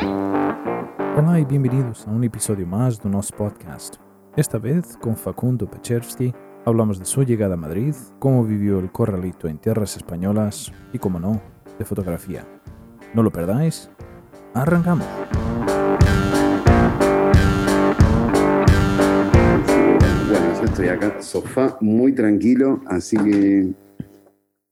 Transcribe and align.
Hola 0.00 1.40
y 1.40 1.44
bienvenidos 1.44 2.06
a 2.06 2.10
un 2.10 2.22
episodio 2.22 2.66
más 2.66 3.02
de 3.02 3.10
nuestro 3.10 3.38
podcast. 3.38 3.96
Esta 4.36 4.58
vez 4.58 4.96
con 5.00 5.16
Facundo 5.16 5.68
Pechevsky 5.68 6.32
hablamos 6.64 7.00
de 7.00 7.04
su 7.04 7.24
llegada 7.24 7.54
a 7.54 7.56
Madrid, 7.56 7.94
cómo 8.20 8.44
vivió 8.44 8.78
el 8.78 8.92
corralito 8.92 9.48
en 9.48 9.58
tierras 9.58 9.96
españolas 9.96 10.72
y, 10.92 10.98
como 10.98 11.18
no, 11.18 11.40
de 11.78 11.84
fotografía. 11.84 12.46
No 13.12 13.24
lo 13.24 13.32
perdáis. 13.32 13.90
Arrancamos. 14.54 15.06
Bueno, 20.28 20.58
yo 20.58 20.64
estoy 20.64 20.88
acá, 20.88 21.20
sofá 21.20 21.76
muy 21.80 22.12
tranquilo, 22.14 22.80
así 22.86 23.16
que 23.16 23.74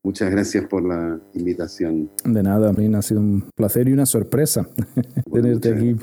muchas 0.07 0.31
gracias 0.31 0.65
por 0.67 0.85
la 0.85 1.19
invitación. 1.35 2.09
De 2.25 2.41
nada, 2.43 2.69
Amin, 2.71 2.95
ha 2.95 3.03
sido 3.03 3.21
un 3.21 3.43
placer 3.57 3.89
y 3.89 3.93
una 3.93 4.07
sorpresa 4.07 4.69
tenerte 5.33 5.71
muchas 5.75 5.83
aquí. 5.95 5.97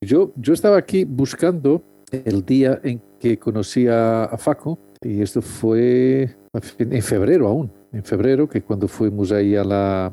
Yo, 0.00 0.32
yo 0.36 0.52
estaba 0.52 0.76
aquí 0.78 1.04
buscando 1.04 1.82
el 2.12 2.44
día 2.44 2.80
en 2.84 3.00
que 3.18 3.38
conocí 3.38 3.88
a, 3.88 4.24
a 4.24 4.36
Faco 4.38 4.78
y 5.00 5.20
esto 5.22 5.42
fue 5.42 6.30
en 6.78 7.02
febrero 7.02 7.48
aún, 7.48 7.72
en 7.92 8.04
febrero, 8.04 8.48
que 8.48 8.62
cuando 8.62 8.86
fuimos 8.86 9.32
ahí 9.32 9.56
a 9.56 9.64
la, 9.64 10.06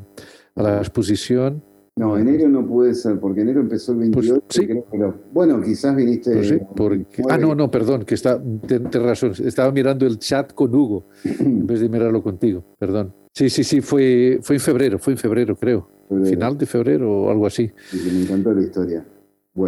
a 0.55 0.61
la 0.63 0.77
exposición. 0.79 1.63
No, 1.97 2.17
enero 2.17 2.47
no 2.47 2.65
puede 2.65 2.93
ser, 2.95 3.19
porque 3.19 3.41
enero 3.41 3.59
empezó 3.59 3.91
el 3.91 3.97
28, 3.99 4.33
Pues, 4.39 4.43
sí. 4.49 4.65
creo, 4.65 4.85
pero 4.89 5.15
bueno, 5.33 5.61
quizás 5.61 5.93
viniste... 5.95 6.31
Pues 6.33 6.47
sí, 6.47 6.57
porque- 6.75 7.23
ah, 7.29 7.37
no, 7.37 7.53
no, 7.55 7.69
perdón, 7.69 8.05
que 8.05 8.15
está, 8.15 8.41
ten 8.67 8.89
razón, 8.93 9.33
estaba 9.43 9.69
mirando 9.71 10.05
el 10.07 10.17
chat 10.17 10.53
con 10.53 10.73
Hugo 10.73 11.07
en 11.25 11.67
vez 11.67 11.81
de 11.81 11.89
mirarlo 11.89 12.23
contigo, 12.23 12.63
perdón. 12.79 13.13
Sí, 13.33 13.49
sí, 13.49 13.63
sí, 13.63 13.81
fue, 13.81 14.39
fue 14.41 14.55
en 14.57 14.59
febrero, 14.59 14.99
fue 14.99 15.13
en 15.13 15.19
febrero, 15.19 15.55
creo. 15.55 15.89
Febrero. 16.07 16.29
Final 16.29 16.57
de 16.57 16.65
febrero 16.65 17.11
o 17.23 17.29
algo 17.31 17.45
así. 17.45 17.71
Y 17.93 17.97
me 18.11 18.23
encantó 18.23 18.51
la 18.53 18.61
historia. 18.61 19.05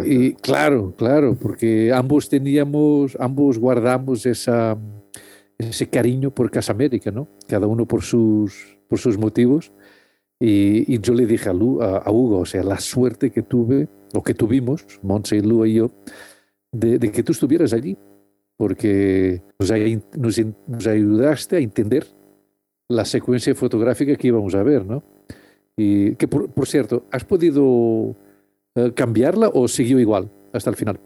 Y 0.04 0.32
claro, 0.34 0.94
claro, 0.96 1.36
porque 1.40 1.92
ambos 1.92 2.28
teníamos, 2.28 3.16
ambos 3.20 3.58
guardamos 3.58 4.24
esa, 4.26 4.78
ese 5.58 5.88
cariño 5.88 6.30
por 6.30 6.50
Casa 6.50 6.72
América, 6.72 7.10
¿no? 7.10 7.28
Cada 7.46 7.66
uno 7.66 7.86
por 7.86 8.02
sus, 8.02 8.78
por 8.88 8.98
sus 8.98 9.18
motivos. 9.18 9.72
Y, 10.40 10.92
y 10.92 10.98
yo 10.98 11.14
le 11.14 11.26
dije 11.26 11.50
a, 11.50 11.52
Lu- 11.52 11.82
a, 11.82 11.98
a 11.98 12.10
Hugo, 12.10 12.38
o 12.40 12.46
sea, 12.46 12.62
la 12.64 12.80
suerte 12.80 13.30
que 13.30 13.42
tuve, 13.42 13.88
o 14.12 14.22
que 14.22 14.34
tuvimos, 14.34 14.84
Montse, 15.02 15.40
Lu 15.40 15.64
y 15.66 15.74
yo, 15.74 15.90
de, 16.72 16.98
de 16.98 17.12
que 17.12 17.22
tú 17.22 17.32
estuvieras 17.32 17.72
allí, 17.72 17.96
porque 18.56 19.42
nos, 19.58 19.70
nos, 20.16 20.40
nos 20.66 20.86
ayudaste 20.86 21.56
a 21.56 21.60
entender 21.60 22.06
la 22.94 23.04
secuencia 23.04 23.54
fotográfica 23.54 24.14
que 24.16 24.28
íbamos 24.28 24.54
a 24.54 24.62
ver, 24.62 24.84
¿no? 24.86 25.02
Y 25.76 26.14
que, 26.16 26.28
por, 26.28 26.48
por 26.50 26.66
cierto, 26.66 27.04
¿has 27.10 27.24
podido 27.24 28.14
eh, 28.74 28.92
cambiarla 28.94 29.50
o 29.52 29.66
siguió 29.68 29.98
igual 29.98 30.30
hasta 30.52 30.70
el 30.70 30.76
final? 30.76 31.00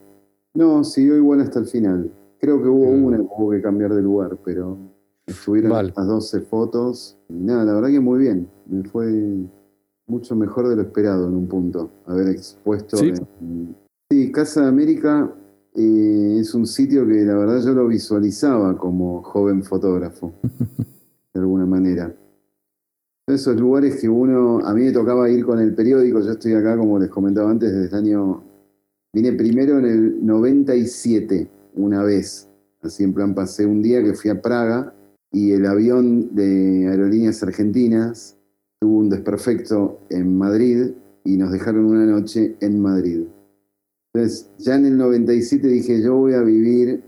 no, 0.55 0.83
siguió 0.85 1.17
igual 1.17 1.41
hasta 1.43 1.59
el 1.59 1.67
final. 1.67 2.11
Creo 2.41 2.63
que 2.63 2.69
hubo 2.69 2.89
una 2.89 3.19
que 3.19 3.23
hubo 3.25 3.51
que 3.51 3.61
cambiar 3.61 3.93
de 3.95 4.01
lugar, 4.01 4.39
pero 4.43 4.79
estuvieron 5.27 5.71
Vale. 5.71 5.93
las 5.95 6.07
12 6.07 6.41
fotos. 6.43 7.19
Y 7.29 7.35
nada, 7.35 7.65
la 7.65 7.75
verdad 7.75 7.91
que 7.91 8.01
muy 8.01 8.19
bien. 8.21 8.49
Me 8.67 8.83
fue 8.85 9.13
mucho 10.07 10.35
mejor 10.35 10.69
de 10.69 10.77
lo 10.77 10.83
esperado 10.83 11.29
en 11.29 11.35
un 11.35 11.47
punto. 11.47 11.91
Haber 12.07 12.29
expuesto. 12.29 12.97
Sí. 12.97 13.13
en- 13.43 13.77
Sí, 14.11 14.31
Casa 14.33 14.63
de 14.63 14.69
América 14.69 15.31
eh, 15.75 16.39
es 16.41 16.55
un 16.55 16.65
sitio 16.67 17.07
que 17.07 17.23
la 17.25 17.35
verdad 17.37 17.61
yo 17.63 17.73
lo 17.75 17.87
visualizaba 17.89 18.79
como 18.79 19.23
joven 19.23 19.63
fotógrafo, 19.63 20.33
de 21.37 21.43
alguna 21.43 21.67
manera. 21.67 22.15
Esos 23.29 23.59
lugares 23.59 24.01
que 24.01 24.09
uno, 24.09 24.61
a 24.65 24.73
mí 24.73 24.85
me 24.85 24.93
tocaba 24.93 25.29
ir 25.29 25.45
con 25.45 25.59
el 25.59 25.75
periódico, 25.75 26.21
yo 26.21 26.33
estoy 26.33 26.55
acá, 26.55 26.77
como 26.77 26.99
les 26.99 27.11
comentaba 27.11 27.51
antes, 27.51 27.73
desde 27.73 27.89
el 27.89 27.95
año, 27.95 28.43
vine 29.13 29.33
primero 29.33 29.79
en 29.79 29.85
el 29.85 30.27
97, 30.27 31.49
una 31.75 32.03
vez, 32.03 32.49
así 32.83 33.05
en 33.05 33.13
plan 33.13 33.35
pasé 33.35 33.67
un 33.67 33.83
día 33.83 34.03
que 34.03 34.15
fui 34.15 34.31
a 34.31 34.41
Praga 34.41 34.95
y 35.33 35.53
el 35.53 35.67
avión 35.67 36.35
de 36.35 36.87
Aerolíneas 36.89 37.43
Argentinas 37.43 38.39
tuvo 38.81 38.99
un 38.99 39.11
desperfecto 39.11 40.01
en 40.09 40.39
Madrid 40.39 40.93
y 41.25 41.37
nos 41.37 41.51
dejaron 41.51 41.87
una 41.87 42.07
noche 42.07 42.57
en 42.61 42.81
Madrid. 42.81 43.25
Entonces, 44.15 44.51
ya 44.59 44.77
en 44.77 44.87
el 44.87 44.97
97 44.97 45.67
dije, 45.67 46.01
yo 46.01 46.17
voy 46.17 46.35
a 46.35 46.43
vivir 46.43 47.03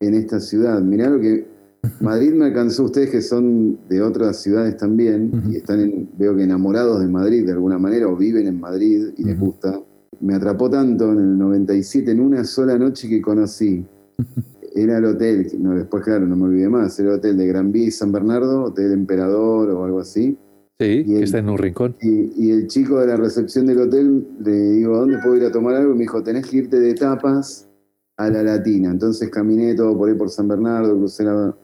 en 0.00 0.14
esta 0.14 0.38
ciudad. 0.38 0.80
Mirá 0.82 1.08
lo 1.08 1.20
que 1.20 1.53
Madrid 2.00 2.32
me 2.32 2.46
alcanzó 2.46 2.84
ustedes 2.84 3.10
que 3.10 3.20
son 3.22 3.78
de 3.88 4.02
otras 4.02 4.40
ciudades 4.42 4.76
también 4.76 5.30
y 5.50 5.56
están, 5.56 5.80
en- 5.80 6.08
veo 6.18 6.36
que 6.36 6.42
enamorados 6.44 7.00
de 7.00 7.08
Madrid 7.08 7.44
de 7.46 7.52
alguna 7.52 7.78
manera 7.78 8.08
o 8.08 8.16
viven 8.16 8.46
en 8.46 8.60
Madrid 8.60 9.08
y 9.16 9.24
les 9.24 9.38
gusta. 9.38 9.80
Me 10.20 10.34
atrapó 10.34 10.70
tanto 10.70 11.12
en 11.12 11.18
el 11.18 11.38
97 11.38 12.10
en 12.12 12.20
una 12.20 12.44
sola 12.44 12.78
noche 12.78 13.08
que 13.08 13.20
conocí. 13.20 13.84
Era 14.76 14.98
el 14.98 15.04
hotel, 15.04 15.46
no, 15.60 15.74
después 15.76 16.02
claro, 16.02 16.26
no 16.26 16.34
me 16.34 16.44
olvidé 16.46 16.68
más, 16.68 16.98
era 16.98 17.10
el 17.10 17.14
hotel 17.18 17.36
de 17.36 17.46
Gran 17.46 17.70
Vía 17.70 17.86
y 17.86 17.90
San 17.92 18.10
Bernardo, 18.10 18.64
Hotel 18.64 18.90
Emperador 18.90 19.70
o 19.70 19.84
algo 19.84 20.00
así. 20.00 20.36
Sí, 20.80 20.84
Y 20.86 21.04
que 21.04 21.16
el- 21.18 21.22
está 21.22 21.38
en 21.38 21.48
un 21.48 21.58
rincón. 21.58 21.94
Y, 22.02 22.32
y 22.46 22.50
el 22.50 22.66
chico 22.66 22.98
de 22.98 23.06
la 23.06 23.16
recepción 23.16 23.66
del 23.66 23.78
hotel 23.82 24.26
le 24.40 24.52
digo, 24.72 24.96
¿a 24.96 24.98
dónde 24.98 25.18
puedo 25.22 25.36
ir 25.36 25.44
a 25.44 25.52
tomar 25.52 25.76
algo? 25.76 25.92
Y 25.92 25.94
me 25.94 26.00
dijo, 26.00 26.24
tenés 26.24 26.46
que 26.48 26.56
irte 26.56 26.80
de 26.80 26.92
tapas 26.94 27.68
a 28.16 28.28
la 28.30 28.42
Latina. 28.42 28.90
Entonces 28.90 29.30
caminé 29.30 29.74
todo 29.76 29.96
por 29.96 30.08
ahí 30.08 30.16
por 30.16 30.28
San 30.30 30.48
Bernardo, 30.48 30.96
crucé 30.98 31.22
la 31.22 31.54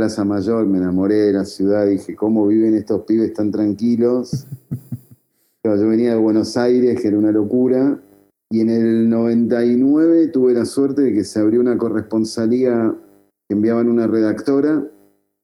Plaza 0.00 0.24
Mayor, 0.24 0.66
me 0.66 0.78
enamoré 0.78 1.16
de 1.16 1.32
la 1.34 1.44
ciudad, 1.44 1.86
dije, 1.86 2.16
¿cómo 2.16 2.46
viven 2.46 2.72
estos 2.72 3.02
pibes 3.02 3.34
tan 3.34 3.50
tranquilos? 3.50 4.46
Yo 5.62 5.76
venía 5.86 6.12
de 6.12 6.16
Buenos 6.16 6.56
Aires, 6.56 6.98
que 6.98 7.08
era 7.08 7.18
una 7.18 7.30
locura, 7.30 8.00
y 8.48 8.62
en 8.62 8.70
el 8.70 9.10
99 9.10 10.28
tuve 10.28 10.54
la 10.54 10.64
suerte 10.64 11.02
de 11.02 11.12
que 11.12 11.22
se 11.24 11.38
abrió 11.38 11.60
una 11.60 11.76
corresponsalía 11.76 12.94
que 13.46 13.54
enviaban 13.54 13.90
una 13.90 14.06
redactora 14.06 14.90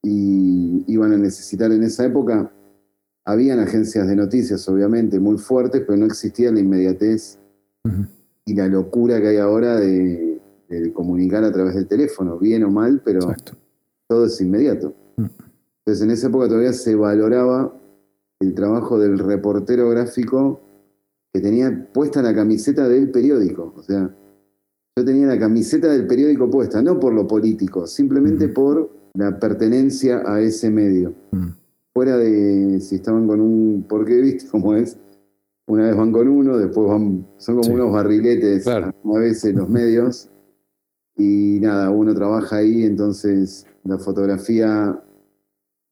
y 0.02 0.90
iban 0.90 1.12
a 1.12 1.18
necesitar 1.18 1.70
en 1.70 1.82
esa 1.82 2.06
época 2.06 2.50
habían 3.26 3.60
agencias 3.60 4.08
de 4.08 4.16
noticias, 4.16 4.66
obviamente, 4.70 5.20
muy 5.20 5.36
fuertes, 5.36 5.82
pero 5.86 5.98
no 5.98 6.06
existía 6.06 6.50
la 6.50 6.60
inmediatez 6.60 7.38
y 8.46 8.54
la 8.54 8.68
locura 8.68 9.20
que 9.20 9.28
hay 9.28 9.36
ahora 9.36 9.76
de, 9.76 10.40
de 10.70 10.92
comunicar 10.94 11.44
a 11.44 11.52
través 11.52 11.74
del 11.74 11.86
teléfono, 11.86 12.38
bien 12.38 12.64
o 12.64 12.70
mal, 12.70 13.02
pero 13.04 13.20
Exacto. 13.20 13.52
Todo 14.08 14.26
es 14.26 14.40
inmediato. 14.40 14.94
Mm. 15.16 15.24
Entonces, 15.84 16.04
en 16.04 16.10
esa 16.10 16.28
época 16.28 16.48
todavía 16.48 16.72
se 16.72 16.94
valoraba 16.94 17.72
el 18.40 18.54
trabajo 18.54 18.98
del 18.98 19.18
reportero 19.18 19.88
gráfico 19.90 20.60
que 21.32 21.40
tenía 21.40 21.88
puesta 21.92 22.22
la 22.22 22.34
camiseta 22.34 22.88
del 22.88 23.10
periódico. 23.10 23.72
O 23.76 23.82
sea, 23.82 24.14
yo 24.98 25.04
tenía 25.04 25.26
la 25.26 25.38
camiseta 25.38 25.88
del 25.88 26.06
periódico 26.06 26.50
puesta, 26.50 26.82
no 26.82 26.98
por 26.98 27.12
lo 27.12 27.26
político, 27.26 27.86
simplemente 27.86 28.48
por 28.48 28.90
la 29.14 29.38
pertenencia 29.38 30.22
a 30.26 30.40
ese 30.40 30.70
medio 30.70 31.14
Mm. 31.32 31.48
fuera 31.94 32.16
de 32.18 32.80
si 32.80 32.96
estaban 32.96 33.26
con 33.26 33.40
un, 33.40 33.84
porque 33.88 34.20
viste 34.20 34.46
cómo 34.50 34.74
es, 34.74 34.98
una 35.68 35.84
vez 35.88 35.96
van 35.96 36.12
con 36.12 36.28
uno, 36.28 36.56
después 36.58 36.88
van, 36.88 37.26
son 37.38 37.56
como 37.56 37.64
Sí. 37.64 37.70
unos 37.72 37.92
barriletes 37.92 38.64
Claro. 38.64 38.94
a 39.04 39.18
veces 39.18 39.54
los 39.54 39.68
medios, 39.68 40.30
y 41.16 41.58
nada, 41.60 41.90
uno 41.90 42.14
trabaja 42.14 42.56
ahí, 42.56 42.84
entonces 42.84 43.65
la 43.86 43.98
fotografía 43.98 45.02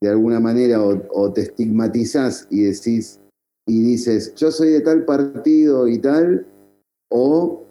de 0.00 0.08
alguna 0.08 0.40
manera 0.40 0.82
o, 0.82 1.02
o 1.10 1.32
te 1.32 1.42
estigmatizás 1.42 2.46
y 2.50 2.64
decís, 2.64 3.20
y 3.66 3.82
dices, 3.82 4.34
yo 4.34 4.50
soy 4.50 4.70
de 4.70 4.80
tal 4.80 5.04
partido 5.04 5.88
y 5.88 5.98
tal, 5.98 6.46
o 7.08 7.64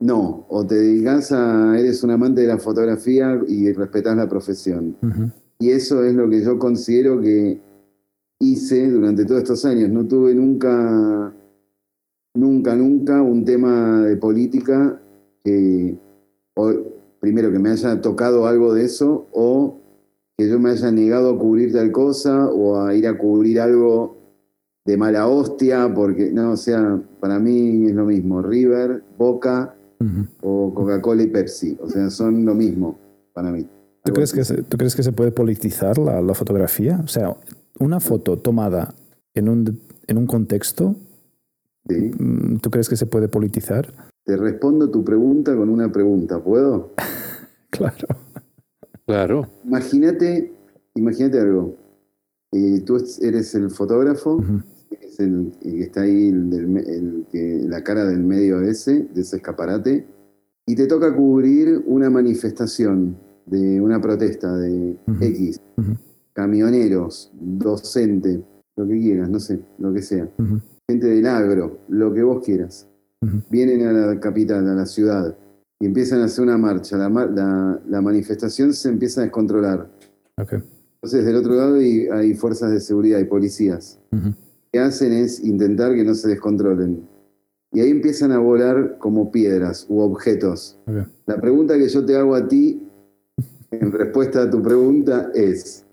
no, 0.00 0.46
o 0.48 0.66
te 0.66 0.76
dedicas 0.76 1.32
a, 1.32 1.78
eres 1.78 2.02
un 2.04 2.10
amante 2.10 2.42
de 2.42 2.48
la 2.48 2.58
fotografía 2.58 3.40
y 3.48 3.72
respetás 3.72 4.16
la 4.16 4.28
profesión. 4.28 4.96
Y 5.58 5.70
eso 5.70 6.04
es 6.04 6.14
lo 6.14 6.28
que 6.30 6.42
yo 6.42 6.58
considero 6.58 7.20
que 7.20 7.60
hice 8.38 8.88
durante 8.90 9.24
todos 9.24 9.42
estos 9.42 9.64
años. 9.64 9.90
No 9.90 10.06
tuve 10.06 10.34
nunca, 10.34 11.34
nunca, 12.34 12.76
nunca 12.76 13.22
un 13.22 13.44
tema 13.44 14.02
de 14.02 14.16
política 14.16 15.00
que, 15.42 15.98
o, 16.54 16.72
primero, 17.20 17.50
que 17.52 17.58
me 17.58 17.70
haya 17.70 18.00
tocado 18.00 18.46
algo 18.46 18.74
de 18.74 18.84
eso 18.84 19.26
o 19.32 19.80
que 20.36 20.48
yo 20.48 20.58
me 20.58 20.70
haya 20.70 20.90
negado 20.90 21.30
a 21.30 21.38
cubrir 21.38 21.72
tal 21.72 21.90
cosa 21.90 22.46
o 22.46 22.80
a 22.80 22.94
ir 22.94 23.06
a 23.08 23.18
cubrir 23.18 23.60
algo 23.60 24.16
de 24.84 24.96
mala 24.96 25.26
hostia, 25.26 25.92
porque, 25.94 26.30
no, 26.30 26.52
o 26.52 26.56
sea, 26.56 27.00
para 27.20 27.38
mí 27.38 27.86
es 27.86 27.94
lo 27.94 28.06
mismo. 28.06 28.40
River, 28.40 29.02
Boca 29.18 29.74
o 30.42 30.72
Coca-Cola 30.72 31.24
y 31.24 31.26
Pepsi. 31.26 31.76
O 31.82 31.90
sea, 31.90 32.08
son 32.08 32.44
lo 32.44 32.54
mismo 32.54 32.98
para 33.34 33.50
mí. 33.50 33.66
¿Tú 34.04 34.12
crees, 34.12 34.32
que 34.32 34.44
se, 34.44 34.62
¿Tú 34.62 34.78
crees 34.78 34.94
que 34.94 35.02
se 35.02 35.12
puede 35.12 35.32
politizar 35.32 35.98
la, 35.98 36.22
la 36.22 36.34
fotografía? 36.34 37.00
O 37.04 37.08
sea, 37.08 37.36
una 37.80 38.00
foto 38.00 38.38
tomada 38.38 38.94
en 39.34 39.48
un, 39.48 39.80
en 40.06 40.18
un 40.18 40.26
contexto, 40.26 40.94
Sí. 41.88 42.10
mm, 42.18 42.58
¿tú 42.58 42.70
crees 42.70 42.88
que 42.88 42.96
se 42.96 43.06
puede 43.06 43.28
politizar? 43.28 43.92
Te 44.28 44.36
respondo 44.36 44.90
tu 44.90 45.02
pregunta 45.02 45.56
con 45.56 45.70
una 45.70 45.90
pregunta, 45.90 46.38
¿puedo? 46.38 46.92
Claro. 47.70 48.08
Claro. 49.06 49.48
Imagínate, 49.64 50.52
imagínate 50.94 51.38
algo. 51.40 51.76
Eh, 52.52 52.80
tú 52.84 52.96
eres 53.22 53.54
el 53.54 53.70
fotógrafo, 53.70 54.34
Ujú. 54.36 54.62
es 54.90 55.20
el, 55.20 55.52
el 55.62 55.72
que 55.74 55.82
está 55.82 56.00
ahí, 56.02 56.28
el 56.28 56.52
el 56.52 57.26
que, 57.30 57.62
la 57.68 57.82
cara 57.84 58.04
del 58.04 58.22
medio 58.24 58.60
ese, 58.60 59.08
de 59.14 59.20
ese 59.20 59.36
escaparate, 59.36 60.06
y 60.66 60.74
te 60.74 60.86
toca 60.86 61.14
cubrir 61.14 61.82
una 61.86 62.10
manifestación 62.10 63.16
de 63.46 63.80
una 63.80 64.00
protesta 64.00 64.56
de. 64.56 64.96
X, 65.20 65.60
camioneros, 66.32 67.30
docente, 67.40 68.42
lo 68.76 68.88
que 68.88 68.98
quieras, 68.98 69.30
no 69.30 69.40
sé, 69.40 69.60
lo 69.78 69.92
que 69.92 70.02
sea, 70.02 70.28
gente 70.88 71.06
del 71.06 71.26
agro, 71.26 71.78
lo 71.88 72.12
que 72.12 72.22
vos 72.22 72.44
quieras. 72.44 72.87
Vienen 73.50 73.86
a 73.86 73.92
la 73.92 74.20
capital, 74.20 74.68
a 74.68 74.74
la 74.74 74.86
ciudad, 74.86 75.36
y 75.80 75.86
empiezan 75.86 76.20
a 76.20 76.24
hacer 76.26 76.44
una 76.44 76.56
marcha. 76.58 76.96
La, 76.96 77.08
la- 77.08 77.80
la 77.88 78.00
manifestación 78.00 78.72
se 78.72 78.88
empieza 78.88 79.20
a 79.20 79.24
descontrolar. 79.24 79.88
Entonces, 80.96 81.24
del 81.24 81.36
otro 81.36 81.54
lado 81.54 81.74
hay, 81.76 82.06
hay 82.08 82.34
fuerzas 82.34 82.70
de 82.70 82.80
seguridad 82.80 83.18
y 83.18 83.24
policías. 83.24 83.98
Lo 84.10 84.34
que 84.72 84.78
hacen 84.80 85.12
es 85.12 85.42
intentar 85.44 85.94
que 85.94 86.04
no 86.04 86.14
se 86.14 86.28
descontrolen. 86.28 87.06
Y 87.72 87.80
ahí 87.80 87.90
empiezan 87.90 88.32
a 88.32 88.38
volar 88.38 88.96
como 88.98 89.30
piedras 89.30 89.86
u 89.88 90.00
objetos. 90.00 90.78
La 91.26 91.40
pregunta 91.40 91.76
que 91.76 91.88
yo 91.88 92.04
te 92.04 92.16
hago 92.16 92.34
a 92.34 92.46
ti, 92.48 92.82
en 93.70 93.92
respuesta 93.92 94.42
a 94.42 94.50
tu 94.50 94.62
pregunta, 94.62 95.30
es, 95.34 95.84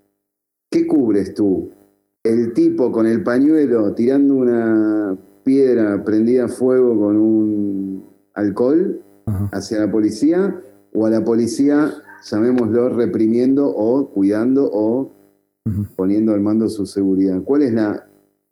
¿qué 0.71 0.87
cubres 0.87 1.33
tú? 1.33 1.69
¿El 2.23 2.53
tipo 2.53 2.91
con 2.91 3.05
el 3.05 3.21
pañuelo 3.23 3.93
tirando 3.93 4.35
una 4.35 5.17
piedra 5.45 6.03
prendida 6.03 6.45
a 6.45 6.47
fuego 6.49 6.99
con 6.99 7.15
un 7.15 8.03
alcohol 8.33 9.01
Ajá. 9.27 9.49
hacia 9.53 9.79
la 9.79 9.89
policía? 9.91 10.59
¿O 10.93 11.05
a 11.05 11.09
la 11.09 11.23
policía, 11.23 11.93
llamémoslo, 12.29 12.89
reprimiendo 12.89 13.67
o 13.67 14.09
cuidando 14.09 14.69
o 14.73 15.11
poniendo 15.95 16.33
al 16.33 16.41
mando 16.41 16.67
su 16.69 16.85
seguridad? 16.85 17.41
¿Cuál 17.43 17.61
es 17.63 17.73
la, 17.73 18.07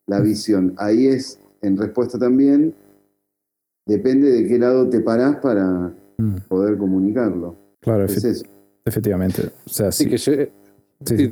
la 0.08 0.20
visión? 0.22 0.74
Ahí 0.78 1.08
es, 1.08 1.40
en 1.62 1.78
respuesta 1.78 2.18
también, 2.20 2.74
depende 3.86 4.30
de 4.32 4.48
qué 4.48 4.60
lado 4.60 4.90
te 4.90 5.00
parás 5.00 5.38
para 5.38 5.94
poder 6.48 6.78
comunicarlo. 6.78 7.56
Claro, 7.82 8.06
Es 8.06 8.24
efe- 8.24 8.30
eso. 8.30 8.46
efectivamente. 8.86 9.52
O 9.66 9.70
sea, 9.70 9.92
Sí, 9.92 10.04
sí, 10.06 10.10
que 10.10 10.18
se... 10.18 10.52
sí. 11.06 11.30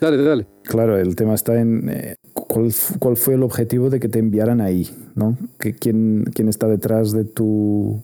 Dale, 0.00 0.22
dale. 0.22 0.46
Claro, 0.62 0.96
el 0.98 1.16
tema 1.16 1.34
está 1.34 1.58
en 1.60 1.88
eh, 1.88 2.14
cuál, 2.48 2.72
cuál 2.98 3.16
fue 3.16 3.34
el 3.34 3.42
objetivo 3.42 3.90
de 3.90 4.00
que 4.00 4.08
te 4.08 4.18
enviaran 4.18 4.60
ahí, 4.60 4.88
¿no? 5.14 5.36
Que 5.58 5.74
quién, 5.74 6.24
quién 6.34 6.48
está 6.48 6.66
detrás 6.66 7.12
de 7.12 7.24
tu... 7.24 8.02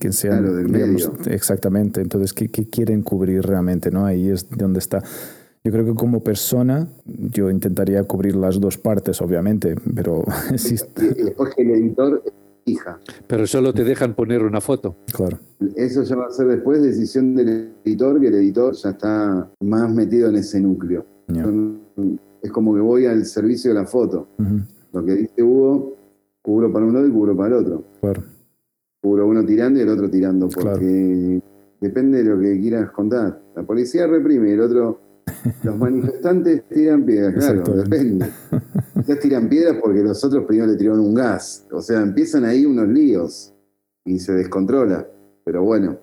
Quién 0.00 0.12
sea, 0.12 0.32
Claro, 0.38 0.54
del 0.54 0.68
medio. 0.68 1.12
Exactamente. 1.26 2.00
Entonces, 2.00 2.32
¿qué, 2.32 2.48
qué 2.48 2.66
quieren 2.68 3.02
cubrir 3.02 3.42
realmente, 3.42 3.90
no? 3.92 4.04
Ahí 4.04 4.28
es 4.28 4.48
donde 4.50 4.80
está. 4.80 5.02
Yo 5.62 5.70
creo 5.72 5.84
que 5.84 5.94
como 5.94 6.20
persona, 6.24 6.88
yo 7.06 7.48
intentaría 7.50 8.02
cubrir 8.04 8.34
las 8.36 8.60
dos 8.60 8.76
partes, 8.78 9.22
obviamente, 9.22 9.76
pero 9.94 10.24
sí, 10.56 10.74
Y 11.18 11.22
después 11.22 11.54
que 11.54 11.62
el 11.62 11.70
editor 11.70 12.22
fija. 12.66 12.98
Pero 13.28 13.46
solo 13.46 13.72
te 13.72 13.84
dejan 13.84 14.14
poner 14.14 14.42
una 14.42 14.60
foto. 14.60 14.96
claro. 15.12 15.38
Eso 15.76 16.02
ya 16.02 16.16
va 16.16 16.26
a 16.26 16.30
ser 16.30 16.48
después 16.48 16.82
decisión 16.82 17.34
del 17.36 17.70
editor, 17.84 18.20
que 18.20 18.26
el 18.28 18.34
editor 18.34 18.74
ya 18.74 18.90
está 18.90 19.50
más 19.60 19.90
metido 19.94 20.28
en 20.28 20.36
ese 20.36 20.60
núcleo. 20.60 21.06
Ya. 21.28 21.44
Son- 21.44 21.80
Es 22.44 22.52
como 22.52 22.74
que 22.74 22.80
voy 22.80 23.06
al 23.06 23.24
servicio 23.24 23.70
de 23.72 23.80
la 23.80 23.86
foto. 23.86 24.28
Lo 24.92 25.04
que 25.04 25.14
dice 25.14 25.42
Hugo, 25.42 25.96
cubro 26.42 26.70
para 26.72 26.84
un 26.84 26.92
lado 26.92 27.06
y 27.06 27.10
cubro 27.10 27.34
para 27.36 27.48
el 27.56 27.64
otro. 27.64 27.84
Claro. 28.00 28.22
Cubro 29.02 29.26
uno 29.26 29.44
tirando 29.44 29.78
y 29.78 29.82
el 29.82 29.88
otro 29.88 30.08
tirando, 30.10 30.48
porque 30.48 31.40
depende 31.80 32.22
de 32.22 32.30
lo 32.30 32.38
que 32.38 32.60
quieras 32.60 32.90
contar. 32.90 33.40
La 33.56 33.62
policía 33.62 34.06
reprime, 34.06 34.52
el 34.52 34.60
otro. 34.60 35.00
Los 35.62 35.76
manifestantes 35.78 36.64
tiran 36.68 37.04
piedras, 37.04 37.34
claro, 37.34 37.62
depende. 37.76 38.26
Quizás 38.94 39.18
tiran 39.20 39.48
piedras 39.48 39.78
porque 39.82 40.02
los 40.02 40.22
otros 40.22 40.44
primero 40.44 40.70
le 40.70 40.76
tiraron 40.76 41.00
un 41.00 41.14
gas. 41.14 41.66
O 41.72 41.80
sea, 41.80 42.00
empiezan 42.02 42.44
ahí 42.44 42.64
unos 42.66 42.88
líos 42.88 43.54
y 44.04 44.18
se 44.18 44.32
descontrola. 44.34 45.06
Pero 45.44 45.62
bueno, 45.64 45.98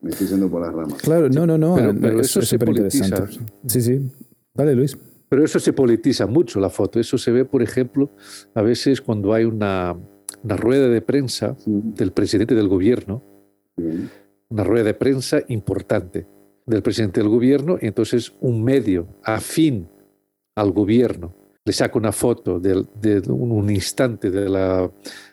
me 0.00 0.10
estoy 0.10 0.26
yendo 0.28 0.48
por 0.48 0.62
las 0.62 0.72
ramas. 0.72 1.02
Claro, 1.02 1.28
no, 1.28 1.46
no, 1.46 1.58
no. 1.58 1.74
Pero- 1.74 1.94
pero 2.00 2.20
es- 2.20 2.26
eso 2.30 2.40
es 2.40 2.48
se 2.48 2.54
superinteresante. 2.56 3.16
politiza. 3.16 3.44
Sí, 3.66 3.80
sí. 3.80 4.10
Dale, 4.54 4.74
Luis. 4.76 4.96
Pero 5.28 5.44
eso 5.44 5.58
se 5.58 5.72
politiza 5.72 6.26
mucho 6.26 6.60
la 6.60 6.70
foto. 6.70 7.00
Eso 7.00 7.18
se 7.18 7.30
ve, 7.32 7.44
por 7.44 7.62
ejemplo, 7.62 8.10
a 8.54 8.62
veces 8.62 9.00
cuando 9.00 9.32
hay 9.32 9.44
una, 9.44 9.96
una 10.42 10.56
rueda 10.56 10.88
de 10.88 11.00
prensa 11.00 11.56
del 11.66 12.12
presidente 12.12 12.54
del 12.54 12.68
gobierno, 12.68 13.22
una 14.48 14.64
rueda 14.64 14.84
de 14.84 14.94
prensa 14.94 15.42
importante 15.48 16.26
del 16.66 16.82
presidente 16.82 17.20
del 17.20 17.28
gobierno, 17.28 17.78
y 17.80 17.86
entonces 17.86 18.32
un 18.40 18.62
medio 18.62 19.08
afín 19.22 19.88
al 20.54 20.70
gobierno 20.70 21.34
le 21.66 21.72
saca 21.72 21.98
una 21.98 22.12
foto 22.12 22.60
de, 22.60 22.84
un, 23.28 23.50
un 23.50 23.70
instante 23.70 24.30
de 24.30 24.48
la, 24.48 24.90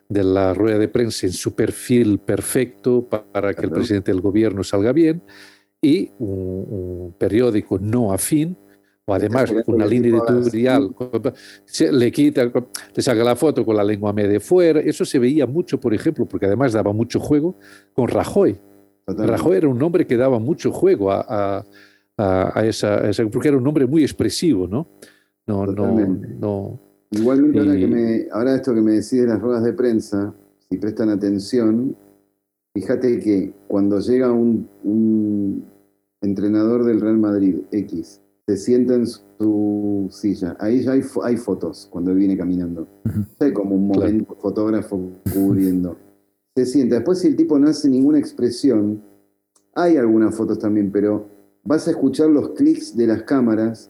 de 0.07 0.23
la 0.23 0.53
rueda 0.53 0.77
de 0.77 0.87
prensa 0.87 1.27
en 1.27 1.33
su 1.33 1.53
perfil 1.53 2.19
perfecto 2.19 3.03
pa- 3.07 3.23
para 3.23 3.53
que 3.53 3.65
el 3.65 3.71
presidente 3.71 4.11
del 4.11 4.21
gobierno 4.21 4.63
salga 4.63 4.93
bien, 4.93 5.21
y 5.81 6.09
un, 6.19 6.65
un 6.69 7.15
periódico 7.17 7.79
no 7.79 8.13
afín, 8.13 8.57
o 9.05 9.13
además 9.13 9.51
una 9.67 9.85
línea 9.85 10.11
editorial, 10.11 10.93
se- 11.65 11.91
le 11.91 12.11
quita, 12.11 12.45
le 12.95 13.01
saca 13.01 13.23
la 13.23 13.35
foto 13.35 13.65
con 13.65 13.75
la 13.75 13.83
lengua 13.83 14.13
media 14.13 14.39
fuera. 14.39 14.79
Eso 14.79 15.05
se 15.05 15.17
veía 15.19 15.47
mucho, 15.47 15.79
por 15.79 15.93
ejemplo, 15.93 16.25
porque 16.25 16.45
además 16.45 16.73
daba 16.73 16.93
mucho 16.93 17.19
juego 17.19 17.55
con 17.93 18.07
Rajoy. 18.07 18.59
Totalmente. 19.05 19.31
Rajoy 19.37 19.57
era 19.57 19.67
un 19.67 19.81
hombre 19.81 20.05
que 20.05 20.15
daba 20.17 20.39
mucho 20.39 20.71
juego 20.71 21.11
a, 21.11 21.25
a- 21.27 21.65
a- 22.17 22.59
a 22.59 22.65
esa, 22.65 23.09
esa- 23.09 23.27
porque 23.27 23.47
era 23.47 23.57
un 23.57 23.67
hombre 23.67 23.87
muy 23.87 24.03
expresivo, 24.03 24.67
¿no? 24.67 24.87
No, 25.47 25.65
no, 25.65 25.73
Totalmente. 25.73 26.27
no. 26.39 26.79
Igualmente, 27.09 27.59
ahora, 27.59 27.75
Y- 27.75 27.79
que 27.81 27.87
me, 27.87 28.27
ahora 28.31 28.55
esto 28.55 28.73
que 28.73 28.81
me 28.81 28.91
decís 28.93 29.13
de 29.21 29.27
las 29.27 29.41
ruedas 29.41 29.63
de 29.63 29.73
prensa, 29.73 30.33
si 30.69 30.77
prestan 30.77 31.09
atención, 31.09 31.95
fíjate 32.73 33.19
que 33.19 33.51
cuando 33.67 33.99
llega 33.99 34.31
un, 34.31 34.69
un 34.83 35.65
entrenador 36.21 36.85
del 36.85 37.01
Real 37.01 37.17
Madrid 37.17 37.55
X, 37.71 38.20
se 38.47 38.57
sienta 38.57 38.95
en 38.95 39.05
su 39.07 40.07
silla, 40.11 40.57
ahí 40.59 40.81
ya 40.83 40.93
hay, 40.93 41.01
hay 41.23 41.37
fotos 41.37 41.87
cuando 41.91 42.11
él 42.11 42.17
viene 42.17 42.37
caminando. 42.37 42.87
Ya 43.39 43.45
hay 43.45 43.53
como 43.53 43.75
un 43.75 43.89
Claro. 43.91 44.01
momento 44.11 44.35
fotógrafo 44.41 44.99
cubriendo. 45.33 45.97
Se 46.55 46.65
sienta. 46.65 46.95
Después, 46.95 47.19
si 47.19 47.27
el 47.27 47.37
tipo 47.37 47.57
no 47.57 47.69
hace 47.69 47.87
ninguna 47.87 48.19
expresión, 48.19 49.01
hay 49.73 49.95
algunas 49.95 50.35
fotos 50.35 50.59
también, 50.59 50.91
pero 50.91 51.29
vas 51.63 51.87
a 51.87 51.91
escuchar 51.91 52.29
los 52.29 52.49
clics 52.49 52.97
de 52.97 53.07
las 53.07 53.23
cámaras 53.23 53.89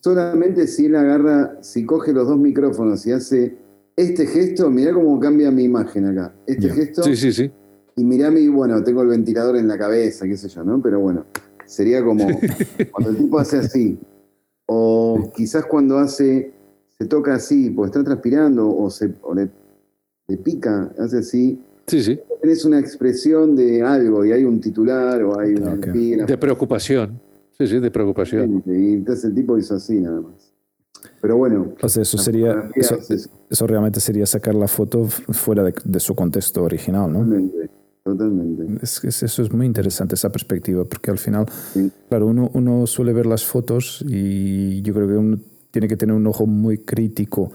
solamente 0.00 0.66
si 0.66 0.86
él 0.86 0.96
agarra, 0.96 1.56
si 1.62 1.86
coge 1.86 2.12
los 2.12 2.28
dos 2.28 2.36
micrófonos 2.38 3.06
y 3.06 3.12
hace 3.12 3.56
este 3.96 4.26
gesto, 4.26 4.68
mirá 4.70 4.92
cómo 4.92 5.18
cambia 5.20 5.50
mi 5.50 5.64
imagen 5.64 6.06
acá. 6.06 6.34
Este 6.46 6.68
gesto, 6.68 7.02
Sí, 7.02 7.16
sí, 7.16 7.32
sí. 7.32 7.50
y 7.96 8.04
mirá 8.04 8.30
mi, 8.30 8.46
bueno, 8.48 8.82
tengo 8.84 9.00
el 9.02 9.08
ventilador 9.08 9.56
en 9.56 9.68
la 9.68 9.78
cabeza, 9.78 10.26
qué 10.26 10.36
sé 10.36 10.48
yo, 10.48 10.64
¿no? 10.64 10.82
Pero 10.82 11.00
bueno, 11.00 11.24
sería 11.72 12.04
como 12.04 12.26
cuando 12.92 13.10
el 13.10 13.16
tipo 13.16 13.38
hace 13.38 13.58
así, 13.58 13.98
o 14.66 15.30
quizás 15.34 15.64
cuando 15.66 15.98
hace, 15.98 16.52
se 16.98 17.06
toca 17.06 17.34
así, 17.34 17.70
porque 17.70 17.88
está 17.90 18.04
transpirando, 18.04 18.68
o, 18.74 18.90
se, 18.90 19.12
o 19.22 19.34
le, 19.34 19.50
le 20.28 20.36
pica, 20.36 20.92
hace 20.98 21.18
así, 21.18 21.60
Sí, 21.86 22.00
sí. 22.02 22.20
tenés 22.40 22.64
una 22.64 22.78
expresión 22.78 23.56
de 23.56 23.82
algo, 23.82 24.24
y 24.24 24.32
hay 24.32 24.44
un 24.44 24.60
titular, 24.60 25.22
o 25.24 25.38
hay 25.40 25.54
un 25.54 25.66
Ok. 25.68 25.86
epígrafe, 25.88 26.32
De 26.32 26.38
preocupación. 26.38 27.20
Sí, 27.58 27.66
sí, 27.66 27.80
de 27.80 27.90
preocupación. 27.90 28.62
y 28.66 28.92
entonces 28.94 29.24
el 29.26 29.34
tipo 29.34 29.58
hizo 29.58 29.74
así 29.74 30.00
nada 30.00 30.20
más. 30.20 30.52
Pero 31.20 31.36
bueno, 31.36 31.74
O 31.82 31.88
sea, 31.88 32.02
eso 32.02 32.16
sería. 32.18 32.70
Eso, 32.74 32.94
es 32.96 33.10
eso. 33.10 33.30
eso 33.50 33.66
realmente 33.66 33.98
sería 34.00 34.24
sacar 34.26 34.54
la 34.54 34.68
foto 34.68 35.04
fuera 35.06 35.62
de, 35.64 35.74
de 35.84 36.00
su 36.00 36.14
contexto 36.14 36.62
original, 36.62 37.12
¿no? 37.12 37.18
Totalmente, 37.20 37.70
totalmente. 38.04 38.66
Es 38.82 39.02
es- 39.04 39.22
eso 39.22 39.42
es 39.42 39.52
muy 39.52 39.66
interesante, 39.66 40.14
esa 40.14 40.30
perspectiva, 40.30 40.84
porque 40.84 41.10
al 41.10 41.18
final, 41.18 41.46
Sí. 41.72 41.90
claro, 42.08 42.26
uno, 42.26 42.50
uno 42.54 42.86
suele 42.86 43.12
ver 43.12 43.26
las 43.26 43.44
fotos 43.44 44.04
y 44.08 44.82
yo 44.82 44.94
creo 44.94 45.08
que 45.08 45.14
uno 45.16 45.38
tiene 45.70 45.88
que 45.88 45.96
tener 45.96 46.14
un 46.14 46.26
ojo 46.26 46.46
muy 46.46 46.78
crítico 46.78 47.50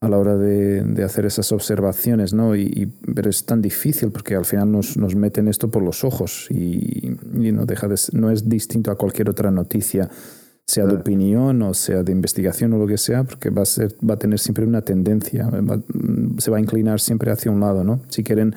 a 0.00 0.08
la 0.08 0.18
hora 0.18 0.36
de, 0.36 0.82
de 0.82 1.04
hacer 1.04 1.26
esas 1.26 1.52
observaciones, 1.52 2.32
¿no? 2.34 2.56
Y, 2.56 2.62
y- 2.62 2.86
pero 3.14 3.30
es 3.30 3.44
tan 3.46 3.62
difícil 3.62 4.10
porque 4.10 4.34
al 4.34 4.44
final 4.44 4.72
nos, 4.72 4.96
nos 4.96 5.14
meten 5.14 5.46
esto 5.46 5.70
por 5.70 5.82
los 5.82 6.02
ojos 6.02 6.48
y, 6.50 7.12
y 7.40 7.52
no, 7.52 7.66
deja 7.66 7.86
de, 7.86 7.94
no 8.12 8.30
es 8.30 8.48
distinto 8.48 8.90
a 8.90 8.96
cualquier 8.96 9.30
otra 9.30 9.50
noticia, 9.52 10.10
sea 10.66 10.86
de 10.86 10.94
opinión 10.94 11.60
o 11.62 11.74
sea 11.74 12.02
de 12.02 12.10
investigación 12.12 12.72
o 12.72 12.78
lo 12.78 12.86
que 12.86 12.96
sea, 12.98 13.22
porque 13.24 13.50
va 13.50 13.62
a, 13.62 13.66
ser, 13.66 13.94
va 14.08 14.14
a 14.14 14.18
tener 14.18 14.38
siempre 14.40 14.64
una 14.66 14.82
tendencia, 14.82 15.48
va- 15.50 15.80
se 16.38 16.50
va 16.50 16.56
a 16.56 16.60
inclinar 16.60 16.98
siempre 16.98 17.30
hacia 17.30 17.52
un 17.52 17.60
lado, 17.60 17.84
¿no? 17.84 18.00
Si 18.08 18.24
quieren 18.24 18.54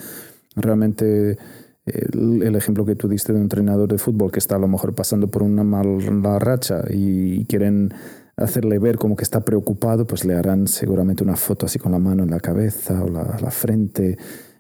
realmente 0.56 1.38
el, 1.86 2.44
el 2.44 2.56
ejemplo 2.56 2.86
que 2.86 2.96
tú 2.96 3.08
diste 3.08 3.32
de 3.32 3.38
un 3.38 3.44
entrenador 3.44 3.90
de 3.90 3.98
fútbol 3.98 4.32
que 4.32 4.40
está 4.40 4.56
a 4.56 4.60
lo 4.60 4.68
mejor 4.68 4.94
pasando 4.94 5.28
por 5.28 5.44
una 5.44 5.64
mala 5.64 6.40
racha 6.40 6.84
y 6.90 7.46
quieren 7.46 7.94
hacerle 8.38 8.80
ver 8.80 8.98
como 8.98 9.16
que 9.16 9.24
está 9.24 9.42
preocupado, 9.42 10.06
pues 10.06 10.26
le 10.26 10.34
harán 10.34 10.68
seguramente 10.68 11.24
una 11.24 11.36
foto 11.36 11.66
así 11.66 11.80
con 11.80 11.92
la 11.92 12.00
mano 12.00 12.24
en 12.24 12.32
la 12.32 12.40
cabeza 12.40 13.04
o 13.04 13.10
la, 13.10 13.38
la 13.42 13.52
frente, 13.52 14.18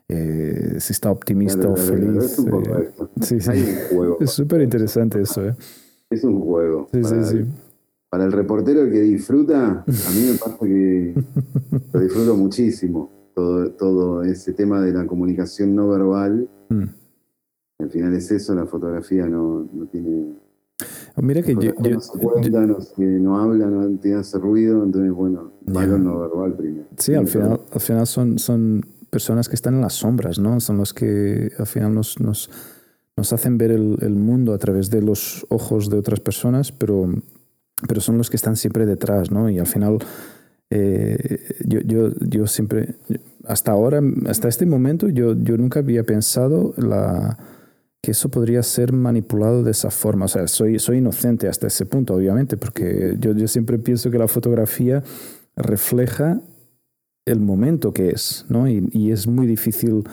eh, 0.07 0.75
si 0.79 0.93
está 0.93 1.11
optimista 1.11 1.67
o 1.67 1.75
feliz. 1.75 2.23
es 2.23 2.39
un 2.39 2.45
poco 2.45 2.77
eh, 2.77 2.91
sí, 3.21 3.39
sí. 3.39 3.51
Juego. 3.91 4.17
Es 4.21 4.31
súper 4.31 4.61
interesante 4.61 5.21
eso, 5.21 5.45
¿eh? 5.45 5.55
Es 6.09 6.23
un 6.23 6.39
juego. 6.39 6.87
Sí, 6.93 7.01
para, 7.01 7.23
sí. 7.23 7.45
para 8.09 8.25
el 8.25 8.31
reportero 8.31 8.83
que 8.89 9.01
disfruta, 9.01 9.83
a 9.85 10.11
mí 10.13 10.29
me 10.31 10.37
pasa 10.37 10.57
que 10.61 11.15
lo 11.91 11.99
disfruto 11.99 12.35
muchísimo. 12.37 13.14
Todo, 13.35 13.69
todo 13.71 14.23
ese 14.23 14.53
tema 14.53 14.81
de 14.81 14.93
la 14.93 15.05
comunicación 15.05 15.75
no 15.75 15.89
verbal. 15.89 16.49
Mm. 16.69 16.83
Al 17.79 17.89
final 17.91 18.13
es 18.15 18.31
eso, 18.31 18.55
la 18.55 18.65
fotografía 18.65 19.27
no, 19.27 19.67
no 19.73 19.85
tiene. 19.87 20.33
Mira 21.17 21.41
que 21.41 21.53
yo, 21.53 21.61
yo- 21.61 21.91
no 21.91 21.99
se 22.01 22.17
cuenta, 22.17 22.65
no, 22.65 22.79
se- 22.81 23.01
no 23.03 23.37
habla, 23.39 23.67
no 23.67 23.97
tiene 23.99 24.17
hace 24.17 24.37
ruido, 24.39 24.83
entonces, 24.83 25.11
bueno, 25.11 25.51
valor 25.65 25.99
no 25.99 26.19
verbal 26.21 26.53
primero. 26.55 26.85
Sí, 26.97 27.13
al 27.13 27.27
final, 27.27 27.59
al 27.71 27.81
final 27.81 28.07
son, 28.07 28.39
son 28.39 28.85
personas 29.09 29.47
que 29.49 29.55
están 29.55 29.75
en 29.75 29.81
las 29.81 29.93
sombras, 29.93 30.39
¿no? 30.39 30.59
Son 30.61 30.77
los 30.77 30.93
que 30.93 31.51
al 31.59 31.65
final 31.67 31.93
nos, 31.93 32.19
nos, 32.21 32.49
nos 33.17 33.33
hacen 33.33 33.57
ver 33.57 33.71
el, 33.71 33.97
el 34.01 34.15
mundo 34.15 34.53
a 34.53 34.57
través 34.57 34.89
de 34.89 35.01
los 35.01 35.45
ojos 35.49 35.89
de 35.89 35.97
otras 35.97 36.19
personas, 36.21 36.71
pero, 36.71 37.09
pero 37.87 37.99
son 38.01 38.17
los 38.17 38.29
que 38.29 38.35
están 38.37 38.55
siempre 38.55 38.85
detrás, 38.85 39.31
¿no? 39.31 39.49
Y 39.49 39.59
al 39.59 39.67
final, 39.67 39.99
eh, 40.69 41.39
yo, 41.65 41.79
yo, 41.81 42.11
yo 42.27 42.47
siempre, 42.47 42.95
hasta 43.45 43.71
ahora, 43.71 44.01
hasta 44.27 44.47
este 44.47 44.65
momento, 44.65 45.09
yo, 45.09 45.35
yo 45.35 45.57
nunca 45.57 45.79
había 45.79 46.03
pensado 46.03 46.73
la, 46.77 47.37
que 48.05 48.11
eso 48.11 48.29
podría 48.29 48.61
ser 48.61 48.93
manipulado 48.93 49.63
de 49.63 49.71
esa 49.71 49.89
forma. 49.89 50.25
O 50.25 50.27
sea, 50.27 50.47
soy, 50.47 50.77
soy 50.79 50.97
inocente 50.97 51.47
hasta 51.47 51.67
ese 51.67 51.85
punto, 51.85 52.13
obviamente, 52.13 52.55
porque 52.55 53.17
yo, 53.19 53.33
yo 53.33 53.47
siempre 53.47 53.79
pienso 53.79 54.11
que 54.11 54.19
la 54.19 54.27
fotografía 54.27 55.03
refleja 55.55 56.41
el 57.25 57.39
momento 57.39 57.93
que 57.93 58.09
es, 58.09 58.45
¿no? 58.49 58.69
Y, 58.69 58.87
y 58.91 59.11
es 59.11 59.25
muy 59.25 59.47
difícil 59.47 60.03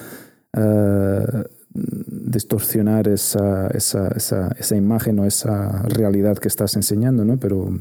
eh, 0.57 1.45
distorsionar 1.75 3.09
esa, 3.09 3.69
esa, 3.69 4.09
esa, 4.09 4.49
esa 4.59 4.77
imagen 4.77 5.19
o 5.19 5.27
esa 5.27 5.83
realidad 5.83 6.39
que 6.39 6.49
estás 6.49 6.77
enseñando, 6.77 7.25
¿no? 7.25 7.39
Pero, 7.39 7.79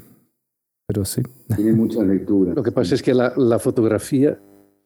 pero 0.91 1.05
sí. 1.05 1.21
Tiene 1.55 1.71
mucha 1.71 2.03
lectura. 2.03 2.53
Lo 2.53 2.61
que 2.61 2.73
pasa 2.73 2.95
es 2.95 3.01
que 3.01 3.13
la, 3.13 3.31
la 3.37 3.59
fotografía, 3.59 4.37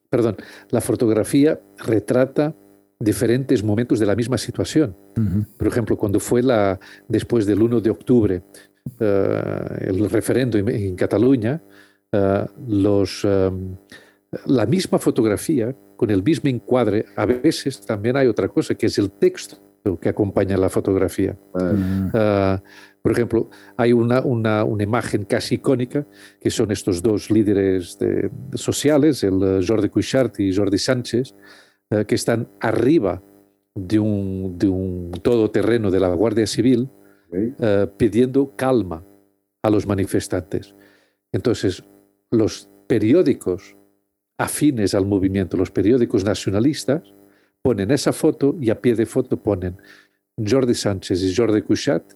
perdón, 0.08 0.36
la 0.70 0.80
fotografía 0.80 1.60
retrata 1.84 2.56
diferentes 3.00 3.64
momentos 3.64 4.00
de 4.00 4.06
la 4.06 4.16
misma 4.16 4.38
situación. 4.38 4.96
Ujú. 5.18 5.46
Por 5.58 5.68
ejemplo, 5.68 5.98
cuando 5.98 6.20
fue 6.20 6.44
la, 6.44 6.80
después 7.08 7.48
del 7.48 7.60
1 7.60 7.82
de 7.82 7.90
octubre 7.90 8.44
eh, 9.00 9.78
el 9.82 10.08
referéndum 10.08 10.70
en, 10.70 10.76
en 10.76 10.96
Cataluña, 10.96 11.64
eh, 12.12 12.46
los, 12.68 13.22
eh, 13.24 13.52
la 14.46 14.68
misma 14.68 15.00
fotografía, 15.00 15.76
con 15.98 16.12
el 16.12 16.22
mismo 16.22 16.52
encuadre, 16.52 17.06
a 17.16 17.26
veces 17.26 17.82
también 17.82 18.16
hay 18.16 18.28
otra 18.28 18.48
cosa, 18.48 18.76
que 18.76 18.86
es 18.86 19.00
el 19.00 19.10
texto 19.10 19.58
que 20.02 20.10
acompaña 20.10 20.58
la 20.58 20.70
fotografía. 20.70 21.38
Mm. 21.54 22.10
Ah, 22.14 22.62
por 23.02 23.12
ejemplo, 23.12 23.50
hay 23.78 23.94
una, 23.94 24.22
una, 24.22 24.64
una 24.64 24.84
imagen 24.84 25.26
casi 25.26 25.56
icónica 25.56 26.06
que 26.42 26.50
son 26.50 26.72
estos 26.72 27.02
dos 27.04 27.30
líderes 27.30 27.98
de- 28.00 28.30
de 28.52 28.58
sociales, 28.58 29.24
el 29.24 29.38
eh, 29.44 29.60
Jordi 29.66 29.90
Cuixart 29.90 30.40
y 30.40 30.54
Jordi 30.56 30.80
Sánchez, 30.80 31.36
eh, 31.92 32.06
que 32.08 32.16
están 32.16 32.48
arriba 32.60 33.22
de 33.76 34.00
un, 34.00 34.58
de 34.58 34.68
un 34.68 35.12
todoterreno 35.22 35.92
de 35.92 36.00
la 36.00 36.10
Guardia 36.14 36.48
Civil 36.48 36.90
eh, 37.32 37.88
pidiendo 37.98 38.54
calma 38.56 39.04
a 39.62 39.70
los 39.70 39.86
manifestantes. 39.86 40.74
Entonces, 41.32 41.84
los 42.32 42.70
periódicos 42.88 43.76
afines 44.38 44.96
al 44.96 45.06
movimiento, 45.06 45.58
los 45.58 45.70
periódicos 45.72 46.24
nacionalistas, 46.24 47.02
ponen 47.66 47.90
esa 47.90 48.14
foto 48.14 48.56
y 48.62 48.70
a 48.70 48.80
pie 48.80 48.94
de 48.96 49.08
foto 49.08 49.34
ponen 49.42 49.74
Jordi 50.38 50.76
Sánchez 50.76 51.18
y 51.24 51.34
Jordi 51.36 51.62
Cuixart 51.64 52.08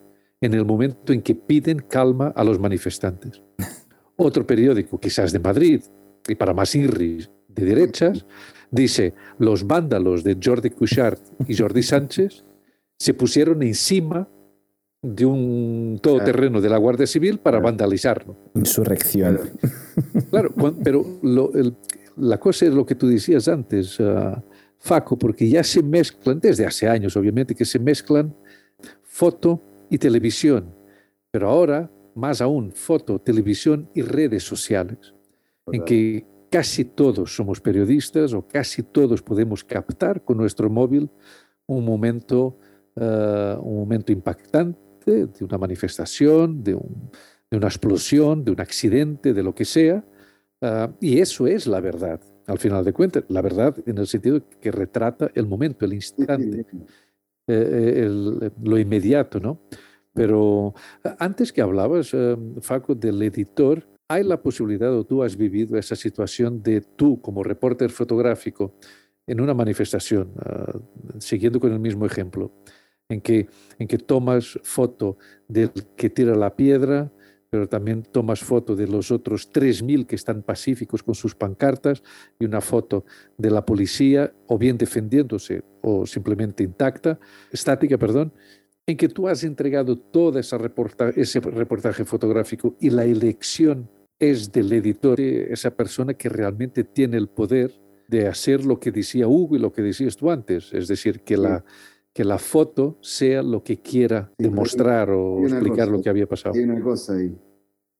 en 0.41 0.53
el 0.53 0.63
momento 0.63 1.11
en 1.11 1.21
que 1.23 1.33
piden 1.33 1.79
calma 1.95 2.27
a 2.35 2.43
los 2.43 2.59
manifestantes. 2.59 3.41
Otro 4.15 4.45
periódico, 4.45 4.99
quizás 4.99 5.31
de 5.31 5.39
Madrid, 5.39 5.81
y 6.27 6.35
para 6.35 6.53
más 6.53 6.75
irris 6.75 7.31
de 7.47 7.65
derechas, 7.65 8.25
dice, 8.69 9.15
los 9.39 9.65
vándalos 9.65 10.23
de 10.23 10.37
Jordi 10.43 10.69
Cuixart 10.69 11.19
y 11.47 11.55
Jordi 11.57 11.81
Sánchez 11.81 12.43
se 12.99 13.13
pusieron 13.15 13.63
encima 13.63 14.29
de 15.01 15.25
un 15.25 15.97
todoterreno 16.03 16.61
de 16.61 16.69
la 16.69 16.77
Guardia 16.77 17.07
Civil 17.07 17.39
para 17.39 17.59
vandalizarlo. 17.59 18.35
Insurrección. 18.53 19.39
Claro. 20.29 20.53
Pero 20.83 21.05
lo- 21.23 21.51
el- 21.55 21.75
la 22.17 22.37
cosa 22.37 22.65
es 22.67 22.73
lo 22.73 22.85
que 22.85 22.95
tú 22.95 23.07
decías 23.07 23.47
antes, 23.47 23.97
ah, 24.01 24.43
Faco, 24.79 25.17
porque 25.17 25.47
ya 25.49 25.63
se 25.63 25.83
mezclan, 25.83 26.39
desde 26.39 26.65
hace 26.65 26.87
años 26.87 27.15
obviamente, 27.17 27.53
que 27.53 27.65
se 27.65 27.79
mezclan 27.79 28.33
foto 29.03 29.61
y 29.89 29.97
televisión, 29.97 30.73
pero 31.31 31.49
ahora 31.49 31.91
más 32.15 32.41
aún 32.41 32.71
foto, 32.71 33.19
televisión 33.19 33.89
y 33.93 34.01
redes 34.01 34.43
sociales, 34.43 35.13
en 35.67 35.79
Total. 35.81 35.85
que 35.85 36.25
casi 36.49 36.83
todos 36.85 37.35
somos 37.35 37.61
periodistas 37.61 38.33
o 38.33 38.45
casi 38.47 38.81
todos 38.83 39.21
podemos 39.21 39.63
captar 39.63 40.23
con 40.23 40.37
nuestro 40.37 40.69
móvil 40.69 41.09
un 41.67 41.85
momento, 41.85 42.57
ah, 42.95 43.59
un 43.61 43.75
momento 43.77 44.11
impactante 44.11 44.79
de 45.27 45.43
una 45.45 45.57
manifestación, 45.57 46.63
de, 46.63 46.73
un- 46.75 47.11
de 47.51 47.57
una 47.57 47.67
explosión, 47.67 48.43
de 48.43 48.51
un 48.51 48.61
accidente, 48.61 49.33
de 49.33 49.43
lo 49.43 49.53
que 49.53 49.65
sea. 49.65 50.03
ah, 50.61 50.91
y 50.99 51.19
eso 51.19 51.47
es 51.47 51.67
la 51.67 51.79
verdad, 51.79 52.19
al 52.49 52.57
final 52.57 52.83
de 52.83 52.93
cuentas. 52.93 53.23
La 53.29 53.41
verdad 53.41 53.75
en 53.85 53.97
el 53.97 54.07
sentido 54.07 54.41
que 54.59 54.71
retrata 54.71 55.29
el 55.35 55.45
momento, 55.47 55.85
el 55.85 55.93
instante, 55.93 56.65
eh, 57.47 57.93
el- 58.05 58.51
lo 58.63 58.77
inmediato, 58.77 59.39
¿no? 59.39 59.61
Pero 60.13 60.73
antes 61.19 61.53
que 61.53 61.61
hablabas, 61.61 62.09
eh, 62.13 62.35
Faco, 62.61 62.95
del 62.95 63.21
editor, 63.21 63.87
¿hay 64.07 64.23
la 64.23 64.41
posibilidad 64.41 64.91
o 64.93 65.03
tú 65.05 65.23
has 65.23 65.37
vivido 65.37 65.77
esa 65.77 65.95
situación 65.95 66.61
de 66.63 66.81
tú 66.81 67.21
como 67.21 67.43
reporter 67.43 67.89
fotográfico 67.91 68.73
en 69.27 69.39
una 69.41 69.53
manifestación, 69.53 70.31
ah, 70.39 70.73
siguiendo 71.19 71.59
con 71.59 71.71
el 71.71 71.79
mismo 71.79 72.05
ejemplo, 72.05 72.51
en 73.07 73.21
que, 73.21 73.47
en 73.77 73.87
que 73.87 73.97
tomas 73.99 74.59
foto 74.63 75.17
del 75.47 75.71
que 75.95 76.09
tira 76.09 76.35
la 76.35 76.55
piedra, 76.55 77.11
pero 77.49 77.67
también 77.67 78.03
tomas 78.03 78.41
foto 78.41 78.75
de 78.75 78.87
los 78.87 79.11
otros 79.11 79.51
3.000 79.51 80.05
que 80.05 80.15
están 80.15 80.43
pacíficos 80.43 81.03
con 81.03 81.15
sus 81.15 81.35
pancartas 81.35 82.03
y 82.39 82.45
una 82.45 82.61
foto 82.61 83.05
de 83.37 83.49
la 83.51 83.65
policía 83.65 84.31
o 84.47 84.57
bien 84.57 84.77
defendiéndose 84.77 85.63
o 85.81 86.05
simplemente 86.05 86.63
intacta, 86.63 87.19
estática, 87.51 87.97
perdón, 87.97 88.31
en 88.85 88.97
que 88.97 89.09
tú 89.09 89.27
has 89.27 89.43
entregado 89.43 89.97
todo 89.97 90.39
esa 90.39 90.57
reporta- 90.57 91.09
ese 91.15 91.39
reportaje 91.39 92.05
fotográfico 92.05 92.75
y 92.79 92.89
la 92.89 93.05
elección 93.05 93.89
es 94.19 94.51
del 94.51 94.71
editor, 94.73 95.19
esa 95.19 95.71
persona 95.71 96.13
que 96.13 96.27
realmente 96.29 96.83
tiene 96.83 97.17
el 97.17 97.29
poder 97.29 97.71
de 98.07 98.27
hacer 98.27 98.65
lo 98.65 98.79
que 98.79 98.91
decía 98.91 99.27
Hugo 99.27 99.55
y 99.55 99.59
lo 99.59 99.71
que 99.71 99.81
decías 99.81 100.17
tú 100.17 100.29
antes, 100.31 100.73
es 100.73 100.87
decir, 100.87 101.21
que, 101.21 101.35
Sí. 101.37 101.43
La, 102.23 102.23
que 102.23 102.23
la 102.25 102.37
foto 102.37 102.97
sea 103.01 103.41
lo 103.43 103.63
que 103.63 103.81
quiera 103.81 104.31
Sí, 104.37 104.43
demostrar 104.43 105.09
o 105.11 105.37
hay 105.39 105.45
explicar 105.45 105.85
cosa, 105.87 105.91
lo 105.97 106.01
que 106.01 106.09
había 106.09 106.27
pasado. 106.27 106.55
Hay 106.55 106.63
una 106.63 106.81
cosa 106.81 107.13
ahí. 107.15 107.37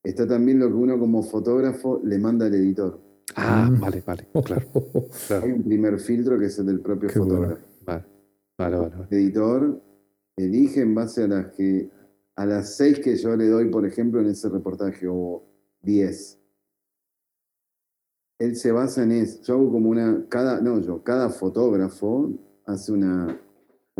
Está 0.02 0.26
también 0.26 0.58
lo 0.58 0.68
que 0.68 0.74
uno 0.74 0.98
como 0.98 1.22
fotógrafo 1.22 2.00
le 2.04 2.18
manda 2.18 2.46
al 2.46 2.54
editor. 2.54 3.00
Ah, 3.36 3.68
Mm. 3.70 3.80
vale, 3.80 4.02
vale, 4.06 4.28
claro. 4.44 4.66
claro. 5.28 5.44
Hay 5.46 5.52
un 5.52 5.62
primer 5.62 5.98
filtro 6.00 6.38
que 6.38 6.46
es 6.46 6.58
el 6.58 6.66
del 6.66 6.80
propio 6.80 7.08
Qué 7.08 7.18
bueno. 7.18 7.34
fotógrafo. 7.34 7.62
Vale, 7.86 8.04
vale, 8.58 8.76
vale, 8.76 8.94
vale. 8.96 9.06
El 9.10 9.18
editor 9.18 9.82
elige 10.36 10.80
en 10.80 10.94
base 10.94 11.24
a 11.24 11.28
las 11.28 11.46
que 11.52 11.88
a 12.36 12.46
las 12.46 12.74
seis 12.76 12.98
que 13.00 13.16
yo 13.16 13.36
le 13.36 13.48
doy, 13.48 13.68
por 13.70 13.84
ejemplo, 13.86 14.20
en 14.20 14.26
ese 14.28 14.48
reportaje, 14.48 15.06
o 15.08 15.42
diez. 15.82 16.38
Él 18.38 18.56
se 18.56 18.72
basa 18.72 19.02
en 19.02 19.12
eso. 19.12 19.42
Yo 19.42 19.54
hago 19.54 19.70
como 19.72 19.90
una, 19.90 20.24
cada, 20.28 20.60
no 20.62 20.80
yo, 20.80 21.02
cada 21.02 21.28
fotógrafo 21.28 22.32
hace 22.64 22.92
una, 22.92 23.38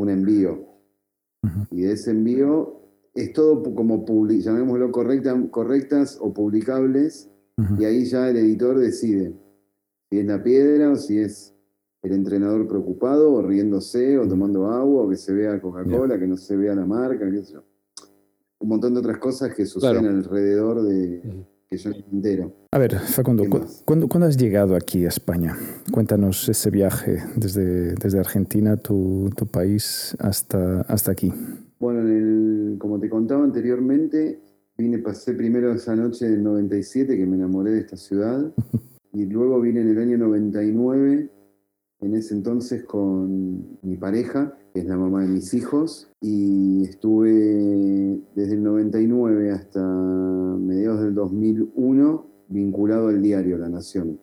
un 0.01 0.11
envío. 0.11 0.67
Y 1.71 1.83
de 1.83 1.93
ese 1.93 2.11
envío 2.11 2.81
es 3.15 3.33
todo 3.33 3.63
como 3.75 4.05
publi, 4.05 4.41
llamémoslo 4.41 4.91
correcta, 4.93 5.37
correctas 5.51 6.19
o 6.21 6.33
publicables, 6.33 7.29
y 7.79 7.85
ahí 7.85 8.05
ya 8.07 8.29
el 8.31 8.39
editor 8.39 8.79
decide 8.79 9.35
si 10.09 10.19
es 10.19 10.27
la 10.27 10.43
piedra 10.43 10.91
o 10.93 10.97
si 10.97 11.19
es 11.19 11.55
el 12.03 12.13
entrenador 12.13 12.67
preocupado 12.67 13.35
o 13.35 13.43
riéndose 13.43 14.19
o 14.19 14.27
tomando 14.27 14.67
agua 14.71 15.03
o 15.03 15.09
que 15.11 15.17
se 15.17 15.35
vea 15.35 15.61
Coca-Cola, 15.61 16.19
que 16.19 16.27
no 16.27 16.37
se 16.39 16.57
vea 16.57 16.75
la 16.75 16.87
marca, 16.87 17.31
qué 17.31 17.43
sé 17.43 17.53
yo. 17.55 17.63
Un 18.61 18.69
montón 18.69 18.95
de 18.95 19.01
otras 19.01 19.19
cosas 19.19 19.55
que 19.55 19.67
suceden 19.67 20.01
Claro. 20.01 20.17
alrededor 20.17 20.83
de. 20.83 21.23
Que 21.71 22.05
entero. 22.13 22.53
A 22.73 22.79
ver, 22.79 22.99
Facundo, 22.99 23.45
¿Qué 23.45 23.49
¿cu-? 23.49 23.61
¿cuándo, 23.85 24.09
cuándo 24.09 24.27
has 24.27 24.37
llegado 24.37 24.75
aquí 24.75 25.05
a 25.05 25.09
España? 25.09 25.57
Cuéntanos 25.93 26.49
ese 26.49 26.69
viaje 26.71 27.19
desde, 27.37 27.95
desde 27.95 28.19
Argentina, 28.19 28.77
tu, 28.77 29.31
tu 29.37 29.47
país, 29.47 30.17
hasta, 30.19 30.81
hasta 30.83 31.13
aquí. 31.13 31.33
Bueno, 31.79 32.01
en 32.01 32.09
el- 32.73 32.79
como 32.79 32.99
te 32.99 33.09
contaba 33.09 33.45
anteriormente, 33.45 34.41
vine, 34.77 34.99
pasé 34.99 35.33
primero 35.35 35.73
esa 35.73 35.95
noche 35.95 36.29
del 36.29 36.43
97 36.43 37.17
que 37.17 37.25
me 37.27 37.37
enamoré 37.37 37.71
de 37.71 37.81
esta 37.81 37.97
ciudad 37.97 38.53
y 39.13 39.27
luego 39.27 39.61
vine 39.61 39.83
en 39.83 39.91
el 39.91 39.99
año 39.99 40.19
99 40.19 41.31
en 42.01 42.15
ese 42.17 42.35
entonces 42.35 42.83
con 42.83 43.79
mi 43.83 43.97
pareja, 43.97 44.57
es 44.75 44.87
la 44.87 44.97
mamá 44.97 45.23
de 45.23 45.29
mis 45.29 45.55
hijos, 45.55 46.11
y 46.21 46.85
estuve 46.85 48.21
desde 48.35 48.55
el 48.55 48.63
99 48.63 49.51
hasta 49.53 49.81
mediados 49.83 51.01
del 51.03 51.15
2001 51.15 52.27
vinculado 52.49 53.09
al 53.09 53.23
diario 53.23 53.59
La 53.59 53.69
Nación, 53.69 54.21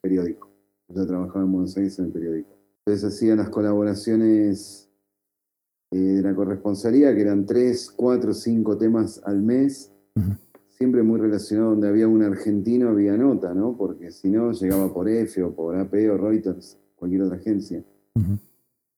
periódico. 0.00 0.50
Yo 0.88 1.06
trabajaba 1.06 1.44
en 1.44 1.52
Buenos 1.52 1.76
Aires 1.76 1.98
en 1.98 2.06
el 2.06 2.12
periódico. 2.12 2.50
Entonces 2.86 3.12
hacía 3.12 3.36
las 3.36 3.50
colaboraciones 3.50 4.88
eh, 5.90 5.98
de 5.98 6.22
la 6.22 6.34
corresponsalía, 6.34 7.14
que 7.14 7.20
eran 7.20 7.46
tres, 7.46 7.90
cuatro, 7.90 8.32
cinco 8.32 8.78
temas 8.78 9.20
al 9.24 9.42
mes 9.42 9.92
siempre 10.78 11.02
muy 11.02 11.18
relacionado 11.18 11.70
donde 11.70 11.88
había 11.88 12.06
un 12.06 12.22
argentino, 12.22 12.88
había 12.88 13.16
nota, 13.16 13.52
¿no? 13.52 13.76
Porque 13.76 14.12
si 14.12 14.30
no, 14.30 14.52
llegaba 14.52 14.92
por 14.94 15.08
F 15.08 15.42
o 15.42 15.52
por 15.52 15.74
AP 15.74 15.92
o 16.12 16.16
Reuters, 16.16 16.78
cualquier 16.94 17.22
otra 17.22 17.36
agencia. 17.36 17.84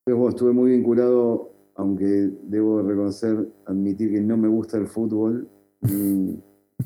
Bueno, 0.05 0.29
estuve 0.29 0.51
muy 0.51 0.71
vinculado, 0.71 1.51
aunque 1.75 2.31
debo 2.43 2.81
reconocer, 2.81 3.47
admitir 3.65 4.11
que 4.11 4.21
no 4.21 4.37
me 4.37 4.47
gusta 4.47 4.77
el 4.77 4.87
fútbol, 4.87 5.47
no, 5.81 6.39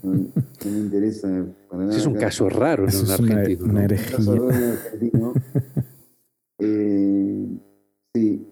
me 0.04 0.78
interesa 0.78 1.46
para 1.70 1.86
nada. 1.86 1.98
Es 1.98 2.06
un 2.06 2.16
caso 2.16 2.50
raro 2.50 2.88
en 2.88 2.96
un 2.96 3.12
argentino. 3.12 3.66
Una, 3.66 3.74
una 3.74 4.72
argentino. 4.72 5.34
eh, 6.60 7.48
sí, 8.14 8.48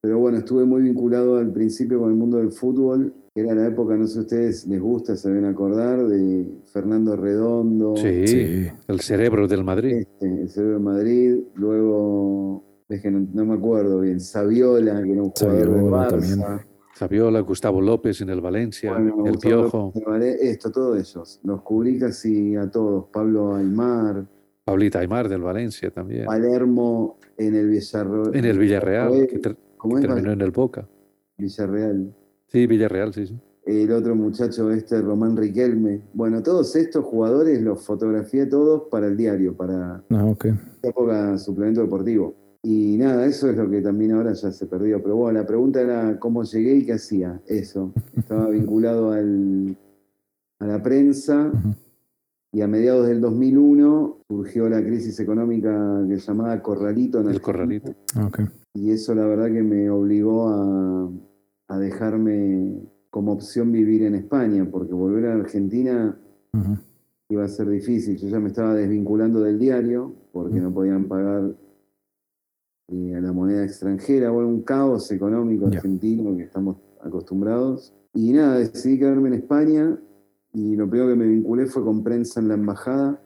pero 0.00 0.18
bueno, 0.18 0.38
estuve 0.38 0.64
muy 0.64 0.82
vinculado 0.82 1.36
al 1.36 1.52
principio 1.52 2.00
con 2.00 2.10
el 2.10 2.16
mundo 2.16 2.38
del 2.38 2.52
fútbol 2.52 3.12
era 3.36 3.54
la 3.54 3.66
época, 3.66 3.94
no 3.96 4.06
sé 4.06 4.20
ustedes 4.20 4.66
les 4.66 4.80
gusta, 4.80 5.14
se 5.14 5.30
ven 5.30 5.44
acordar, 5.44 6.06
de 6.06 6.46
Fernando 6.72 7.16
Redondo. 7.16 7.94
Sí, 7.96 8.66
el 8.88 9.00
cerebro 9.00 9.46
del 9.46 9.62
Madrid. 9.62 9.92
Este, 9.92 10.40
el 10.40 10.48
cerebro 10.48 10.74
del 10.76 10.82
Madrid. 10.82 11.36
Luego, 11.54 12.64
es 12.88 13.02
que 13.02 13.10
no, 13.10 13.44
me 13.44 13.54
acuerdo 13.54 14.00
bien, 14.00 14.20
Saviola, 14.20 15.02
que 15.02 15.12
era 15.12 15.22
un 15.22 15.30
jugador 15.30 15.68
de 15.68 15.82
Barça. 15.82 16.66
Saviola, 16.94 17.40
Gustavo 17.40 17.80
López 17.80 18.20
en 18.22 18.30
el 18.30 18.40
Valencia, 18.40 18.96
el 18.96 19.38
Piojo. 19.38 19.92
Esto, 20.40 20.70
todos 20.70 20.98
ellos. 20.98 21.40
Los 21.42 21.60
cubrí 21.60 21.98
casi 21.98 22.56
a 22.56 22.70
todos. 22.70 23.06
Pablo 23.12 23.54
Aymar. 23.54 24.26
Pablita 24.64 25.00
Aymar 25.00 25.28
del 25.28 25.42
Valencia 25.42 25.90
también. 25.90 26.24
Palermo 26.24 27.18
en 27.36 27.54
el 27.54 27.68
Villarreal. 27.68 28.34
En 28.34 28.44
el 28.46 28.58
Villarreal, 28.58 29.26
que, 29.26 29.38
terminó 29.38 30.32
en 30.32 30.40
el 30.40 30.50
Boca. 30.52 30.88
Villarreal. 31.36 32.14
Sí, 32.46 32.66
Villarreal, 32.66 33.12
sí, 33.12 33.26
sí. 33.26 33.38
El 33.66 33.92
otro 33.92 34.14
muchacho 34.14 34.70
este, 34.70 35.02
Román 35.02 35.36
Riquelme. 35.36 36.00
Bueno, 36.14 36.42
todos 36.42 36.74
estos 36.76 37.04
jugadores 37.04 37.60
los 37.60 37.84
fotografié 37.84 38.46
todos 38.46 38.84
para 38.90 39.08
el 39.08 39.16
diario, 39.16 39.54
para 39.56 40.02
ah, 40.08 40.24
okay. 40.24 40.52
época 40.82 41.36
suplemento 41.36 41.82
deportivo. 41.82 42.45
Y 42.68 42.96
nada, 42.96 43.24
eso 43.26 43.48
es 43.48 43.56
lo 43.56 43.70
que 43.70 43.80
también 43.80 44.10
ahora 44.10 44.32
ya 44.32 44.50
se 44.50 44.66
perdió. 44.66 45.00
Pero 45.00 45.14
bueno, 45.14 45.38
la 45.38 45.46
pregunta 45.46 45.80
era 45.80 46.18
cómo 46.18 46.42
llegué 46.42 46.74
y 46.74 46.84
qué 46.84 46.94
hacía. 46.94 47.40
Eso. 47.46 47.92
Estaba 48.16 48.48
vinculado 48.50 49.12
al, 49.12 49.76
a 50.58 50.66
la 50.66 50.82
prensa. 50.82 51.52
Y 52.50 52.62
a 52.62 52.66
mediados 52.66 53.06
del 53.06 53.20
2001 53.20 54.18
surgió 54.26 54.68
la 54.68 54.82
crisis 54.82 55.20
económica 55.20 56.04
que 56.08 56.18
se 56.18 56.26
llamaba 56.26 56.60
Corralito. 56.60 57.20
En 57.20 57.28
el 57.28 57.40
Corralito. 57.40 57.94
Ah, 58.16 58.26
okay. 58.26 58.46
Y 58.74 58.90
eso 58.90 59.14
la 59.14 59.26
verdad 59.26 59.46
que 59.46 59.62
me 59.62 59.88
obligó 59.88 60.48
a, 60.48 61.08
a 61.68 61.78
dejarme 61.78 62.82
como 63.10 63.30
opción 63.30 63.70
vivir 63.70 64.02
en 64.02 64.16
España, 64.16 64.66
porque 64.68 64.92
volver 64.92 65.26
a 65.26 65.34
Argentina 65.34 66.18
iba 67.28 67.44
a 67.44 67.48
ser 67.48 67.68
difícil. 67.68 68.16
Yo 68.16 68.26
ya 68.26 68.40
me 68.40 68.48
estaba 68.48 68.74
desvinculando 68.74 69.40
del 69.40 69.56
diario, 69.56 70.16
porque 70.32 70.60
no 70.60 70.74
podían 70.74 71.04
pagar 71.04 71.54
eh, 72.88 73.14
a 73.16 73.20
la 73.20 73.32
moneda 73.32 73.64
extranjera, 73.64 74.30
bueno, 74.30 74.48
un 74.48 74.62
caos 74.62 75.10
económico 75.10 75.66
argentino 75.66 76.36
que 76.36 76.44
estamos 76.44 76.76
acostumbrados. 77.00 77.92
Y 78.14 78.32
nada, 78.32 78.58
decidí 78.58 78.98
quedarme 78.98 79.28
en 79.28 79.34
España 79.34 79.98
y 80.52 80.74
lo 80.76 80.88
primero 80.88 81.10
que 81.10 81.16
me 81.16 81.26
vinculé 81.26 81.66
fue 81.66 81.84
con 81.84 82.02
prensa 82.02 82.40
en 82.40 82.48
la 82.48 82.54
embajada. 82.54 83.20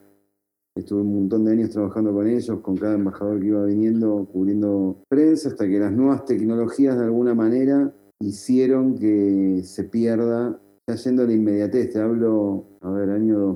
Estuve 0.75 1.03
un 1.03 1.15
montón 1.15 1.45
de 1.45 1.53
años 1.53 1.71
trabajando 1.71 2.13
con 2.13 2.27
ellos, 2.27 2.61
con 2.61 2.77
cada 2.77 2.95
embajador 2.95 3.41
que 3.41 3.47
iba 3.49 3.65
viniendo, 3.65 4.27
cubriendo 4.33 5.03
prensa, 5.09 5.51
hasta 5.51 5.69
que 5.69 5.79
las 5.79 5.93
nuevas 5.93 6.25
tecnologías 6.25 6.99
de 6.99 7.05
alguna 7.05 7.35
manera 7.35 7.93
hicieron 8.21 8.97
que 8.97 9.61
se 9.65 9.85
pierda, 9.85 10.61
ya 10.87 10.95
yendo 10.95 11.23
a 11.23 11.27
la 11.27 11.33
inmediatez, 11.33 11.93
te 11.93 12.01
hablo, 12.01 12.65
a 12.81 12.91
ver, 12.91 13.11
año 13.11 13.53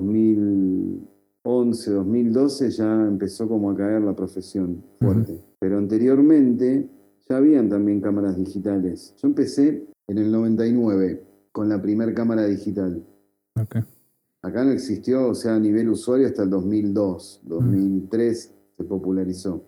2011, 1.45 1.91
2012 1.91 2.71
ya 2.71 3.07
empezó 3.07 3.47
como 3.47 3.69
a 3.69 3.75
caer 3.75 4.01
la 4.01 4.15
profesión 4.15 4.83
fuerte. 4.99 5.39
Pero 5.59 5.77
anteriormente 5.77 6.89
ya 7.29 7.37
habían 7.37 7.69
también 7.69 8.01
cámaras 8.01 8.35
digitales. 8.35 9.13
Yo 9.17 9.27
empecé 9.27 9.85
en 10.07 10.17
el 10.17 10.31
99 10.31 11.23
con 11.51 11.69
la 11.69 11.79
primera 11.81 12.13
cámara 12.13 12.45
digital. 12.45 13.03
Acá 14.41 14.63
no 14.63 14.71
existió, 14.71 15.29
o 15.29 15.35
sea, 15.35 15.55
a 15.55 15.59
nivel 15.59 15.89
usuario 15.89 16.27
hasta 16.27 16.43
el 16.43 16.49
2002, 16.49 17.41
2003 17.43 18.53
se 18.77 18.83
popularizó, 18.83 19.63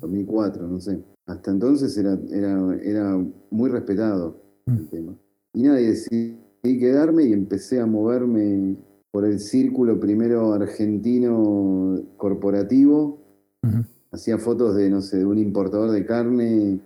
2004, 0.00 0.68
no 0.68 0.80
sé. 0.80 1.02
Hasta 1.26 1.50
entonces 1.50 1.96
era, 1.96 2.18
era, 2.30 2.76
era 2.82 3.26
muy 3.50 3.70
respetado 3.70 4.40
el 4.66 4.88
tema. 4.88 5.14
Y 5.54 5.62
nada, 5.62 5.76
decidí 5.76 6.38
quedarme 6.62 7.24
y 7.24 7.32
empecé 7.32 7.80
a 7.80 7.86
moverme 7.86 8.76
por 9.12 9.26
el 9.26 9.38
círculo 9.38 10.00
primero 10.00 10.54
argentino 10.54 12.02
corporativo. 12.16 13.20
Hacía 14.10 14.38
fotos 14.38 14.74
de, 14.74 14.90
no 14.90 15.00
sé, 15.00 15.18
de 15.18 15.24
un 15.24 15.38
importador 15.38 15.90
de 15.90 16.04
carne, 16.04 16.80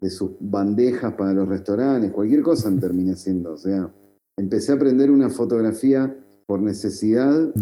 de 0.00 0.10
sus 0.10 0.30
bandejas 0.40 1.14
para 1.14 1.32
los 1.32 1.48
restaurantes, 1.48 2.12
cualquier 2.12 2.42
cosa 2.42 2.72
terminé 2.80 3.12
haciendo. 3.12 3.52
O 3.52 3.56
sea, 3.58 3.92
empecé 4.36 4.72
a 4.72 4.76
aprender 4.76 5.10
una 5.10 5.28
fotografía 5.28 6.16
por 6.46 6.62
necesidad, 6.62 7.52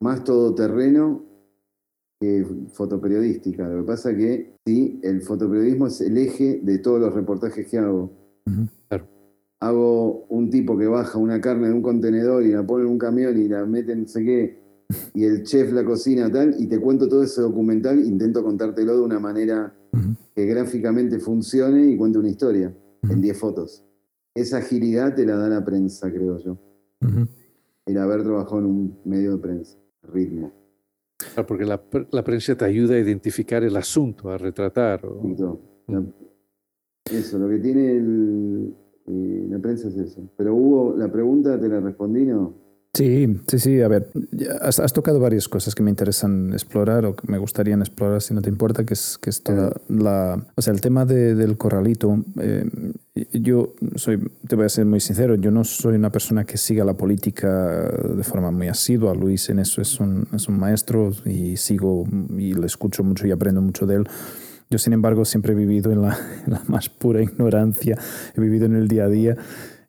más 0.00 0.22
todoterreno 0.22 1.24
que 2.20 2.46
fotoperiodística. 2.72 3.68
Lo 3.68 3.82
que 3.82 3.86
pasa 3.86 4.14
que 4.14 4.54
sí, 4.64 5.00
el 5.02 5.22
fotoperiodismo 5.22 5.88
es 5.88 6.00
el 6.00 6.16
eje 6.16 6.60
de 6.62 6.78
todos 6.78 7.00
los 7.00 7.12
reportajes 7.12 7.66
que 7.66 7.78
hago 7.78 8.12
hago 9.60 10.26
un 10.28 10.50
tipo 10.50 10.78
que 10.78 10.86
baja 10.86 11.18
una 11.18 11.40
carne 11.40 11.68
de 11.68 11.74
un 11.74 11.82
contenedor 11.82 12.44
y 12.44 12.52
la 12.52 12.66
pone 12.66 12.84
en 12.84 12.90
un 12.90 12.98
camión 12.98 13.36
y 13.38 13.48
la 13.48 13.64
mete 13.64 13.92
en 13.92 14.02
no 14.02 14.08
sé 14.08 14.24
qué, 14.24 14.58
y 15.14 15.24
el 15.24 15.42
chef 15.42 15.72
la 15.72 15.84
cocina 15.84 16.30
tal, 16.30 16.54
y 16.58 16.66
te 16.66 16.78
cuento 16.80 17.08
todo 17.08 17.22
ese 17.22 17.42
documental, 17.42 17.98
intento 18.04 18.42
contártelo 18.42 18.94
de 18.96 19.02
una 19.02 19.18
manera 19.18 19.74
que 20.34 20.46
gráficamente 20.46 21.18
funcione 21.18 21.90
y 21.90 21.96
cuente 21.96 22.18
una 22.18 22.28
historia 22.28 22.74
en 23.02 23.20
10 23.20 23.38
fotos. 23.38 23.84
Esa 24.34 24.58
agilidad 24.58 25.14
te 25.14 25.26
la 25.26 25.36
da 25.36 25.48
la 25.48 25.64
prensa, 25.64 26.10
creo 26.10 26.38
yo. 26.38 26.58
El 27.86 27.98
haber 27.98 28.22
trabajado 28.22 28.60
en 28.60 28.66
un 28.66 28.98
medio 29.04 29.32
de 29.32 29.38
prensa, 29.38 29.78
ritmo. 30.02 30.52
porque 31.46 31.64
la, 31.64 32.24
prensa 32.24 32.54
te 32.54 32.64
ayuda 32.64 32.94
a 32.94 32.98
identificar 32.98 33.64
el 33.64 33.76
asunto, 33.76 34.30
a 34.30 34.38
retratar. 34.38 35.00
Eso, 37.10 37.38
lo 37.38 37.48
que 37.48 37.58
tiene 37.58 37.92
el, 37.92 38.74
la 39.08 39.58
prensa 39.58 39.88
es 39.88 39.96
eso. 39.96 40.28
Pero 40.36 40.54
hubo, 40.54 40.96
la 40.96 41.10
pregunta 41.10 41.58
te 41.58 41.68
la 41.68 41.80
respondí, 41.80 42.24
¿no? 42.26 42.68
Sí, 42.94 43.28
sí, 43.46 43.58
sí. 43.58 43.80
A 43.80 43.88
ver, 43.88 44.10
has, 44.60 44.92
tocado 44.92 45.20
varias 45.20 45.46
cosas 45.46 45.74
que 45.74 45.82
me 45.82 45.90
interesan 45.90 46.52
explorar 46.52 47.04
o 47.04 47.14
que 47.14 47.30
me 47.30 47.38
gustarían 47.38 47.80
explorar, 47.80 48.22
si 48.22 48.34
no 48.34 48.42
te 48.42 48.48
importa, 48.48 48.84
que 48.84 48.94
es, 48.94 49.18
que 49.18 49.30
es 49.30 49.42
toda 49.42 49.72
la... 49.88 50.44
O 50.56 50.62
sea, 50.62 50.72
el 50.72 50.80
tema 50.80 51.04
del 51.04 51.56
corralito. 51.56 52.24
Eh, 52.40 52.64
yo 53.34 53.74
soy, 53.94 54.18
te 54.48 54.56
voy 54.56 54.64
a 54.64 54.68
ser 54.68 54.86
muy 54.86 55.00
sincero, 55.00 55.34
yo 55.34 55.50
no 55.50 55.64
soy 55.64 55.96
una 55.96 56.10
persona 56.10 56.44
que 56.44 56.56
siga 56.56 56.84
la 56.84 56.94
política 56.94 57.88
de 57.88 58.24
forma 58.24 58.50
muy 58.50 58.68
asidua. 58.68 59.14
Luis 59.14 59.48
en 59.50 59.58
eso 59.58 59.80
es 59.82 60.00
un, 60.00 60.26
es 60.32 60.48
un 60.48 60.58
maestro 60.58 61.12
y 61.24 61.56
sigo 61.56 62.04
y 62.36 62.54
le 62.54 62.66
escucho 62.66 63.04
mucho 63.04 63.26
y 63.26 63.30
aprendo 63.30 63.60
mucho 63.60 63.86
de 63.86 63.96
él. 63.96 64.08
Yo, 64.70 64.78
sin 64.78 64.92
embargo, 64.92 65.24
siempre 65.24 65.52
he 65.52 65.56
vivido 65.56 65.92
en 65.92 66.02
la, 66.02 66.18
más 66.66 66.88
pura 66.88 67.22
ignorancia, 67.22 67.98
he 68.36 68.40
vivido 68.40 68.66
en 68.66 68.76
el 68.76 68.88
día 68.88 69.04
a 69.04 69.08
día. 69.08 69.36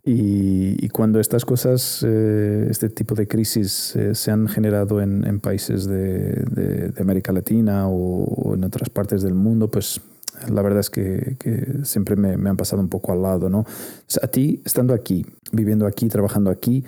Y, 0.06 0.90
cuando 0.90 1.20
estas 1.20 1.46
cosas, 1.46 2.04
eh, 2.08 2.68
este 2.70 2.90
tipo 2.90 3.14
de 3.14 3.28
crisis 3.28 3.96
eh, 3.96 4.16
se 4.16 4.32
han 4.32 4.48
generado 4.48 5.02
en, 5.02 5.40
países 5.40 5.86
de, 5.86 6.92
América 7.00 7.32
Latina 7.32 7.88
o, 7.88 8.56
en 8.56 8.64
otras 8.64 8.90
partes 8.90 9.22
del 9.22 9.36
mundo, 9.36 9.70
pues 9.70 10.02
la 10.50 10.62
verdad 10.62 10.80
es 10.80 10.90
que, 10.90 11.38
siempre 11.84 12.16
me, 12.16 12.38
me, 12.38 12.50
han 12.50 12.58
pasado 12.58 12.82
un 12.82 12.90
poco 12.90 13.12
al 13.12 13.22
lado. 13.22 13.50
¿no? 13.50 13.66
a 14.22 14.28
ti, 14.28 14.62
estando 14.66 14.94
aquí, 14.96 15.26
viviendo 15.52 15.86
aquí, 15.86 16.08
trabajando 16.08 16.50
aquí, 16.50 16.84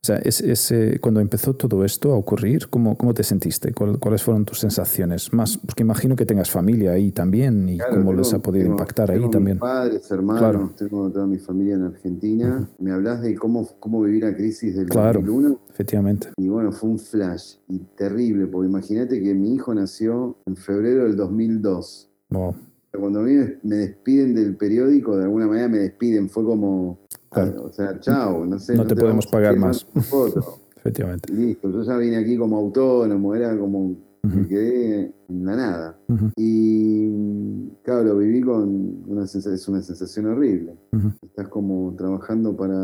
o 0.00 0.06
sea, 0.08 0.16
es, 0.18 0.72
cuando 1.00 1.20
empezó 1.20 1.54
todo 1.54 1.84
esto 1.84 2.12
a 2.12 2.16
ocurrir, 2.16 2.68
¿cómo, 2.68 2.96
cómo 2.96 3.14
te 3.14 3.24
sentiste? 3.24 3.72
¿Cuáles 3.72 4.22
fueron 4.22 4.44
tus 4.44 4.60
sensaciones? 4.60 5.32
Más, 5.32 5.58
porque 5.58 5.82
imagino 5.82 6.14
que 6.14 6.24
tengas 6.24 6.50
familia 6.50 6.92
ahí 6.92 7.10
también 7.10 7.68
y 7.68 7.78
cómo 7.78 8.12
les 8.12 8.32
ha 8.32 8.38
podido 8.38 8.66
impactar 8.66 9.10
ahí 9.10 9.28
también. 9.28 9.56
Mis 9.56 9.60
padres, 9.60 10.10
hermanos, 10.10 10.76
tengo 10.76 11.10
toda 11.10 11.26
mi 11.26 11.38
familia 11.38 11.74
en 11.74 11.82
Argentina. 11.82 12.68
Me 12.78 12.92
hablas 12.92 13.22
de 13.22 13.34
cómo, 13.34 13.68
cómo 13.80 14.02
vivir 14.02 14.22
la 14.22 14.34
crisis 14.34 14.76
del 14.76 14.88
claro, 14.88 15.20
2001. 15.20 15.60
Efectivamente. 15.70 16.28
Y 16.36 16.48
bueno, 16.48 16.70
fue 16.70 16.90
un 16.90 16.98
flash 16.98 17.56
y 17.68 17.78
terrible, 17.96 18.46
porque 18.46 18.68
imagínate 18.68 19.20
que 19.20 19.34
mi 19.34 19.54
hijo 19.54 19.74
nació 19.74 20.38
en 20.46 20.56
febrero 20.56 21.04
del 21.04 21.16
2002. 21.16 22.08
Wow. 22.30 22.54
Cuando 22.92 23.20
me- 23.20 23.58
despiden 23.62 24.34
del 24.34 24.56
periódico, 24.56 25.16
de 25.16 25.24
alguna 25.24 25.46
manera 25.46 25.68
me 25.68 25.78
despiden, 25.78 26.28
fue 26.28 26.44
como, 26.44 26.98
Claro. 27.30 27.64
o 27.66 27.72
sea, 27.72 27.98
chao, 28.00 28.44
no 28.46 28.58
sé. 28.58 28.74
No 28.74 28.86
te 28.86 28.96
podemos 28.96 29.26
pagar 29.26 29.56
más. 29.56 29.84
foto. 29.84 30.58
Efectivamente. 30.76 31.32
Y 31.32 31.36
listo, 31.36 31.70
yo 31.70 31.82
ya 31.82 31.96
vine 31.96 32.16
aquí 32.16 32.36
como 32.36 32.56
autónomo, 32.56 33.34
era 33.34 33.56
como, 33.58 33.96
me 34.22 34.46
quedé 34.48 35.12
en 35.28 35.44
la 35.44 35.56
nada. 35.56 35.98
Y 36.36 37.68
claro, 37.82 38.04
lo 38.04 38.18
viví 38.18 38.40
con 38.40 39.02
una 39.06 39.26
sensación, 39.26 39.54
es 39.54 39.68
una 39.68 39.82
sensación 39.82 40.26
horrible. 40.26 40.74
Estás 41.22 41.48
como 41.48 41.94
trabajando 41.96 42.56
para 42.56 42.74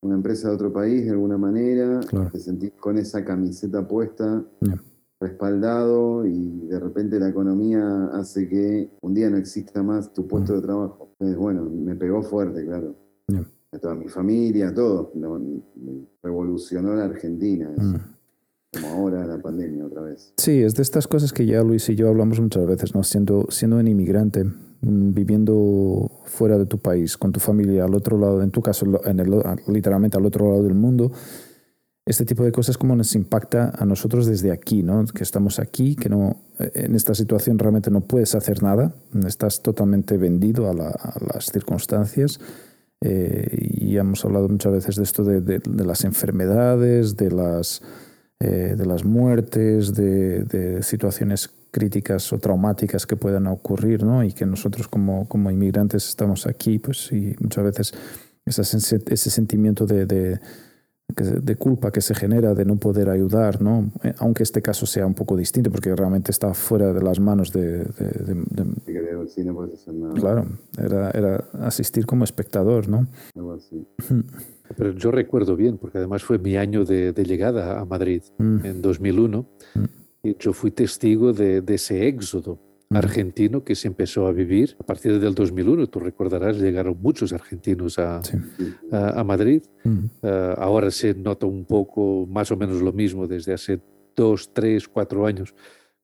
una 0.00 0.14
empresa 0.14 0.48
de 0.48 0.54
otro 0.54 0.72
país 0.72 1.04
de 1.04 1.10
alguna 1.10 1.38
manera, 1.38 2.00
Claro. 2.08 2.30
te 2.30 2.38
sentís 2.40 2.72
con 2.78 2.98
esa 2.98 3.24
camiseta 3.24 3.86
puesta. 3.86 4.44
Respaldado 5.20 6.24
y 6.26 6.66
de 6.68 6.80
repente 6.80 7.20
la 7.20 7.28
economía 7.28 8.06
hace 8.14 8.48
que 8.48 8.90
un 9.02 9.14
día 9.14 9.28
no 9.30 9.36
exista 9.36 9.82
más 9.82 10.12
tu 10.12 10.26
puesto 10.26 10.54
de 10.54 10.62
trabajo. 10.62 11.10
Entonces, 11.18 11.36
bueno, 11.38 11.64
me 11.64 11.94
pegó 11.94 12.22
fuerte, 12.22 12.64
claro. 12.64 12.94
Ya. 13.28 13.44
A 13.72 13.78
toda 13.78 13.94
mi 13.94 14.08
familia, 14.08 14.68
a 14.70 14.74
todos. 14.74 15.14
No, 15.14 15.38
me 15.38 16.06
revolucionó 16.22 16.94
la 16.94 17.04
Argentina, 17.04 17.70
eso. 17.76 17.82
Mm. 17.82 18.00
como 18.72 18.86
ahora 18.88 19.26
la 19.26 19.38
pandemia 19.42 19.84
otra 19.86 20.02
vez. 20.02 20.32
Sí, 20.36 20.62
es 20.62 20.74
de 20.74 20.82
estas 20.82 21.06
cosas 21.08 21.32
que 21.32 21.44
ya 21.44 21.62
Luis 21.62 21.88
y 21.88 21.96
yo 21.96 22.08
hablamos 22.08 22.40
muchas 22.40 22.66
veces, 22.66 22.94
¿no? 22.94 23.02
Siendo, 23.02 23.46
siendo 23.50 23.76
un 23.78 23.86
inmigrante, 23.88 24.44
mm, 24.44 25.12
viviendo 25.12 26.08
fuera 26.24 26.56
de 26.56 26.66
tu 26.66 26.78
país, 26.78 27.16
con 27.16 27.32
tu 27.32 27.40
familia, 27.40 27.84
al 27.84 27.94
otro 27.94 28.16
lado, 28.16 28.42
en 28.42 28.50
tu 28.52 28.62
caso, 28.62 28.86
lo- 28.86 29.04
en 29.04 29.18
el, 29.20 29.30
literalmente 29.68 30.16
al 30.18 30.24
otro 30.24 30.48
lado 30.50 30.62
del 30.62 30.74
mundo, 30.74 31.10
este 32.10 32.24
tipo 32.24 32.42
de 32.44 32.52
cosas 32.52 32.76
como 32.76 32.96
nos 32.96 33.14
impacta 33.14 33.72
a 33.78 33.84
nosotros 33.84 34.26
desde 34.26 34.50
aquí, 34.52 34.82
¿no? 34.82 35.04
Que 35.06 35.22
estamos 35.22 35.58
aquí, 35.58 35.94
que 35.96 36.08
no, 36.08 36.36
eh, 36.58 36.70
en 36.74 36.94
esta 36.94 37.14
situación 37.14 37.58
realmente 37.58 37.90
no 37.90 38.00
puedes 38.00 38.34
hacer 38.34 38.62
nada, 38.62 38.92
estás 39.26 39.62
totalmente 39.62 40.16
vendido 40.16 40.68
a, 40.68 40.74
la- 40.74 40.88
a 40.90 41.14
las 41.32 41.46
circunstancias. 41.46 42.40
Eh, 43.02 43.68
y 43.80 43.96
hemos 43.96 44.24
hablado 44.24 44.48
muchas 44.48 44.72
veces 44.72 44.96
de 44.96 45.02
esto 45.04 45.24
de, 45.24 45.40
de- 45.40 45.60
de 45.64 45.84
las 45.84 46.04
enfermedades, 46.04 47.16
de 47.16 47.30
las, 47.30 47.80
eh, 48.40 48.74
de 48.76 48.86
las 48.86 49.04
muertes, 49.04 49.94
de, 49.94 50.44
de 50.44 50.82
situaciones 50.82 51.48
críticas 51.70 52.32
o 52.32 52.38
traumáticas 52.38 53.06
que 53.06 53.16
puedan 53.16 53.46
ocurrir, 53.46 54.02
¿no? 54.02 54.24
Y 54.24 54.32
que 54.32 54.44
nosotros 54.44 54.88
como, 54.88 55.28
como 55.28 55.50
inmigrantes 55.50 56.08
estamos 56.08 56.46
aquí, 56.46 56.78
pues 56.78 57.10
y 57.12 57.36
muchas 57.40 57.64
veces 57.64 57.94
ese 58.44 59.30
sentimiento 59.30 59.86
de, 59.86 60.04
de, 61.12 61.56
culpa 61.56 61.90
que 61.90 62.00
se 62.00 62.14
genera 62.14 62.54
de 62.54 62.64
no 62.64 62.76
poder 62.76 63.08
ayudar, 63.10 63.60
¿no? 63.62 63.90
Eh, 64.02 64.14
Aunque 64.18 64.42
este 64.42 64.60
caso 64.62 64.86
sea 64.86 65.06
un 65.06 65.14
poco 65.14 65.36
distinto, 65.36 65.70
porque 65.70 65.94
realmente 65.94 66.30
está 66.30 66.54
fuera 66.54 66.92
de 66.92 67.02
las 67.02 67.18
manos 67.20 67.52
de, 67.52 67.78
de- 67.84 67.84
de- 68.26 68.34
de- 68.50 68.64
claro, 70.14 70.46
era, 70.78 71.10
era 71.10 71.44
asistir 71.60 72.06
como 72.06 72.24
espectador, 72.24 72.88
¿no? 72.88 73.06
Pero 74.76 74.92
yo 74.92 75.10
recuerdo 75.10 75.56
bien, 75.56 75.78
porque 75.78 75.98
además 75.98 76.22
fue 76.22 76.38
mi 76.38 76.56
año 76.56 76.84
de, 76.84 77.12
de 77.12 77.24
llegada 77.24 77.80
a 77.80 77.84
Madrid 77.84 78.22
Mm, 78.38 78.64
en 78.64 78.82
2001. 78.82 79.46
Mm. 79.74 79.84
Y 80.22 80.36
yo 80.38 80.52
fui 80.52 80.70
testigo 80.70 81.32
de, 81.32 81.60
de 81.62 81.74
ese 81.74 82.06
éxodo 82.06 82.54
mm, 82.56 82.69
argentino 82.92 83.62
que 83.62 83.74
se 83.74 83.88
empezó 83.88 84.26
a 84.26 84.32
vivir 84.32 84.76
a 84.80 84.84
partir 84.84 85.18
del 85.20 85.34
2001. 85.34 85.86
Tú 85.86 86.00
recordarás, 86.00 86.58
llegaron 86.58 86.98
muchos 87.00 87.32
argentinos 87.32 87.98
a, 87.98 88.22
sí. 88.22 88.36
Sí, 88.58 88.64
sí. 88.64 88.74
a, 88.92 89.20
a 89.20 89.24
Madrid. 89.24 89.62
Eh, 90.22 90.54
ahora 90.58 90.90
se 90.90 91.14
nota 91.14 91.46
un 91.46 91.64
poco 91.64 92.26
más 92.28 92.50
o 92.50 92.56
menos 92.56 92.82
lo 92.82 92.92
mismo 92.92 93.26
desde 93.26 93.52
hace 93.54 93.80
dos, 94.16 94.52
tres, 94.52 94.88
cuatro 94.88 95.24
años 95.26 95.54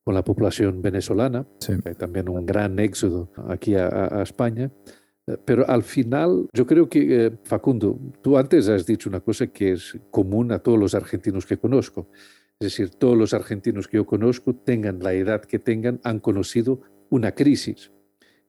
con 0.05 0.15
la 0.15 0.23
población 0.23 0.81
venezolana. 0.83 1.45
sí. 1.59 1.73
Hay 1.85 1.95
también 1.95 2.29
un 2.29 2.47
gran 2.47 2.79
éxodo 2.79 3.31
aquí 3.49 3.75
a, 3.75 3.89
a- 3.89 4.21
a 4.21 4.23
España. 4.23 4.71
Eh, 5.27 5.37
Pero 5.45 5.69
al 5.69 5.83
final, 5.83 6.47
yo 6.53 6.65
creo 6.67 6.89
que, 6.89 7.27
eh, 7.27 7.33
Facundo, 7.43 7.99
tú 8.23 8.39
antes 8.39 8.69
has 8.69 8.87
dicho 8.87 9.09
una 9.09 9.19
cosa 9.21 9.49
que 9.49 9.73
es 9.73 9.99
común 10.13 10.53
a 10.53 10.61
todos 10.61 10.79
los 10.79 10.95
argentinos 10.95 11.45
que 11.47 11.57
conozco. 11.57 12.09
Es 12.59 12.69
decir, 12.69 12.89
todos 12.89 13.19
los 13.19 13.35
argentinos 13.35 13.87
que 13.87 13.99
yo 13.99 14.07
conozco, 14.07 14.55
tengan 14.55 15.01
la 15.01 15.13
edad 15.13 15.43
que 15.43 15.59
tengan, 15.59 16.01
han 16.05 16.21
conocido 16.21 16.81
una 17.11 17.33
crisis. 17.33 17.93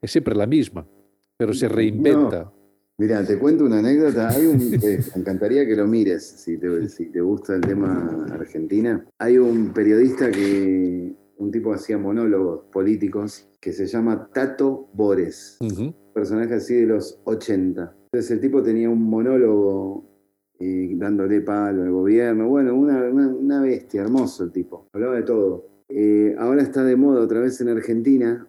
Es 0.02 0.12
siempre 0.12 0.34
la 0.34 0.48
misma, 0.48 0.88
pero 1.36 1.54
se 1.54 1.67
reinventa. 1.67 2.54
Mira, 2.98 3.24
te 3.26 3.38
cuento 3.38 3.65
una 3.65 3.80
anécdota. 3.80 4.30
Hay 4.30 4.46
un, 4.46 4.74
eh, 4.82 5.00
me 5.13 5.22
encantaría 5.22 5.65
que 5.65 5.76
lo 5.76 5.88
mires 5.88 6.26
si 6.26 6.58
te, 6.58 6.88
si 6.88 7.08
te 7.08 7.20
gusta 7.20 7.56
el 7.56 7.62
tema 7.62 8.28
Argentina. 8.32 9.06
Hay 9.20 9.38
un 9.38 9.74
periodista 9.74 10.32
que, 10.32 11.13
un 11.38 11.52
tipo 11.52 11.72
que 11.72 11.76
hacía 11.76 11.98
monólogos 11.98 12.63
políticos, 12.72 13.50
que 13.60 13.74
se 13.74 13.88
llama 13.88 14.30
Tato 14.34 14.88
Bores, 14.93 15.58
Ujú. 15.60 15.93
personaje 16.13 16.54
así 16.54 16.76
de 16.76 16.86
los 16.86 17.20
80. 17.26 17.93
Entonces 18.06 18.32
el 18.32 18.39
tipo 18.39 18.63
tenía 18.63 18.89
un 18.89 19.04
monólogo 19.04 20.16
eh, 20.60 20.91
dándole 20.96 21.41
palo 21.41 21.84
al 21.84 21.91
gobierno. 21.91 22.48
Bueno, 22.48 22.76
una, 22.76 23.04
una- 23.04 23.28
una 23.28 23.62
bestia, 23.62 24.02
hermoso 24.02 24.43
el 24.46 24.52
tipo. 24.52 24.88
Hablaba 24.93 25.15
de 25.15 25.24
todo. 25.24 25.65
Eh, 25.89 26.36
ahora 26.38 26.62
está 26.62 26.84
de 26.84 26.96
moda 26.96 27.22
otra 27.22 27.39
vez 27.39 27.60
en 27.62 27.70
Argentina. 27.70 28.48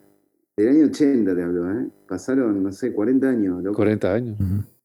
Del 0.57 0.67
año 0.69 0.85
80 0.87 1.35
te 1.35 1.41
hablo, 1.43 1.71
¿eh? 1.71 1.87
Pasaron, 2.07 2.61
no 2.61 2.71
sé, 2.71 2.91
40 2.91 3.29
años. 3.29 3.63
loco. 3.63 3.77
40 3.77 4.13
años. 4.13 4.37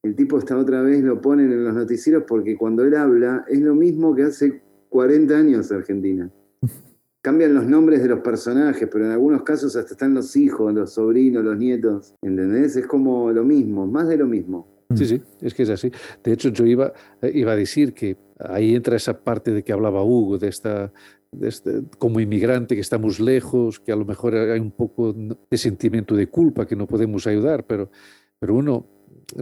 El 0.03 0.15
tipo 0.15 0.39
está 0.39 0.57
otra 0.57 0.83
vez, 0.83 1.03
lo 1.03 1.21
ponen 1.21 1.51
en 1.51 1.65
los 1.65 1.75
noticieros 1.75 2.25
porque 2.29 2.57
cuando 2.57 2.85
él 2.85 2.95
habla 2.95 3.45
es 3.49 3.61
lo 3.61 3.75
mismo 3.75 4.15
que 4.15 4.25
hace 4.25 4.63
40 4.91 5.35
años 5.37 5.73
Argentina. 5.73 6.31
Cambian 7.23 7.55
los 7.55 7.67
nombres 7.67 8.03
de 8.03 8.09
los 8.09 8.21
personajes, 8.21 8.87
pero 8.93 9.07
en 9.07 9.13
algunos 9.13 9.43
casos 9.45 9.75
hasta 9.77 9.93
están 9.95 10.13
los 10.13 10.37
hijos, 10.37 10.75
los 10.75 10.93
sobrinos, 10.93 11.43
los 11.43 11.57
nietos. 11.57 12.15
¿Entendés? 12.21 12.77
Es 12.77 12.87
como 12.87 13.33
lo 13.33 13.45
mismo, 13.45 13.87
más 13.87 14.07
de 14.09 14.19
lo 14.19 14.27
mismo. 14.27 14.69
Sí, 14.95 15.07
sí, 15.07 15.23
es 15.41 15.55
que 15.55 15.63
es 15.63 15.71
así. 15.71 15.91
De 16.23 16.33
hecho, 16.33 16.51
yo 16.51 16.67
iba, 16.67 16.93
eh, 17.23 17.31
iba 17.35 17.53
a 17.53 17.57
decir 17.57 17.95
que 17.95 18.17
ahí 18.39 18.75
entra 18.75 18.97
esa 18.97 19.23
parte 19.25 19.51
de 19.53 19.63
que 19.63 19.73
hablaba 19.73 20.03
Hugo, 20.03 20.39
de 20.39 20.49
esta, 20.49 20.93
de 21.33 21.49
este- 21.49 21.83
como 21.99 22.21
inmigrante 22.21 22.75
que 22.75 22.81
estamos 22.81 23.19
lejos, 23.19 23.81
que 23.81 23.93
a 23.93 23.97
lo 23.97 24.05
mejor 24.05 24.35
hay 24.37 24.61
un 24.61 24.71
poco 24.71 25.13
de 25.13 25.59
sentimiento 25.59 26.15
de 26.15 26.27
culpa, 26.29 26.67
que 26.67 26.77
no 26.77 26.87
podemos 26.87 27.27
ayudar, 27.27 27.67
pero, 27.67 27.91
pero 28.39 28.55
uno, 28.55 28.87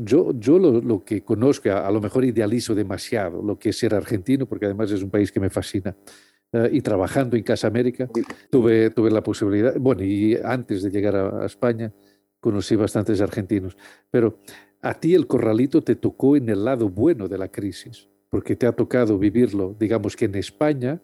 yo, 0.00 0.33
yo 0.38 0.59
lo, 0.59 0.81
lo 0.81 1.05
que 1.05 1.22
conozco, 1.22 1.70
a, 1.70 1.87
a 1.87 1.90
lo 1.90 2.00
mejor 2.00 2.24
idealizo 2.24 2.74
demasiado 2.74 3.42
lo 3.42 3.59
que 3.59 3.70
es 3.70 3.78
ser 3.78 3.94
argentino, 3.94 4.46
porque 4.46 4.66
además 4.66 4.90
es 4.92 5.02
un 5.02 5.11
país 5.11 5.33
que 5.33 5.40
me 5.40 5.50
fascina. 5.50 5.96
Eh, 6.52 6.68
y 6.72 6.81
trabajando 6.83 7.37
en 7.37 7.42
Casa 7.42 7.66
América, 7.66 8.09
tuve, 8.50 8.90
tuve 8.90 9.11
la 9.11 9.22
posibilidad, 9.22 9.74
bueno, 9.78 10.02
y 10.05 10.37
antes 10.42 10.83
de 10.83 10.90
llegar 10.90 11.16
a, 11.16 11.42
a 11.42 11.46
España, 11.46 11.92
conocí 12.40 12.76
bastantes 12.76 13.20
argentinos, 13.20 13.76
pero 14.11 14.38
a 14.83 14.95
ti 14.95 15.14
el 15.14 15.29
corralito 15.29 15.83
te 15.83 15.95
tocó 15.95 16.37
en 16.37 16.49
el 16.49 16.64
lado 16.64 16.88
bueno 16.88 17.29
de 17.29 17.38
la 17.38 17.49
crisis, 17.49 18.09
porque 18.29 18.57
te 18.57 18.66
ha 18.66 18.73
tocado 18.73 19.16
vivirlo, 19.16 19.77
digamos 19.79 20.16
que 20.16 20.25
en 20.25 20.35
España, 20.35 21.01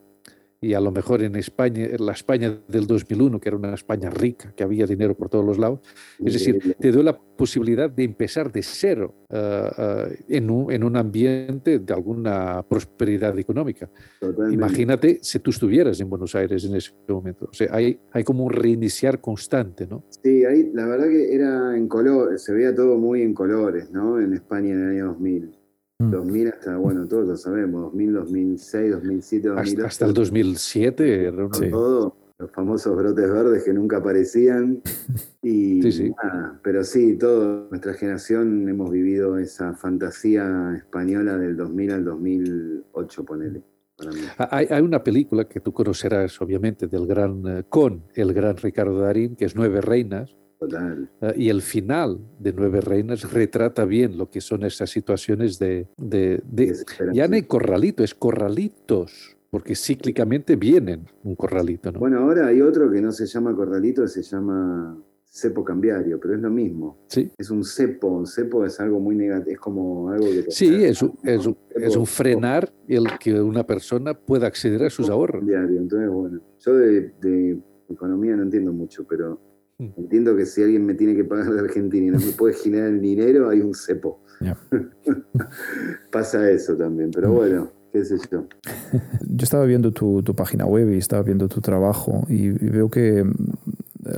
y 0.61 0.75
a 0.75 0.81
lo 0.81 0.90
mejor 0.90 1.23
en 1.23 1.37
España, 1.37 1.85
en 1.85 2.05
la 2.05 2.12
España 2.12 2.61
del 2.66 2.87
2001, 2.87 3.40
que 3.40 3.49
era 3.49 3.57
una 3.57 3.75
España 3.75 4.11
rica, 4.11 4.53
que 4.57 4.64
había 4.64 4.87
dinero 4.87 5.16
por 5.16 5.29
todos 5.29 5.44
los 5.44 5.59
lados, 5.59 5.81
es 6.18 6.33
decir, 6.33 6.77
te 6.79 6.90
dio 6.90 7.03
la 7.03 7.16
posibilidad 7.16 7.88
de 7.88 8.03
empezar 8.03 8.51
de 8.51 8.62
cero 8.62 9.14
ah, 9.31 9.71
ah, 9.77 10.09
en, 10.29 10.51
un, 10.51 10.73
en 10.73 10.83
un 10.83 10.97
ambiente 10.97 11.79
de 11.79 11.94
alguna 11.94 12.64
prosperidad 12.68 13.38
económica. 13.38 13.88
Totalmente. 14.18 14.55
Imagínate 14.55 15.18
si 15.23 15.38
tú 15.38 15.51
estuvieras 15.51 16.01
en 16.01 16.11
Buenos 16.11 16.35
Aires 16.35 16.64
en 16.64 16.75
ese 16.75 16.92
momento. 17.07 17.49
O 17.51 17.55
sea, 17.55 17.68
hay, 17.73 18.01
hay 18.11 18.25
como 18.25 18.44
un 18.44 18.53
reiniciar 18.53 19.21
constante, 19.21 19.87
¿no? 19.87 20.05
Sí, 20.23 20.44
ahí 20.44 20.71
la 20.75 20.87
verdad 20.87 21.09
que 21.09 21.35
era 21.35 21.77
en 21.77 21.87
color, 21.87 22.37
se 22.38 22.53
veía 22.53 22.75
todo 22.75 22.99
muy 22.99 23.23
en 23.23 23.33
colores, 23.33 23.90
¿no? 23.92 24.21
En 24.21 24.35
España 24.35 24.73
en 24.73 24.83
el 24.83 24.90
año 24.97 25.07
2000. 25.07 25.58
Mm. 26.00 26.11
2000 26.12 26.48
hasta, 26.48 26.76
bueno, 26.76 27.08
todos 27.08 27.26
lo 27.26 27.37
sabemos, 27.37 27.82
2000, 27.82 28.12
2006, 28.14 28.92
2007, 28.92 29.48
2008. 29.48 29.70
Hasta, 29.72 29.87
hasta 29.87 30.06
el 30.06 30.14
2007 30.14 31.24
era 31.26 31.44
una- 31.46 31.54
Sí. 31.54 31.68
todo, 31.70 32.16
los 32.38 32.50
famosos 32.52 32.96
brotes 32.96 33.28
verdes 33.28 33.64
que 33.64 33.72
nunca 33.72 33.96
aparecían. 33.96 34.80
Y 35.42 35.80
Sí, 35.82 35.92
sí. 35.92 36.11
nada, 36.22 36.61
pero 36.62 36.82
sí, 36.84 37.16
toda 37.16 37.66
nuestra 37.70 37.94
generación 37.94 38.68
hemos 38.68 38.90
vivido 38.90 39.38
esa 39.38 39.72
fantasía 39.72 40.74
española 40.76 41.38
del 41.38 41.56
2000 41.56 41.90
al 41.92 42.04
2008, 42.04 43.24
ponele. 43.24 43.62
Para 43.96 44.11
mí. 44.11 44.18
Hay, 44.50 44.66
hay 44.70 44.82
una 44.82 45.02
película 45.02 45.48
que 45.48 45.61
tú 45.61 45.72
conocerás, 45.72 46.40
obviamente, 46.42 46.87
del 46.88 47.06
gran, 47.06 47.42
eh, 47.46 47.64
con 47.68 48.04
el 48.14 48.32
gran 48.34 48.56
Ricardo 48.56 48.98
Darín, 49.00 49.37
que 49.37 49.44
es 49.46 49.56
Nueve 49.56 49.80
Reinas, 49.80 50.37
Total. 50.59 51.09
eh, 51.21 51.35
y 51.37 51.49
el 51.51 51.62
final 51.62 52.18
de 52.38 52.53
Nueve 52.53 52.81
Reinas 52.81 53.33
retrata 53.33 53.85
bien 53.85 54.18
lo 54.18 54.29
que 54.31 54.40
son 54.40 54.64
esas 54.64 54.90
situaciones 54.90 55.59
de... 55.59 55.87
de, 55.97 56.42
de- 56.44 56.75
ya 57.12 57.29
no 57.29 57.37
hay 57.37 57.42
corralito, 57.42 58.03
es 58.03 58.14
corralitos, 58.14 59.37
porque 59.51 59.75
cíclicamente 59.77 60.57
vienen 60.57 61.07
un 61.23 61.35
corralito, 61.37 61.92
¿no? 61.92 62.01
Bueno, 62.01 62.18
ahora 62.18 62.49
hay 62.49 62.61
otro 62.61 62.90
que 62.90 63.01
no 63.01 63.12
se 63.12 63.27
llama 63.27 63.55
corralito, 63.55 64.07
se 64.09 64.23
llama 64.23 64.99
cepo 65.31 65.62
cambiario, 65.62 66.18
pero 66.18 66.35
es 66.35 66.40
lo 66.40 66.51
mismo. 66.51 66.99
Sí. 67.07 67.31
Es 67.38 67.51
un 67.51 67.62
cepo, 67.62 68.09
un 68.09 68.27
cepo 68.27 68.64
es 68.64 68.81
algo 68.81 68.99
muy 68.99 69.14
negativo, 69.14 69.53
es 69.53 69.59
como 69.61 70.11
algo 70.11 70.27
que... 70.27 70.51
Sí, 70.51 70.85
es, 70.85 71.01
un- 71.03 71.16
es, 71.23 71.47
un- 71.47 71.57
es 71.77 71.94
un 71.97 72.07
frenar 72.07 72.73
el 72.88 73.07
que 73.21 73.40
una 73.40 73.64
persona 73.64 74.14
pueda 74.14 74.47
acceder 74.49 74.83
a 74.85 74.90
sus 74.90 75.09
ahorros. 75.09 75.40
Cambiario. 75.40 75.79
Entonces, 75.81 76.09
bueno, 76.11 76.40
yo 76.59 76.77
de, 76.77 77.12
de 77.21 77.59
economía 77.88 78.35
no 78.37 78.42
entiendo 78.42 78.73
mucho, 78.73 79.07
pero 79.07 79.40
Entiendo 79.79 80.37
que 80.37 80.45
si 80.45 80.62
alguien 80.62 80.85
me 80.85 80.95
tiene 80.95 81.14
que 81.14 81.23
pagar 81.25 81.53
de 81.53 81.61
Argentina 81.61 82.07
y 82.07 82.11
no 82.11 82.19
me 82.19 82.33
puede 82.33 82.55
generar 82.55 82.88
el 82.88 83.01
dinero, 83.01 83.49
hay 83.49 83.61
un 83.61 83.75
cepo. 83.75 84.21
Pasa 86.11 86.51
eso 86.51 86.77
también, 86.77 87.12
pero 87.12 87.33
bueno, 87.33 87.71
qué 87.93 88.05
sé 88.05 88.17
yo. 88.31 88.47
Yo 89.21 89.45
estaba 89.45 89.64
viendo 89.67 89.93
tu, 89.93 90.23
tu 90.23 90.35
página 90.35 90.67
web 90.67 90.91
y 90.91 90.99
estaba 90.99 91.23
viendo 91.23 91.49
tu 91.49 91.61
trabajo 91.61 92.25
y, 92.29 92.47
y 92.47 92.71
veo 92.71 92.91
que 92.91 93.23
mm, 93.23 93.35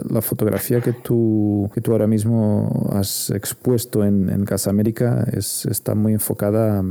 la 0.09 0.23
fotografía 0.23 0.81
que 0.81 0.93
tú, 0.93 1.71
que 1.75 1.81
tú 1.81 1.93
ahora 1.93 2.07
mismo 2.07 2.89
has 2.93 3.31
expuesto 3.31 4.05
en, 4.05 4.29
en 4.29 4.45
Casa 4.45 4.71
América 4.71 5.27
es, 5.33 5.67
está 5.67 5.95
muy 5.95 6.13
enfocada, 6.13 6.85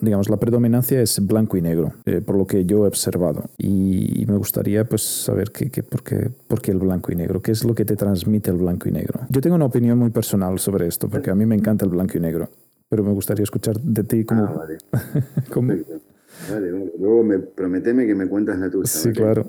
digamos, 0.00 0.28
la 0.28 0.36
predominancia 0.36 1.00
es 1.00 1.24
blanco 1.26 1.56
y 1.56 1.62
negro, 1.62 1.92
eh, 2.04 2.20
por 2.20 2.36
lo 2.36 2.46
que 2.46 2.64
yo 2.64 2.84
he 2.84 2.88
observado. 2.88 3.44
Y, 3.58 4.22
y 4.22 4.26
me 4.26 4.36
gustaría 4.36 4.84
pues 4.84 5.02
saber 5.02 5.50
qué, 5.50 5.70
qué, 5.70 5.82
por, 5.82 6.02
qué, 6.02 6.30
por 6.48 6.60
qué 6.60 6.72
el 6.72 6.78
blanco 6.78 7.12
y 7.12 7.16
negro, 7.16 7.40
qué 7.40 7.52
es 7.52 7.64
lo 7.64 7.74
que 7.74 7.84
te 7.84 7.96
transmite 7.96 8.50
el 8.50 8.56
blanco 8.56 8.88
y 8.88 8.92
negro. 8.92 9.20
Yo 9.28 9.40
tengo 9.40 9.56
una 9.56 9.66
opinión 9.66 9.98
muy 9.98 10.10
personal 10.10 10.58
sobre 10.58 10.86
esto, 10.86 11.08
porque 11.08 11.30
a 11.30 11.34
mí 11.34 11.46
me 11.46 11.54
encanta 11.54 11.84
el 11.84 11.90
blanco 11.90 12.18
y 12.18 12.20
negro, 12.20 12.48
pero 12.88 13.02
me 13.02 13.12
gustaría 13.12 13.44
escuchar 13.44 13.80
de 13.80 14.04
ti 14.04 14.24
como... 14.24 14.44
Ah, 14.44 14.54
vale. 14.56 14.78
Perfecto. 15.52 16.00
Vale, 16.50 16.70
vale. 16.70 16.92
Luego 16.98 17.24
me, 17.24 17.38
prometeme 17.38 18.06
que 18.06 18.14
me 18.14 18.26
cuentas 18.26 18.58
la 18.58 18.70
tuya. 18.70 18.86
sí, 18.86 19.08
¿vale? 19.08 19.18
claro. 19.18 19.46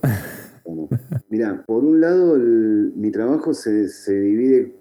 Bueno, 0.67 0.89
Mira, 1.29 1.63
por 1.65 1.83
un 1.83 2.01
lado, 2.01 2.35
el- 2.35 2.91
mi 2.95 3.09
trabajo 3.11 3.53
se, 3.53 3.87
se 3.89 4.19
divide 4.19 4.75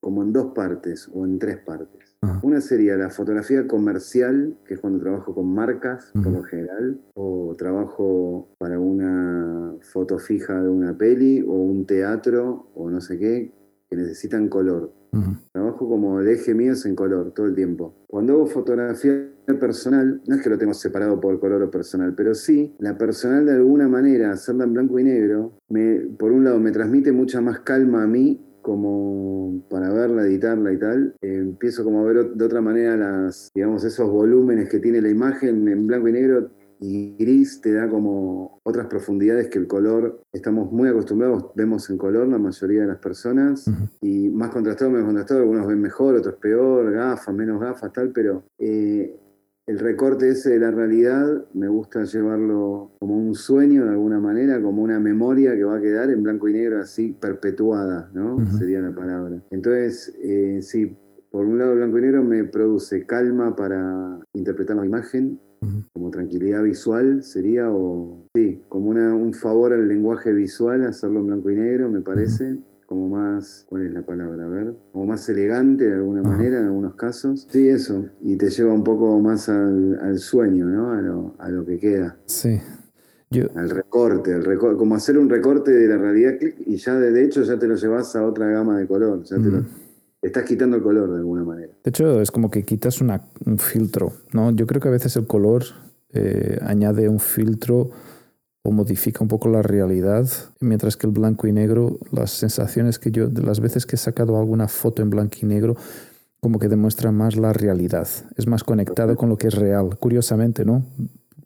como 0.00 0.22
en 0.22 0.32
dos 0.32 0.52
partes 0.54 1.08
o 1.12 1.24
en 1.24 1.38
tres 1.38 1.58
partes. 1.58 2.16
Ajá. 2.20 2.40
Una 2.42 2.60
sería 2.60 2.96
la 2.96 3.10
fotografía 3.10 3.66
comercial, 3.66 4.56
que 4.64 4.74
es 4.74 4.80
cuando 4.80 5.00
trabajo 5.00 5.34
con 5.34 5.52
marcas, 5.52 6.10
por 6.12 6.28
Ujú. 6.28 6.36
lo 6.36 6.42
general, 6.44 7.00
o 7.14 7.54
trabajo 7.56 8.48
para 8.58 8.78
una 8.78 9.74
foto 9.92 10.18
fija 10.18 10.60
de 10.62 10.68
una 10.68 10.96
peli 10.96 11.42
o 11.42 11.52
un 11.52 11.84
teatro 11.86 12.70
o 12.74 12.90
no 12.90 13.00
sé 13.00 13.18
qué, 13.18 13.52
que 13.88 13.96
necesitan 13.96 14.48
color. 14.48 14.92
Trabajo 15.52 15.88
como 15.88 16.20
el 16.20 16.28
eje 16.28 16.54
mío 16.54 16.72
es 16.72 16.84
en 16.86 16.94
color 16.94 17.32
todo 17.32 17.46
el 17.46 17.54
tiempo. 17.54 17.94
Cuando 18.06 18.34
hago 18.34 18.46
fotografía 18.46 19.28
personal, 19.60 20.20
no 20.26 20.36
es 20.36 20.42
que 20.42 20.50
lo 20.50 20.58
tengo 20.58 20.74
separado 20.74 21.20
por 21.20 21.40
color 21.40 21.62
o 21.62 21.70
personal, 21.70 22.14
pero 22.14 22.34
sí, 22.34 22.74
la 22.78 22.98
personal 22.98 23.46
de 23.46 23.52
alguna 23.52 23.88
manera, 23.88 24.32
hacerla 24.32 24.64
en 24.64 24.74
blanco 24.74 24.98
y 24.98 25.04
negro, 25.04 25.52
me, 25.68 26.00
por 26.18 26.32
un 26.32 26.44
lado 26.44 26.60
me 26.60 26.70
transmite 26.70 27.12
mucha 27.12 27.40
más 27.40 27.60
calma 27.60 28.02
a 28.02 28.06
mí 28.06 28.44
como 28.60 29.62
para 29.70 29.90
verla, 29.90 30.26
editarla 30.26 30.72
y 30.72 30.78
tal, 30.78 31.14
empiezo 31.22 31.84
como 31.84 32.00
a 32.00 32.04
ver 32.04 32.32
de 32.34 32.44
otra 32.44 32.60
manera 32.60 32.96
las, 32.96 33.50
digamos, 33.54 33.82
esos 33.84 34.10
volúmenes 34.10 34.68
que 34.68 34.78
tiene 34.78 35.00
la 35.00 35.08
imagen 35.08 35.66
en 35.68 35.86
blanco 35.86 36.08
y 36.08 36.12
negro 36.12 36.50
y 36.80 37.16
gris 37.16 37.60
te 37.60 37.72
da 37.72 37.88
como 37.88 38.60
otras 38.62 38.86
profundidades 38.86 39.48
que 39.48 39.58
el 39.58 39.66
color 39.66 40.20
estamos 40.32 40.70
muy 40.70 40.88
acostumbrados, 40.88 41.46
vemos 41.54 41.88
en 41.90 41.98
color 41.98 42.28
la 42.28 42.38
mayoría 42.38 42.82
de 42.82 42.88
las 42.88 42.98
personas 42.98 43.66
ujú. 43.66 43.88
y 44.00 44.28
más 44.28 44.50
contrastado, 44.50 44.90
menos 44.90 45.06
contrastado, 45.06 45.40
algunos 45.40 45.66
ven 45.66 45.80
mejor, 45.80 46.14
otros 46.16 46.36
peor, 46.36 46.92
gafas, 46.92 47.34
menos 47.34 47.60
gafas, 47.60 47.92
tal, 47.92 48.10
pero 48.12 48.44
eh, 48.58 49.16
el 49.68 49.78
recorte 49.78 50.30
ese 50.30 50.50
de 50.50 50.60
la 50.60 50.70
realidad 50.70 51.44
me 51.52 51.68
gusta 51.68 52.04
llevarlo 52.04 52.92
como 52.98 53.18
un 53.18 53.34
sueño 53.34 53.84
de 53.84 53.90
alguna 53.90 54.18
manera, 54.18 54.62
como 54.62 54.82
una 54.82 54.98
memoria 54.98 55.54
que 55.54 55.64
va 55.64 55.76
a 55.76 55.80
quedar 55.80 56.10
en 56.10 56.22
blanco 56.22 56.48
y 56.48 56.54
negro 56.54 56.80
así 56.80 57.14
perpetuada, 57.20 58.10
¿no? 58.14 58.36
Ujú. 58.36 58.56
Sería 58.56 58.80
la 58.80 58.94
palabra. 58.94 59.42
Entonces, 59.50 60.16
eh, 60.22 60.60
sí, 60.62 60.96
por 61.30 61.44
un 61.44 61.58
lado 61.58 61.74
blanco 61.74 61.98
y 61.98 62.00
negro 62.00 62.24
me 62.24 62.44
produce 62.44 63.04
calma 63.04 63.54
para 63.54 64.18
interpretar 64.32 64.76
la 64.76 64.86
imagen, 64.86 65.38
Como 65.92 66.10
tranquilidad 66.10 66.62
visual 66.62 67.22
sería, 67.22 67.70
o 67.70 68.26
sí, 68.34 68.62
como 68.68 68.90
una, 68.90 69.14
un 69.14 69.34
favor 69.34 69.72
al 69.72 69.88
lenguaje 69.88 70.32
visual 70.32 70.84
hacerlo 70.84 71.20
en 71.20 71.26
blanco 71.26 71.50
y 71.50 71.56
negro, 71.56 71.88
me 71.90 72.00
parece. 72.00 72.58
Como 72.86 73.08
más, 73.10 73.66
¿cuál 73.68 73.84
es 73.86 73.92
la 73.92 74.00
palabra? 74.00 74.46
A 74.46 74.48
ver, 74.48 74.74
como 74.92 75.04
más 75.06 75.28
elegante 75.28 75.84
de 75.84 75.94
alguna 75.96 76.20
Ajá. 76.22 76.30
manera 76.30 76.58
en 76.60 76.66
algunos 76.66 76.94
casos. 76.94 77.46
Sí, 77.50 77.68
eso. 77.68 78.06
Y 78.22 78.36
te 78.36 78.48
lleva 78.48 78.72
un 78.72 78.82
poco 78.82 79.20
más 79.20 79.50
al, 79.50 79.98
al 80.00 80.18
sueño, 80.18 80.64
¿no? 80.66 80.92
A 80.92 81.02
lo, 81.02 81.34
a 81.38 81.50
lo 81.50 81.66
que 81.66 81.78
queda, 81.78 82.16
Sí. 82.24 82.58
Yo, 83.30 83.44
al 83.56 83.68
recorte, 83.68 84.32
al 84.32 84.42
recor- 84.42 84.78
como 84.78 84.94
hacer 84.94 85.18
un 85.18 85.28
recorte 85.28 85.70
de 85.70 85.86
la 85.86 85.98
realidad 85.98 86.32
y 86.64 86.76
ya 86.76 86.94
de, 86.98 87.12
de 87.12 87.24
hecho 87.24 87.42
ya 87.42 87.58
te 87.58 87.68
lo 87.68 87.74
llevas 87.74 88.16
a 88.16 88.24
otra 88.26 88.46
gama 88.48 88.78
de 88.78 88.86
color. 88.86 89.22
Ya 89.24 89.36
te 89.36 89.42
lo-. 89.50 89.64
Estás 90.22 90.44
quitando 90.44 90.76
el 90.76 90.82
color 90.82 91.10
de 91.10 91.16
alguna 91.18 91.44
manera. 91.44 91.72
De 91.84 91.90
hecho, 91.90 92.20
es 92.20 92.30
como 92.30 92.50
que 92.50 92.64
quitas 92.64 93.00
una- 93.00 93.22
un 93.46 93.58
filtro, 93.58 94.12
¿no? 94.32 94.50
Yo 94.50 94.66
creo 94.66 94.80
que 94.80 94.88
a 94.88 94.92
veces 94.92 95.16
el 95.16 95.26
color 95.26 95.64
eh, 96.14 96.58
añade 96.62 97.08
un 97.08 97.20
filtro 97.20 97.90
o 98.62 98.72
modifica 98.72 99.22
un 99.22 99.28
poco 99.28 99.48
la 99.48 99.62
realidad, 99.62 100.26
mientras 100.60 100.96
que 100.96 101.06
el 101.06 101.12
blanco 101.12 101.46
y 101.46 101.52
negro, 101.52 101.98
las 102.12 102.30
sensaciones 102.32 102.98
que 102.98 103.10
yo, 103.10 103.28
de 103.28 103.42
las 103.42 103.60
veces 103.60 103.84
que 103.86 103.96
he 103.96 103.98
sacado 103.98 104.38
alguna 104.38 104.68
foto 104.68 105.02
en 105.02 105.10
blanco 105.10 105.36
y 105.42 105.46
negro, 105.46 105.76
como 106.40 106.58
que 106.58 106.68
demuestra 106.68 107.12
más 107.12 107.36
la 107.36 107.52
realidad, 107.52 108.08
es 108.36 108.46
más 108.46 108.64
conectado 108.64 109.16
con 109.16 109.28
lo 109.28 109.36
que 109.36 109.48
es 109.48 109.54
real, 109.54 109.98
curiosamente, 109.98 110.64
¿no? 110.64 110.84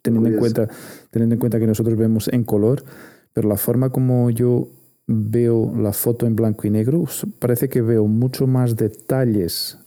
Teniendo 0.02 0.28
en, 0.30 0.36
cuenta, 0.38 0.68
teniendo 1.10 1.34
en 1.34 1.38
cuenta 1.40 1.58
que 1.58 1.66
nosotros 1.66 1.96
vemos 1.96 2.28
en 2.28 2.44
color, 2.44 2.84
pero 3.32 3.48
la 3.48 3.56
forma 3.56 3.90
como 3.90 4.30
yo 4.30 4.68
veo 5.06 5.72
la 5.76 5.92
foto 5.92 6.26
en 6.26 6.36
blanco 6.36 6.66
y 6.66 6.70
negro, 6.70 7.04
parece 7.38 7.68
que 7.68 7.82
veo 7.82 8.06
mucho 8.06 8.46
más 8.46 8.76
detalles 8.76 9.78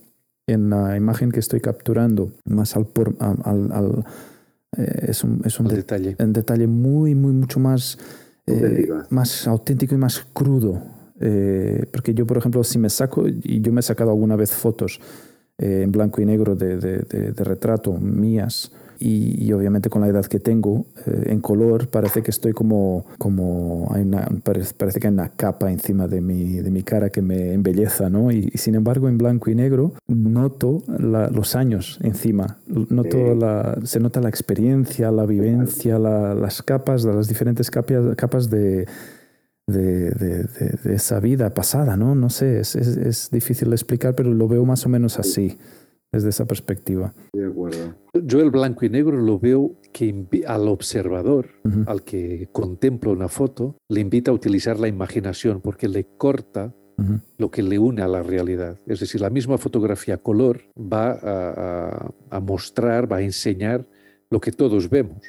en 0.48 0.70
la 0.70 0.96
imagen 0.96 1.32
que 1.32 1.40
estoy 1.40 1.60
capturando, 1.62 2.32
más 2.46 2.76
al... 2.76 2.86
Por, 2.86 3.16
al, 3.20 3.38
al- 3.44 3.72
al- 3.72 4.06
eh, 4.78 5.06
es 5.08 5.24
un, 5.24 5.42
es 5.46 5.60
un 5.60 5.68
de- 5.68 5.78
detalle. 5.78 6.16
un 6.20 6.34
detalle 6.34 6.68
muy, 6.68 7.16
muy, 7.16 7.34
mucho 7.34 7.60
más, 7.60 7.98
eh, 8.46 8.88
más 9.10 9.48
auténtico 9.48 9.96
y 9.96 9.98
más 9.98 10.26
crudo. 10.34 10.82
Eh, 11.20 11.86
porque 11.92 12.14
yo, 12.14 12.28
por 12.28 12.38
ejemplo, 12.38 12.64
si 12.64 12.78
me 12.78 12.90
saco, 12.90 13.26
y 13.28 13.62
yo 13.62 13.72
me 13.72 13.80
he 13.80 13.84
sacado 13.84 14.12
alguna 14.12 14.36
vez 14.36 14.52
fotos 14.52 15.00
eh, 15.58 15.82
en 15.84 15.92
blanco 15.92 16.22
y 16.22 16.26
negro 16.26 16.56
de- 16.56 16.78
de- 16.78 17.32
de 17.32 17.44
retrato 17.44 17.94
mías, 17.94 18.72
y, 19.06 19.46
y 19.46 19.54
obviamente 19.54 19.90
con 19.90 20.02
la 20.02 20.08
edad 20.08 20.26
que 20.26 20.40
tengo, 20.40 20.86
eh, 21.06 21.24
en 21.28 21.40
color, 21.42 21.88
parece 21.90 22.24
que 22.24 22.32
estoy 22.32 22.54
como, 22.54 23.06
como 23.20 23.88
hay 23.92 24.02
una, 24.02 24.28
parece, 24.44 24.74
que 25.00 25.08
hay 25.08 25.14
una 25.14 25.30
capa 25.30 25.72
encima 25.72 26.08
de 26.08 26.22
mi, 26.22 26.56
de 26.56 26.72
mi 26.72 26.82
cara 26.84 27.10
que 27.10 27.22
me 27.22 27.54
embelleza, 27.54 28.10
¿no? 28.10 28.32
Y, 28.32 28.50
y 28.54 28.58
sin 28.58 28.74
embargo, 28.76 29.08
en 29.08 29.18
blanco 29.18 29.50
y 29.52 29.56
negro, 29.56 29.94
noto 30.08 30.82
la- 30.88 31.30
los 31.30 31.56
años 31.56 32.00
encima, 32.02 32.58
noto 32.68 33.18
Sí. 33.34 33.40
la, 33.40 33.78
se 33.84 34.00
nota 34.00 34.22
la 34.22 34.30
experiencia, 34.30 35.12
la 35.12 35.26
vivencia, 35.26 36.00
la- 36.00 36.34
las 36.34 36.62
capas, 36.64 37.04
las 37.06 37.28
diferentes 37.28 37.70
capas, 37.70 38.16
capas 38.16 38.50
de, 38.50 38.88
de, 39.68 40.12
de- 40.12 40.44
de- 40.44 40.80
de 40.84 40.96
esa 40.96 41.20
vida 41.20 41.54
pasada, 41.54 41.98
¿no? 41.98 42.16
No 42.16 42.30
sé, 42.30 42.60
es, 42.60 42.76
es- 42.76 42.98
es 42.98 43.30
difícil 43.32 43.70
de 43.70 43.76
explicar, 43.76 44.16
pero 44.16 44.32
lo 44.34 44.48
veo 44.48 44.66
más 44.66 44.86
o 44.86 44.90
menos 44.90 45.20
así, 45.20 45.58
desde 46.16 46.30
esa 46.30 46.46
perspectiva. 46.46 47.14
Estoy 47.26 47.42
de 47.42 47.48
acuerdo. 47.48 47.96
Yo 48.24 48.40
el 48.40 48.50
blanco 48.50 48.86
y 48.86 48.90
negro 48.90 49.18
lo 49.18 49.38
veo 49.38 49.76
que 49.92 50.26
al 50.48 50.68
observador, 50.70 51.48
al 51.88 52.04
que 52.04 52.48
contempla 52.54 53.12
una 53.12 53.28
foto, 53.28 53.76
le 53.90 54.00
invita 54.00 54.32
a 54.32 54.34
utilizar 54.34 54.80
la 54.80 54.88
imaginación 54.88 55.60
porque 55.62 55.88
le 55.90 56.06
corta 56.18 56.74
lo 57.38 57.52
que 57.52 57.62
le 57.62 57.78
une 57.78 58.02
a 58.02 58.08
la 58.08 58.24
realidad. 58.24 58.80
Es 58.88 59.02
decir, 59.02 59.20
la 59.20 59.30
misma 59.30 59.58
fotografía 59.58 60.16
color 60.18 60.62
va 60.80 61.12
a, 61.12 61.20
a- 61.90 62.12
a 62.30 62.40
mostrar, 62.40 63.12
va 63.12 63.18
a 63.18 63.22
enseñar 63.22 63.86
lo 64.32 64.40
que 64.40 64.54
todos 64.54 64.90
vemos. 64.90 65.22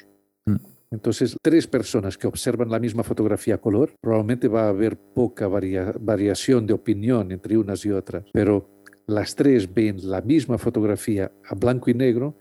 Mm. 0.45 0.55
Entonces, 0.91 1.35
tres 1.41 1.67
personas 1.67 2.17
que 2.17 2.27
observan 2.27 2.69
la 2.71 2.79
misma 2.79 3.03
fotografía 3.03 3.57
color, 3.57 3.91
probablemente 3.99 4.47
va 4.47 4.63
a 4.67 4.69
haber 4.69 4.95
poca 4.97 5.49
varia- 5.49 5.93
variación 5.99 6.65
de 6.65 6.71
opinión 6.73 7.33
entre 7.33 7.57
unas 7.57 7.83
y 7.85 7.91
otras, 7.91 8.23
pero 8.31 8.69
las 9.07 9.35
tres 9.35 9.73
ven 9.73 9.97
la 10.09 10.21
misma 10.21 10.57
fotografía 10.57 11.31
a 11.49 11.55
blanco 11.55 11.89
y 11.89 11.93
negro 11.93 12.37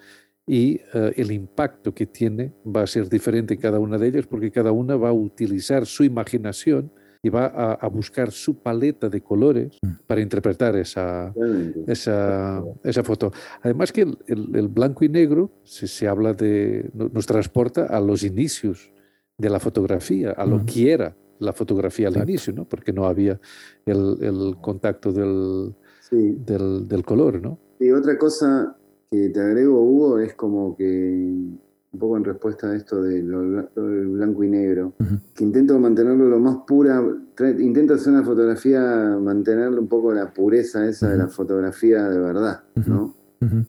y 0.47 0.81
eh, 0.95 1.13
el 1.17 1.31
impacto 1.33 1.95
que 1.95 2.07
tiene 2.07 2.53
va 2.65 2.83
a 2.83 2.87
ser 2.87 3.09
diferente 3.09 3.55
en 3.55 3.61
cada 3.61 3.79
una 3.79 3.99
de 3.99 4.09
ellas 4.09 4.27
porque 4.27 4.51
cada 4.51 4.73
una 4.73 4.97
va 4.97 5.09
a 5.11 5.13
utilizar 5.13 5.87
su 5.87 6.05
imaginación 6.05 6.91
y 7.23 7.29
va 7.29 7.47
a, 7.47 7.73
a 7.75 7.89
buscar 7.89 8.31
su 8.31 8.59
paleta 8.63 9.09
de 9.09 9.21
colores 9.21 9.79
Mm. 9.83 9.91
para 10.07 10.21
interpretar 10.21 10.77
esa, 10.77 11.33
esa, 11.87 12.63
esa 12.85 13.03
foto. 13.03 13.33
Además 13.63 13.91
que 13.93 14.03
el, 14.03 14.19
el- 14.27 14.55
el 14.57 14.69
blanco 14.69 15.05
y 15.05 15.09
negro 15.09 15.51
se, 15.65 15.87
se 15.89 16.07
habla 16.07 16.33
de, 16.35 16.89
no- 16.95 17.09
nos 17.13 17.27
transporta 17.27 17.87
a 17.87 18.01
los 18.01 18.23
inicios 18.23 18.91
de 19.39 19.51
la 19.51 19.59
fotografía, 19.61 20.31
a 20.33 20.47
lo 20.47 20.65
que 20.65 20.93
era 20.93 21.17
la 21.39 21.53
fotografía 21.53 22.07
al 22.09 22.15
Exacto. 22.15 22.31
inicio, 22.31 22.53
¿no? 22.55 22.65
porque 22.65 22.93
no 22.93 23.07
había 23.07 23.39
el, 23.85 24.17
el 24.23 24.57
contacto 24.61 25.13
del, 25.13 25.75
Sí. 26.09 26.39
del, 26.45 26.87
del 26.89 27.05
color. 27.05 27.43
¿no? 27.43 27.59
Y 27.79 27.91
otra 27.91 28.17
cosa 28.19 28.77
que 29.11 29.29
te 29.31 29.41
agrego, 29.41 29.83
Hugo, 29.83 30.19
es 30.19 30.35
como 30.35 30.77
que, 30.77 30.85
un 30.85 31.99
poco 31.99 32.17
en 32.17 32.25
respuesta 32.25 32.71
a 32.71 32.77
esto 32.77 33.03
de 33.03 33.23
lo, 33.23 33.69
blanco 33.75 34.45
y 34.45 34.51
negro, 34.51 34.95
que 35.35 35.45
intento 35.45 35.79
mantenerlo 35.79 36.29
lo 36.29 36.39
más 36.39 36.59
pura, 36.67 37.03
intento 37.59 37.95
hacer 37.95 38.13
una 38.13 38.23
fotografía, 38.23 39.19
mantenerle 39.21 39.81
un 39.81 39.89
poco 39.89 40.13
la 40.13 40.33
pureza 40.33 40.87
esa 40.89 41.11
de 41.11 41.17
la 41.17 41.29
fotografía 41.29 42.09
de 42.09 42.19
verdad, 42.19 42.65
¿no? 42.87 43.15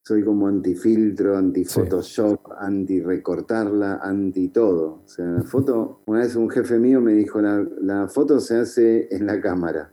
Soy 0.03 0.23
como 0.23 0.47
anti-filtro, 0.47 1.37
anti-Photoshop, 1.37 2.53
anti-recortarla, 2.57 3.99
anti-todo. 4.01 5.01
O 5.05 5.07
sea, 5.07 5.25
la 5.25 5.43
foto, 5.43 6.01
una 6.07 6.19
vez 6.19 6.35
un 6.35 6.49
jefe 6.49 6.79
mío 6.79 7.01
me 7.01 7.13
dijo, 7.13 7.41
la, 7.41 7.67
la 7.81 8.07
foto 8.07 8.39
se 8.39 8.55
hace 8.55 9.13
en 9.13 9.25
la 9.25 9.39
cámara. 9.41 9.91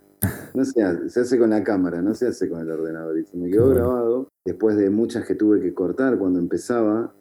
No 0.54 0.64
se 0.64 0.82
hace, 0.82 1.08
se 1.10 1.20
hace 1.20 1.38
con 1.38 1.50
la 1.50 1.62
cámara, 1.62 2.00
no 2.00 2.14
se 2.14 2.28
hace 2.28 2.48
con 2.48 2.60
el 2.60 2.70
ordenador. 2.70 3.18
Y 3.18 3.24
se 3.24 3.36
me 3.36 3.50
quedó 3.50 3.70
grabado 3.70 4.28
después 4.44 4.76
de 4.76 4.90
muchas 4.90 5.26
que 5.26 5.34
tuve 5.34 5.60
que 5.60 5.74
cortar 5.74 6.18
cuando 6.18 6.38
empezaba, 6.38 7.12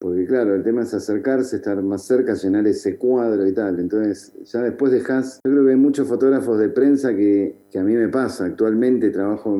porque 0.00 0.26
claro, 0.26 0.54
el 0.54 0.64
tema 0.64 0.82
es 0.82 0.92
acercarse, 0.92 1.56
estar 1.56 1.80
más 1.82 2.04
cerca, 2.04 2.34
llenar 2.34 2.66
ese 2.66 2.96
cuadro 2.96 3.46
y 3.46 3.52
tal. 3.52 3.78
Entonces, 3.78 4.34
ya 4.44 4.62
después 4.62 4.90
dejas, 4.90 5.40
yo 5.44 5.52
creo 5.52 5.64
que 5.64 5.70
hay 5.70 5.76
muchos 5.76 6.08
fotógrafos 6.08 6.58
de 6.58 6.68
prensa 6.68 7.14
que, 7.14 7.56
que 7.70 7.78
a 7.78 7.84
mí 7.84 7.94
me 7.94 8.08
pasa. 8.08 8.46
Actualmente 8.46 9.10
trabajo 9.10 9.56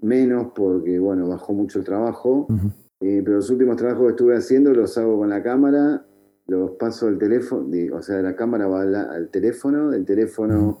menos 0.00 0.48
porque, 0.54 0.98
bueno, 0.98 1.28
bajó 1.28 1.52
mucho 1.52 1.78
el 1.78 1.84
trabajo, 1.84 2.46
eh, 3.00 3.22
pero 3.24 3.36
los 3.36 3.50
últimos 3.50 3.76
trabajos 3.76 4.04
que 4.04 4.10
estuve 4.10 4.36
haciendo 4.36 4.72
los 4.72 4.96
hago 4.98 5.18
con 5.18 5.30
la 5.30 5.42
cámara, 5.42 6.04
los 6.46 6.72
paso 6.72 7.06
al 7.06 7.18
teléfono, 7.18 7.68
o 7.94 8.02
sea, 8.02 8.22
la 8.22 8.34
cámara 8.34 8.66
va 8.66 8.82
al, 8.82 9.28
teléfono, 9.30 9.90
del 9.90 10.04
teléfono 10.04 10.80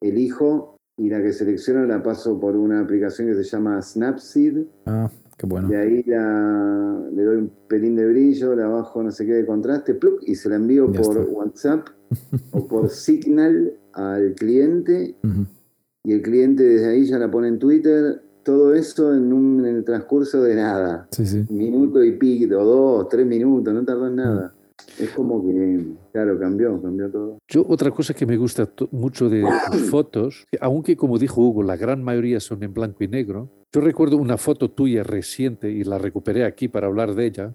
elijo 0.00 0.73
y 0.96 1.08
la 1.08 1.22
que 1.22 1.32
selecciono 1.32 1.84
la 1.86 2.02
paso 2.02 2.38
por 2.38 2.56
una 2.56 2.80
aplicación 2.80 3.28
que 3.28 3.34
se 3.34 3.44
llama 3.44 3.80
Snapseed. 3.82 4.64
Ah, 4.86 5.10
qué 5.36 5.46
bueno. 5.46 5.68
De 5.68 5.76
ahí 5.76 6.02
le 6.04 7.22
doy 7.22 7.36
un 7.36 7.52
pelín 7.68 7.96
de 7.96 8.06
brillo, 8.06 8.54
la 8.54 8.68
bajo 8.68 9.02
no 9.02 9.10
sé 9.10 9.26
qué 9.26 9.32
de 9.32 9.46
contraste, 9.46 9.98
y 10.22 10.34
se 10.34 10.48
la 10.48 10.56
envío 10.56 10.90
por 10.92 11.18
WhatsApp 11.30 11.88
o 12.52 12.66
por 12.66 12.90
Signal 12.90 13.72
al 13.92 14.34
cliente. 14.34 15.16
Y 16.04 16.12
el 16.12 16.22
cliente 16.22 16.62
desde 16.62 16.88
ahí 16.88 17.06
ya 17.06 17.18
la 17.18 17.30
pone 17.30 17.48
en 17.48 17.58
Twitter. 17.58 18.22
Todo 18.44 18.74
eso 18.74 19.14
en, 19.14 19.32
un, 19.32 19.64
en 19.64 19.76
el 19.76 19.84
transcurso 19.84 20.42
de 20.42 20.54
nada. 20.54 21.08
Sí, 21.10 21.26
sí. 21.26 21.46
Minuto 21.48 22.04
y 22.04 22.12
pico, 22.12 22.62
dos, 22.62 23.08
tres 23.08 23.26
minutos, 23.26 23.72
no 23.72 23.84
tardó 23.84 24.06
en 24.06 24.16
nada. 24.16 24.54
Es 24.98 25.10
como 25.10 25.44
que, 25.44 25.84
claro, 26.12 26.38
cambió, 26.38 26.80
cambió 26.80 27.10
todo. 27.10 27.38
Yo 27.48 27.64
otra 27.68 27.90
cosa 27.90 28.14
que 28.14 28.26
me 28.26 28.36
gusta 28.36 28.68
mucho 28.92 29.28
de 29.28 29.44
tus 29.72 29.90
fotos, 29.90 30.44
aunque 30.60 30.96
como 30.96 31.18
dijo 31.18 31.40
Hugo, 31.40 31.62
la 31.62 31.76
gran 31.76 32.02
mayoría 32.02 32.40
son 32.40 32.62
en 32.62 32.72
blanco 32.72 33.02
y 33.02 33.08
negro, 33.08 33.50
yo 33.72 33.80
recuerdo 33.80 34.16
una 34.18 34.36
foto 34.36 34.70
tuya 34.70 35.02
reciente 35.02 35.70
y 35.70 35.82
la 35.82 35.98
recuperé 35.98 36.44
aquí 36.44 36.68
para 36.68 36.86
hablar 36.86 37.14
de 37.14 37.26
ella, 37.26 37.54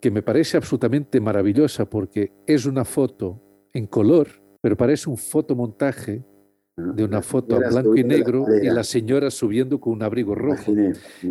que 0.00 0.10
me 0.10 0.22
parece 0.22 0.56
absolutamente 0.56 1.20
maravillosa 1.20 1.88
porque 1.88 2.32
es 2.46 2.66
una 2.66 2.84
foto 2.84 3.40
en 3.72 3.86
color, 3.86 4.28
pero 4.60 4.76
parece 4.76 5.08
un 5.08 5.16
fotomontaje 5.16 6.24
ah, 6.76 6.92
de 6.94 7.04
una 7.04 7.22
foto 7.22 7.56
a 7.56 7.58
blanco 7.58 7.96
y 7.96 8.04
negro 8.04 8.46
y 8.62 8.66
la 8.66 8.84
señora 8.84 9.30
subiendo 9.30 9.80
con 9.80 9.94
un 9.94 10.02
abrigo 10.02 10.34
rojo. 10.34 10.72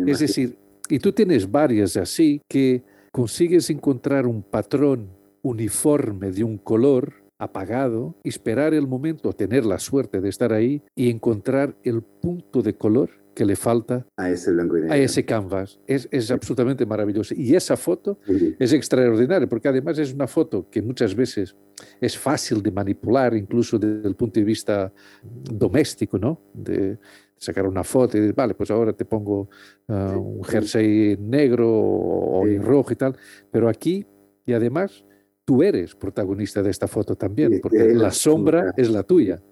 Es 0.06 0.18
decir, 0.18 0.58
y 0.88 0.98
tú 0.98 1.12
tienes 1.12 1.50
varias 1.50 1.96
así 1.96 2.40
que 2.48 2.84
consigues 3.12 3.68
encontrar 3.70 4.26
un 4.26 4.42
patrón 4.42 5.10
uniforme 5.42 6.32
de 6.32 6.42
un 6.42 6.58
color 6.58 7.22
apagado, 7.38 8.16
esperar 8.24 8.72
el 8.72 8.86
momento, 8.86 9.32
tener 9.32 9.66
la 9.66 9.78
suerte 9.78 10.20
de 10.20 10.28
estar 10.28 10.52
ahí 10.52 10.82
y 10.94 11.10
encontrar 11.10 11.76
el 11.84 12.02
punto 12.02 12.62
de 12.62 12.74
color 12.74 13.10
que 13.34 13.44
le 13.44 13.56
falta 13.56 14.06
a 14.16 14.30
ese 14.30 14.52
blanco 14.52 14.76
y 14.76 14.82
negro. 14.82 14.94
A 14.94 14.98
ese 14.98 15.24
canvas. 15.24 15.80
Es, 15.86 16.08
es 16.10 16.30
absolutamente 16.30 16.86
maravilloso. 16.86 17.34
Y 17.34 17.54
esa 17.54 17.76
foto 17.76 18.18
es 18.58 18.72
extraordinaria, 18.72 19.48
porque 19.48 19.68
además 19.68 19.98
es 19.98 20.12
una 20.12 20.26
foto 20.26 20.68
que 20.70 20.82
muchas 20.82 21.14
veces 21.14 21.56
es 22.00 22.16
fácil 22.16 22.62
de 22.62 22.70
manipular, 22.70 23.34
incluso 23.34 23.78
desde 23.78 24.06
el 24.06 24.14
punto 24.14 24.38
de 24.38 24.44
vista 24.44 24.92
doméstico, 25.22 26.18
¿no? 26.18 26.40
De, 26.52 26.98
sacar 27.42 27.66
una 27.66 27.82
foto 27.82 28.16
y 28.16 28.20
decir, 28.20 28.34
vale, 28.34 28.54
pues 28.54 28.70
ahora 28.70 28.92
te 28.92 29.04
pongo 29.04 29.48
ah, 29.88 30.16
un 30.16 30.44
jersey 30.44 31.16
negro 31.18 31.68
o, 31.68 32.44
rojo 32.60 32.92
y 32.92 32.96
tal. 32.96 33.16
Pero 33.50 33.68
aquí, 33.68 34.06
y 34.46 34.52
además, 34.52 35.04
tú 35.44 35.62
eres 35.62 35.96
protagonista 35.96 36.62
de 36.62 36.70
esta 36.70 36.86
foto 36.86 37.16
también, 37.16 37.60
porque 37.60 37.92
la 37.94 38.12
sombra 38.12 38.72
es 38.76 38.90
la 38.90 39.02
tuya. 39.02 39.42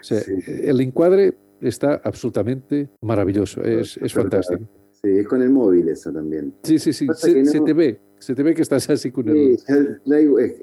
O 0.00 0.04
sea, 0.04 0.20
el 0.46 0.80
encuadre 0.80 1.34
está 1.60 2.00
absolutamente 2.04 2.90
maravilloso, 3.00 3.62
es, 3.62 3.96
es 3.96 4.12
fantástico. 4.12 4.62
Sí, 5.02 5.10
es 5.18 5.26
con 5.26 5.42
el 5.42 5.50
móvil 5.50 5.88
eso 5.88 6.12
también. 6.12 6.54
Sí, 6.62 6.78
sí, 6.78 6.92
sí, 6.92 7.08
se, 7.14 7.60
te 7.60 7.72
ve, 7.72 8.00
se 8.20 8.36
te 8.36 8.42
ve 8.44 8.54
que 8.54 8.62
estás 8.62 8.88
así 8.88 9.10
con 9.10 9.28
el... 9.28 9.58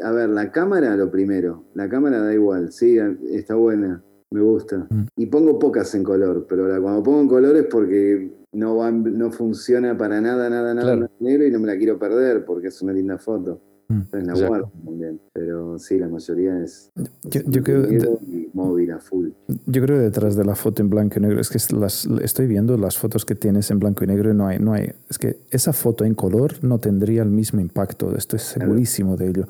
a 0.01 0.11
ver, 0.11 0.29
la 0.29 0.49
cámara 0.49 0.95
lo 0.95 1.11
primero, 1.11 1.65
la 1.73 1.89
cámara 1.89 2.21
da 2.21 2.33
igual, 2.33 2.71
sí, 2.71 2.97
está 3.31 3.55
buena, 3.55 4.01
me 4.31 4.41
gusta. 4.41 4.87
Mm. 4.89 5.07
Y 5.17 5.25
pongo 5.27 5.59
pocas 5.59 5.93
en 5.95 6.03
color, 6.03 6.45
pero 6.47 6.65
cuando 6.81 7.03
pongo 7.03 7.21
en 7.21 7.27
color 7.27 7.55
es 7.57 7.65
porque 7.65 8.31
no, 8.51 8.77
va, 8.77 8.91
no 8.91 9.31
funciona 9.31 9.97
para 9.97 10.21
nada, 10.21 10.49
nada, 10.49 10.73
nada 10.73 11.09
negro 11.19 11.45
y 11.45 11.51
no 11.51 11.59
me 11.59 11.67
la 11.67 11.77
quiero 11.77 11.97
perder 11.97 12.45
porque 12.45 12.67
es 12.67 12.81
una 12.81 12.93
linda 12.93 13.17
foto. 13.17 13.61
Mm. 13.89 14.01
En 14.13 14.27
la 14.27 14.33
guardo 14.33 14.71
también. 14.85 15.19
Pero 15.33 15.79
sí, 15.79 15.97
la 15.97 16.07
mayoría 16.07 16.61
es, 16.61 16.91
yo, 17.23 17.63
creo 17.63 18.19
móvil 18.53 18.91
a 18.91 18.99
full. 18.99 19.29
Yo 19.65 19.81
creo 19.81 19.97
que 19.97 20.03
detrás 20.03 20.35
de 20.35 20.45
la 20.45 20.55
foto 20.55 20.83
en 20.83 20.91
blanco 20.91 21.15
y 21.17 21.21
negro 21.23 21.41
es 21.41 21.49
que 21.49 21.57
las, 21.75 22.05
estoy 22.21 22.45
viendo 22.45 22.77
las 22.77 22.99
fotos 22.99 23.25
que 23.25 23.33
tienes 23.33 23.71
en 23.71 23.79
blanco 23.79 24.03
y 24.03 24.07
negro 24.07 24.31
y 24.31 24.35
no 24.35 24.47
hay, 24.47 24.59
no 24.59 24.73
hay. 24.73 24.91
Es 25.09 25.17
que 25.17 25.37
esa 25.49 25.73
foto 25.73 26.05
en 26.05 26.13
color 26.13 26.63
no 26.63 26.77
tendría 26.77 27.23
el 27.23 27.29
mismo 27.29 27.61
impacto. 27.61 28.15
Estoy 28.15 28.39
segurísimo 28.39 29.17
de 29.17 29.29
ello. 29.29 29.47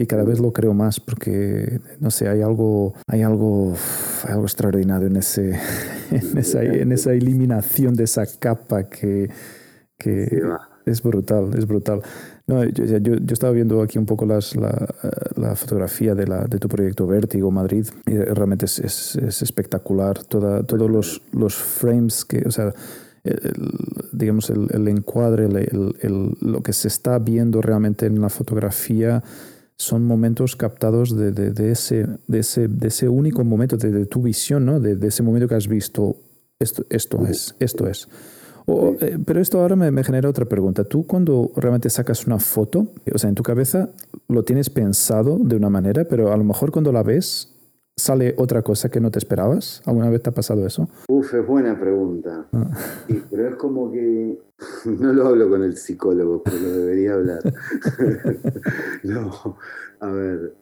Sí, 0.00 0.06
cada 0.06 0.24
vez 0.24 0.40
lo 0.40 0.50
creo 0.50 0.72
más 0.72 0.98
porque, 0.98 1.78
no 1.98 2.10
sé, 2.10 2.26
hay 2.26 2.40
algo, 2.40 2.94
hay 3.06 3.20
algo, 3.20 3.74
algo 4.26 4.42
extraordinario 4.44 5.08
en, 5.08 5.16
ese, 5.16 5.60
en, 6.10 6.38
esa, 6.38 6.62
en 6.62 6.90
esa 6.92 7.12
eliminación 7.12 7.92
de 7.92 8.04
esa 8.04 8.24
capa 8.24 8.84
que, 8.84 9.28
que 9.98 10.42
es 10.86 11.02
brutal, 11.02 11.50
es 11.54 11.66
brutal. 11.66 12.00
No, 12.46 12.64
yo, 12.64 12.96
yo, 12.96 13.14
estaba 13.30 13.52
viendo 13.52 13.82
aquí 13.82 13.98
un 13.98 14.06
poco 14.06 14.24
las, 14.24 14.56
la, 14.56 14.88
la, 15.36 15.54
fotografía 15.54 16.14
de, 16.14 16.26
la, 16.26 16.46
de 16.46 16.58
tu 16.58 16.66
proyecto 16.66 17.06
Vértigo 17.06 17.50
Madrid 17.50 17.86
y 18.06 18.16
realmente 18.16 18.64
es, 18.64 18.78
es, 18.78 19.16
es 19.16 19.42
espectacular. 19.42 20.24
Toda, 20.24 20.62
todos 20.62 20.90
los, 20.90 21.20
los 21.32 21.56
frames 21.56 22.24
que, 22.24 22.42
o 22.46 22.50
sea, 22.50 22.72
digamos, 24.12 24.48
el, 24.48 24.66
el 24.72 24.88
encuadre, 24.88 25.44
el, 25.44 25.94
el, 26.00 26.38
lo 26.40 26.62
que 26.62 26.72
se 26.72 26.88
está 26.88 27.18
viendo 27.18 27.60
realmente 27.60 28.06
en 28.06 28.18
la 28.18 28.30
fotografía 28.30 29.22
son 29.80 30.04
momentos 30.04 30.56
captados 30.56 31.16
de, 31.16 31.32
de, 31.32 31.72
ese, 31.72 32.06
de, 32.28 32.40
ese, 32.40 32.68
de 32.68 32.88
ese 32.88 33.08
único 33.08 33.44
momento, 33.44 33.78
de, 33.78 34.04
tu 34.04 34.20
visión, 34.20 34.66
¿no? 34.66 34.78
de, 34.78 35.06
ese 35.06 35.22
momento 35.22 35.48
que 35.48 35.54
has 35.54 35.68
visto, 35.68 36.16
esto, 36.58 36.84
esto 36.90 37.26
es, 37.26 37.56
esto 37.58 37.88
es. 37.88 38.06
Eh, 38.66 39.18
pero 39.24 39.40
esto 39.40 39.58
ahora 39.58 39.76
me, 39.76 39.90
me, 39.90 40.04
genera 40.04 40.28
otra 40.28 40.44
pregunta. 40.44 40.84
Tú 40.84 41.06
cuando 41.06 41.50
realmente 41.56 41.88
sacas 41.88 42.26
una 42.26 42.38
foto, 42.38 42.88
o 43.10 43.16
sea, 43.18 43.30
en 43.30 43.34
tu 43.34 43.42
cabeza 43.42 43.88
lo 44.28 44.42
tienes 44.44 44.68
pensado 44.68 45.38
de 45.38 45.56
una 45.56 45.70
manera, 45.70 46.04
pero 46.04 46.30
a 46.30 46.36
lo 46.36 46.44
mejor 46.44 46.70
cuando 46.70 46.92
la 46.92 47.02
ves 47.02 47.56
sale 47.96 48.34
otra 48.36 48.60
cosa 48.60 48.90
que 48.90 49.00
no 49.00 49.10
te 49.10 49.18
esperabas. 49.18 49.80
¿Alguna 49.86 50.10
vez 50.10 50.22
te 50.22 50.28
ha 50.28 50.34
pasado 50.34 50.66
eso? 50.66 50.90
Uf, 51.08 51.32
es 51.32 51.46
buena 51.46 51.80
pregunta. 51.80 52.46
Ah. 52.52 52.70
pero 53.30 53.48
es 53.48 53.56
como 53.56 53.90
que 53.90 54.38
No 54.86 55.12
lo 55.12 55.26
hablo 55.26 55.48
con 55.48 55.62
el 55.62 55.76
psicólogo, 55.76 56.42
pero 56.42 56.58
lo 56.58 56.70
debería 56.70 57.14
hablar. 57.14 57.40
no, 59.04 59.56
a 60.00 60.10
ver, 60.10 60.54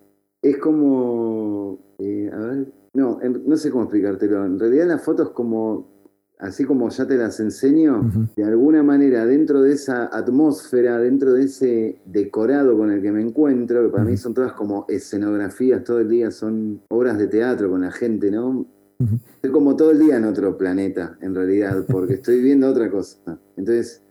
es 0.42 0.56
como, 0.58 1.78
eh, 1.98 2.30
a 2.32 2.38
ver, 2.38 2.72
no, 2.94 3.18
no 3.22 3.56
sé 3.56 3.70
cómo 3.70 3.84
explicártelo. 3.84 4.44
En 4.44 4.58
realidad 4.58 4.87
la 4.87 4.98
foto 4.98 5.24
es 5.24 5.28
como, 5.30 6.06
así 6.38 6.64
como 6.64 6.88
ya 6.88 7.06
te 7.06 7.16
las 7.16 7.40
enseño, 7.40 8.11
de 8.37 8.44
alguna 8.44 8.82
manera 8.82 9.26
dentro 9.26 9.62
de 9.62 9.72
esa 9.72 10.06
atmósfera, 10.16 10.98
dentro 10.98 11.32
de 11.32 11.44
ese 11.44 12.00
decorado 12.04 12.76
con 12.76 12.90
el 12.90 13.02
que 13.02 13.12
me 13.12 13.22
encuentro, 13.22 13.82
que 13.84 13.88
para 13.90 14.04
mí 14.04 14.16
son 14.16 14.34
todas 14.34 14.52
como 14.52 14.84
escenografías, 14.88 15.84
todo 15.84 16.00
el 16.00 16.08
día 16.08 16.30
son 16.30 16.82
obras 16.88 17.18
de 17.18 17.26
teatro 17.26 17.70
con 17.70 17.82
la 17.82 17.90
gente, 17.90 18.30
¿no? 18.30 18.66
Estoy 18.98 19.52
como 19.52 19.76
todo 19.76 19.92
el 19.92 20.00
día 20.00 20.16
en 20.16 20.24
otro 20.24 20.56
planeta, 20.58 21.16
en 21.20 21.34
realidad, 21.34 21.84
porque 21.90 22.14
estoy 22.14 22.40
viendo 22.40 22.68
otra 22.68 22.90
cosa. 22.90 23.38
Entonces, 23.56 24.02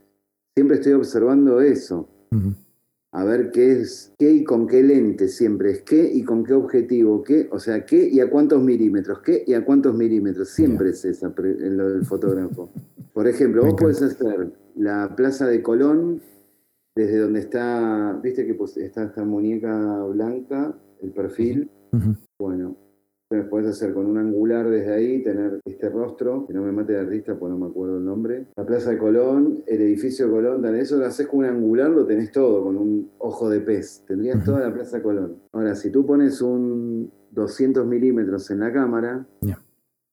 siempre 0.55 0.77
estoy 0.77 0.93
observando 0.93 1.61
eso. 1.61 2.09
A 3.11 3.23
ver 3.23 3.51
qué 3.51 3.79
es, 3.79 4.13
qué 4.19 4.31
y 4.31 4.43
con 4.43 4.67
qué 4.67 4.83
lente 4.83 5.27
siempre 5.27 5.71
es, 5.71 5.81
qué 5.81 6.11
y 6.13 6.23
con 6.23 6.43
qué 6.43 6.53
objetivo, 6.53 7.23
qué, 7.23 7.47
o 7.51 7.59
sea, 7.59 7.85
qué 7.85 8.07
y 8.07 8.19
a 8.19 8.29
cuántos 8.29 8.61
milímetros, 8.61 9.19
qué 9.19 9.43
y 9.47 9.53
a 9.53 9.65
cuántos 9.65 9.95
milímetros. 9.95 10.49
Siempre 10.49 10.89
es 10.89 11.03
esa 11.03 11.33
en 11.37 11.77
lo 11.77 11.89
del 11.89 12.05
fotógrafo. 12.05 12.69
Por 13.13 13.27
ejemplo, 13.27 13.65
vos 13.65 13.73
podés 13.73 14.01
hacer 14.01 14.51
la 14.75 15.15
Plaza 15.15 15.47
de 15.47 15.63
Colón 15.63 16.21
desde 16.95 17.17
donde 17.19 17.39
está, 17.39 18.19
viste 18.21 18.45
que 18.45 18.53
pues, 18.53 18.77
está 18.77 19.03
esta 19.05 19.23
muñeca 19.23 20.03
blanca, 20.03 20.75
el 21.01 21.11
perfil. 21.11 21.69
Bueno, 22.39 22.75
entonces 23.29 23.49
puedes 23.49 23.69
hacer 23.69 23.93
con 23.93 24.05
un 24.05 24.17
angular 24.17 24.69
desde 24.69 24.93
ahí, 24.93 25.21
tener 25.21 25.59
este 25.65 25.89
rostro, 25.89 26.45
que 26.47 26.53
no 26.53 26.61
me 26.63 26.71
mate 26.71 26.93
de 26.93 26.99
artista, 26.99 27.37
pues 27.37 27.51
no 27.51 27.59
me 27.59 27.65
acuerdo 27.65 27.97
el 27.97 28.05
nombre. 28.05 28.47
La 28.55 28.65
Plaza 28.65 28.91
de 28.91 28.97
Colón, 28.97 29.63
el 29.67 29.81
edificio 29.81 30.27
de 30.27 30.31
Colón, 30.31 30.75
eso 30.77 30.97
lo 30.97 31.05
haces 31.05 31.27
con 31.27 31.39
un 31.39 31.45
angular, 31.45 31.89
lo 31.89 32.05
tenés 32.05 32.31
todo, 32.31 32.63
con 32.63 32.77
un 32.77 33.11
ojo 33.17 33.49
de 33.49 33.59
pez. 33.59 34.05
Tendrías 34.07 34.45
toda 34.45 34.61
la 34.61 34.73
Plaza 34.73 34.97
de 34.97 35.03
Colón. 35.03 35.41
Ahora, 35.51 35.75
si 35.75 35.91
tú 35.91 36.05
pones 36.05 36.41
un 36.41 37.11
200 37.31 37.85
milímetros 37.85 38.49
en 38.49 38.61
la 38.61 38.71
cámara, 38.71 39.27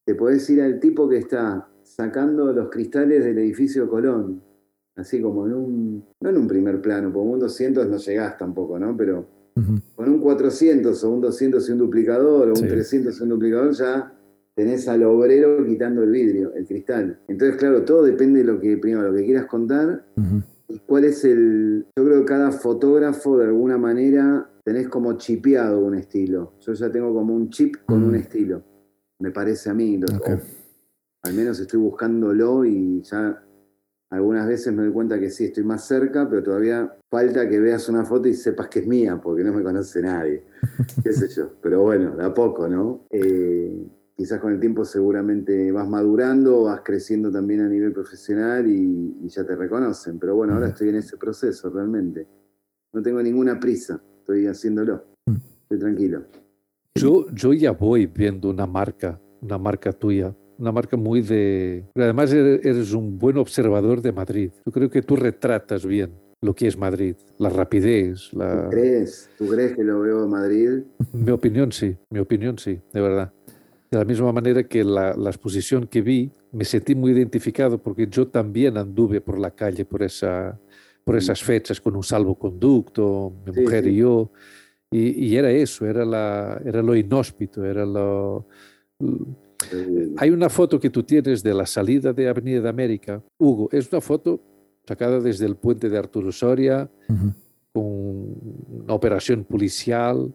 te 0.05 0.15
podés 0.17 0.51
ir 0.51 0.61
al 0.63 0.81
tipo 0.81 1.09
que 1.09 1.19
está 1.19 1.69
sacando 1.85 2.53
los 2.53 2.69
cristales 2.69 3.25
del 3.25 3.39
edificio 3.39 3.85
de 3.85 3.89
Colón. 3.91 4.43
Así 4.97 5.21
como 5.21 5.47
en 5.47 5.55
un, 5.55 6.05
no 6.21 6.31
en 6.31 6.37
un 6.37 6.49
primer 6.49 6.81
plano, 6.81 7.13
porque 7.13 7.29
un 7.29 7.39
200 7.39 7.89
no 7.89 7.97
llegás 7.97 8.37
tampoco, 8.39 8.77
¿no? 8.79 8.97
Pero 8.97 9.27
con 9.95 10.09
un 10.09 10.19
400 10.21 11.05
o 11.05 11.11
un 11.11 11.21
200 11.21 11.69
y 11.69 11.73
un 11.73 11.79
duplicador 11.79 12.49
o 12.49 12.53
un 12.55 12.67
300 12.69 13.19
y 13.19 13.23
un 13.23 13.29
duplicador 13.29 13.73
ya 13.73 14.13
tenés 14.57 14.87
al 14.89 15.03
obrero 15.05 15.65
quitando 15.65 16.03
el 16.03 16.11
vidrio, 16.11 16.53
el 16.55 16.67
cristal. 16.67 17.19
Entonces, 17.29 17.57
claro, 17.57 17.83
todo 17.85 18.03
depende 18.05 18.41
de 18.41 18.45
lo 18.47 18.61
que, 18.61 18.77
primero, 18.77 19.11
lo 19.11 19.15
que 19.17 19.25
quieras 19.25 19.47
contar 19.47 20.05
y 20.69 20.79
cuál 20.81 21.05
es 21.05 21.25
el... 21.25 21.87
Yo 21.97 22.05
creo 22.05 22.21
que 22.21 22.25
cada 22.27 22.51
fotógrafo 22.53 23.39
de 23.39 23.47
alguna 23.47 23.79
manera 23.79 24.49
tenés 24.65 24.89
como 24.89 25.13
chipeado 25.17 25.81
un 25.81 25.95
estilo. 25.95 26.55
Yo 26.61 26.73
ya 26.73 26.91
tengo 26.91 27.13
como 27.13 27.35
un 27.35 27.51
chip 27.51 27.77
con 27.87 28.03
Mm. 28.03 28.09
un 28.09 28.15
estilo, 28.17 28.63
me 29.21 29.31
parece 29.31 29.71
a 29.71 29.75
mí. 29.75 29.99
Lo- 29.99 30.07
Ok. 30.17 30.29
o 30.31 30.39
al 31.29 31.35
menos 31.35 31.59
estoy 31.61 31.81
buscándolo 31.81 32.65
y 32.65 33.03
ya 33.03 33.43
algunas 34.15 34.47
veces 34.47 34.73
me 34.73 34.83
doy 34.83 34.93
cuenta 34.93 35.19
que 35.19 35.31
sí, 35.31 35.47
estoy 35.47 35.65
más 35.65 35.87
cerca, 35.87 36.29
pero 36.29 36.43
todavía 36.43 36.97
falta 37.11 37.49
que 37.49 37.59
veas 37.59 37.89
una 37.89 38.05
foto 38.05 38.29
y 38.29 38.35
sepas 38.35 38.69
que 38.69 38.81
es 38.81 38.87
mía, 38.87 39.21
porque 39.21 39.43
no 39.43 39.53
me 39.53 39.63
conoce 39.63 40.01
nadie. 40.01 40.45
qué 41.03 41.13
sé 41.13 41.29
yo. 41.29 41.51
Pero 41.61 41.83
bueno, 41.83 42.17
de 42.17 42.25
a 42.25 42.33
poco, 42.33 42.69
¿no? 42.69 43.07
Eh, 43.11 43.87
quizás 44.17 44.41
con 44.41 44.53
el 44.53 44.61
tiempo 44.61 44.85
seguramente 44.85 45.73
vas 45.73 45.89
madurando, 45.89 46.65
vas 46.65 46.83
creciendo 46.85 47.31
también 47.31 47.61
a 47.61 47.69
nivel 47.69 47.93
profesional 47.93 48.67
y, 48.69 49.19
y 49.23 49.29
ya 49.29 49.45
te 49.45 49.57
reconocen. 49.57 50.19
Pero 50.19 50.37
bueno, 50.37 50.55
ahora 50.55 50.69
estoy 50.69 50.91
en 50.91 50.97
ese 50.97 51.17
proceso 51.17 51.71
realmente. 51.71 52.27
No 52.93 53.03
tengo 53.03 53.21
ninguna 53.21 53.59
prisa, 53.59 54.01
estoy 54.21 54.47
haciéndolo. 54.47 55.05
Mm. 55.27 55.37
Estoy 55.63 55.79
tranquilo. 55.79 56.25
Yo, 56.95 57.27
yo 57.33 57.53
ya 57.53 57.73
voy 57.73 58.07
viendo 58.07 58.49
una 58.51 58.67
marca, 58.67 59.21
una 59.43 59.59
marca 59.59 59.93
tuya, 59.93 60.35
una 60.59 60.73
marca 60.73 60.97
muy 60.97 61.21
de... 61.23 61.85
pero 61.95 62.05
Además 62.05 62.33
eres, 62.33 62.65
eres 62.65 62.93
un 62.93 63.19
buen 63.19 63.37
observador 63.39 64.01
de 64.03 64.13
Madrid. 64.13 64.51
Yo 64.65 64.73
creo 64.73 64.91
que 64.91 65.03
tú 65.03 65.17
retratas 65.17 65.85
bien 65.87 66.13
lo 66.43 66.55
que 66.55 66.67
es 66.67 66.77
Madrid, 66.77 67.17
la 67.39 67.49
rapidez, 67.49 68.29
¿Tú 68.31 68.39
la... 68.39 68.69
crees? 68.71 69.31
¿Tú 69.39 69.47
crees 69.49 69.75
que 69.75 69.83
lo 69.83 70.01
veo 70.01 70.25
en 70.25 70.31
Madrid? 70.31 70.69
Mi 71.13 71.31
opinión 71.31 71.73
sí, 71.73 71.97
mi 72.11 72.19
opinión 72.21 72.59
sí, 72.59 72.79
de 72.93 73.01
verdad. 73.01 73.33
De 73.91 73.99
la 73.99 74.05
misma 74.05 74.31
manera 74.33 74.63
que 74.65 74.85
la, 74.85 75.15
la 75.17 75.31
exposición 75.31 75.87
que 75.87 76.03
vi, 76.03 76.31
me 76.53 76.65
sentí 76.65 76.95
muy 76.95 77.13
identificado 77.13 77.79
porque 77.79 78.09
yo 78.09 78.27
también 78.29 78.77
anduve 78.77 79.21
por 79.21 79.39
la 79.39 79.53
calle 79.53 79.85
por, 79.87 80.03
esa, 80.03 80.59
por 81.05 81.17
esas 81.17 81.43
fechas 81.43 81.81
con 81.81 81.97
un 81.97 82.03
salvoconducto, 82.03 83.33
mi 83.47 83.55
Sí, 83.55 83.61
mujer 83.61 83.85
sí. 83.85 83.91
y 83.91 83.97
yo, 83.97 84.31
y, 84.91 85.27
y 85.27 85.37
era 85.37 85.51
eso, 85.51 85.87
era, 85.87 86.05
la, 86.05 86.61
era 86.65 86.83
lo 86.83 86.95
inhóspito, 86.95 87.65
era 87.65 87.87
lo... 87.87 88.47
Hay 90.17 90.31
una 90.31 90.49
foto 90.49 90.79
que 90.79 90.91
tú 90.91 91.03
tienes 91.03 91.43
de 91.43 91.55
la 91.55 91.67
salida 91.67 92.13
de 92.13 92.29
Avenida 92.29 92.61
de 92.61 92.69
América, 92.69 93.23
Hugo, 93.39 93.69
es 93.73 93.91
una 93.93 94.01
foto 94.01 94.41
sacada 94.87 95.21
desde 95.21 95.47
el 95.47 95.57
puente 95.57 95.89
de 95.89 95.99
Arturo 95.99 96.31
Soria, 96.31 96.91
con 97.73 97.83
una 98.83 98.95
operación 98.95 99.45
policial, 99.45 100.33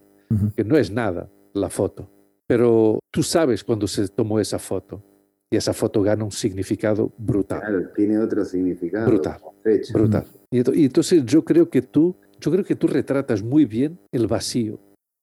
que 0.56 0.64
no 0.64 0.78
es 0.78 0.92
nada 0.92 1.30
la 1.54 1.70
foto, 1.70 2.10
pero 2.46 3.00
tú 3.12 3.24
sabes 3.24 3.64
cuando 3.64 3.88
se 3.88 4.08
tomó 4.10 4.40
esa 4.40 4.60
foto 4.60 5.04
y 5.50 5.56
esa 5.58 5.74
foto 5.74 6.02
gana 6.02 6.24
un 6.24 6.32
significado 6.32 7.12
brutal, 7.18 7.60
Claro, 7.60 7.90
tiene 7.96 8.20
otro 8.20 8.46
significado. 8.46 9.08
Brutal. 9.08 9.40
Fecha. 9.64 9.94
brutal. 9.94 10.26
Y 10.52 10.86
entonces 10.86 11.26
yo 11.26 11.44
creo 11.44 11.70
que 11.70 11.82
tú, 11.82 12.16
yo 12.40 12.52
creo 12.52 12.64
que 12.64 12.76
tú 12.76 12.88
retratas 12.88 13.42
muy 13.44 13.66
bien 13.66 14.00
el 14.12 14.28
vacío 14.28 14.80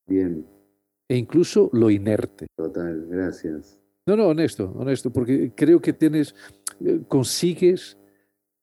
Bien, 0.07 0.45
e 1.09 1.15
incluso 1.17 1.69
lo 1.73 1.89
inerte. 1.89 2.47
total, 2.55 3.07
gracias. 3.09 3.77
No, 4.07 4.15
no, 4.15 4.27
honesto, 4.29 4.71
honesto, 4.73 5.11
porque 5.11 5.51
creo 5.53 5.81
que 5.81 5.91
tienes, 5.91 6.33
eh, 6.79 7.01
consigues 7.09 7.97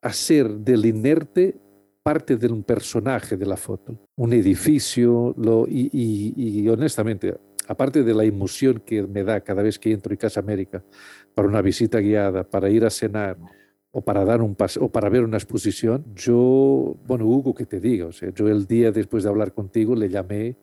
hacer 0.01 0.49
del 0.49 0.87
inerte 0.87 1.55
parte 2.03 2.39
de 2.39 2.47
un 2.49 2.63
personaje 2.63 3.37
de 3.37 3.45
la 3.45 3.59
foto, 3.59 3.95
un 4.17 4.33
edificio, 4.33 5.35
y, 5.69 6.67
honestamente, 6.69 7.35
aparte 7.69 8.03
de 8.03 8.15
la 8.15 8.25
emoción 8.25 8.83
que 8.85 9.03
me 9.03 9.23
da 9.23 9.43
cada 9.43 9.63
vez 9.63 9.79
que 9.79 9.93
entro 9.93 10.13
en 10.13 10.19
Casa 10.19 10.41
América 10.41 10.83
para 11.35 11.47
una 11.47 11.61
visita 11.61 11.99
guiada, 11.99 12.45
para 12.45 12.71
ir 12.71 12.87
a 12.87 12.91
cenar 12.91 13.37
o 13.91 14.01
para 14.01 14.25
dar 14.25 14.41
un 14.41 14.55
paseo 14.55 14.85
o 14.85 14.93
para 14.93 15.11
ver 15.11 15.25
una 15.25 15.37
exposición, 15.37 16.07
yo, 16.15 16.97
bueno, 17.07 17.27
Hugo, 17.27 17.55
que 17.55 17.67
te 17.67 17.81
diga, 17.81 18.09
yo 18.11 18.49
el 18.49 18.67
día 18.67 18.93
después 18.93 19.25
de 19.25 19.31
hablar 19.31 19.53
contigo 19.53 19.95
le 19.95 20.09
llamé 20.09 20.57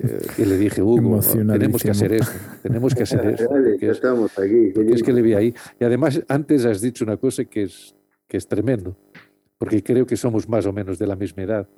eh, 0.00 0.18
y 0.38 0.44
le 0.44 0.56
dije, 0.58 0.82
Hugo, 0.82 1.20
tenemos 1.20 1.82
que 1.82 1.90
hacer 1.90 2.12
esto, 2.12 2.32
tenemos 2.62 2.94
que 2.94 3.02
hacer 3.04 3.26
esto. 3.26 3.48
Porque 3.48 3.86
es- 3.86 3.96
estamos 3.96 4.38
aquí. 4.38 4.70
porque 4.74 4.92
es 4.94 5.02
que 5.02 5.12
le 5.12 5.22
vi 5.22 5.34
ahí. 5.34 5.54
Y 5.80 5.84
además, 5.84 6.22
antes 6.28 6.64
has 6.64 6.80
dicho 6.80 7.04
una 7.04 7.16
cosa 7.16 7.44
que 7.44 7.64
es, 7.64 7.94
que 8.28 8.36
es 8.36 8.46
tremendo, 8.48 8.96
porque 9.58 9.82
creo 9.82 10.06
que 10.06 10.16
somos 10.16 10.48
más 10.48 10.66
o 10.66 10.72
menos 10.72 10.98
de 10.98 11.06
la 11.06 11.16
misma 11.16 11.42
edad. 11.42 11.68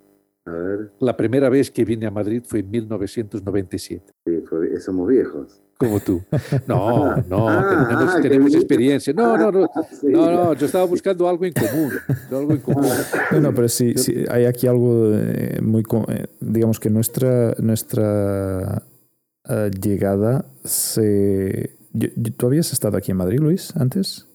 A 0.44 0.50
ver, 0.52 0.90
La 1.00 1.16
primera 1.16 1.48
vez 1.50 1.70
que 1.70 1.84
vine 1.84 2.06
a 2.06 2.10
Madrid 2.10 2.42
fue 2.46 2.60
en 2.60 2.70
1997, 2.70 4.12
sí, 4.26 4.40
fue- 4.48 4.80
somos 4.80 5.08
viejos. 5.08 5.62
Como 5.78 6.00
tú. 6.00 6.22
No, 6.66 7.16
no, 7.28 7.48
Ah, 7.48 7.86
tenemos, 7.88 8.14
ah, 8.14 8.20
tenemos 8.20 8.54
experiencia. 8.54 9.12
No, 9.14 9.36
no, 9.38 9.50
no, 9.50 9.70
no, 10.02 10.32
no, 10.32 10.52
yo 10.54 10.66
estaba 10.66 10.84
buscando 10.84 11.28
algo 11.28 11.44
en 11.44 11.52
común, 11.52 11.92
algo 12.30 12.52
en 12.52 12.58
común. 12.58 12.86
No, 13.32 13.40
no, 13.40 13.54
pero 13.54 13.68
sí, 13.68 13.94
sí, 13.96 14.24
hay 14.30 14.44
aquí 14.44 14.66
algo 14.66 15.12
eh, 15.14 15.60
muy, 15.62 15.82
eh, 16.08 16.26
digamos 16.40 16.78
que 16.80 16.90
nuestra, 16.90 17.54
nuestra 17.58 18.82
eh, 19.48 19.70
llegada 19.80 20.44
se... 20.64 21.78
¿Tú 22.36 22.46
habías 22.46 22.72
estado 22.72 22.96
aquí 22.98 23.12
en 23.12 23.16
Madrid, 23.16 23.38
Luis, 23.40 23.74
antes? 23.76 24.26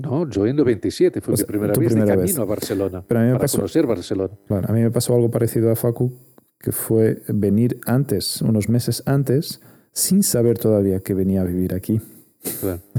No, 0.00 0.28
yo 0.28 0.46
en 0.46 0.54
97 0.56 1.20
fue 1.20 1.32
O 1.32 1.34
mi 1.34 1.36
sea, 1.38 1.46
primera 1.46 1.72
vez 1.72 1.78
primera 1.78 2.14
de 2.14 2.16
vez. 2.22 2.30
camino 2.32 2.42
a 2.42 2.46
Barcelona, 2.46 3.04
Pero 3.08 3.20
a 3.20 3.22
mí 3.22 3.28
me 3.28 3.32
para 3.34 3.42
pasó, 3.44 3.58
conocer 3.58 3.86
Barcelona. 3.86 4.34
a 4.48 4.72
mí 4.72 4.82
me 4.82 4.90
pasó 4.90 5.14
algo 5.14 5.30
parecido 5.30 5.72
a 5.72 5.76
Facu, 5.76 6.12
que 6.60 6.70
fue 6.70 7.22
venir 7.28 7.80
antes, 7.86 8.42
unos 8.42 8.68
meses 8.68 9.02
antes, 9.06 9.60
sin 9.98 10.22
saber 10.22 10.58
todavía 10.58 11.00
que 11.00 11.12
venía 11.12 11.40
a 11.42 11.44
vivir 11.44 11.74
aquí. 11.74 12.00
Claro. 12.60 12.80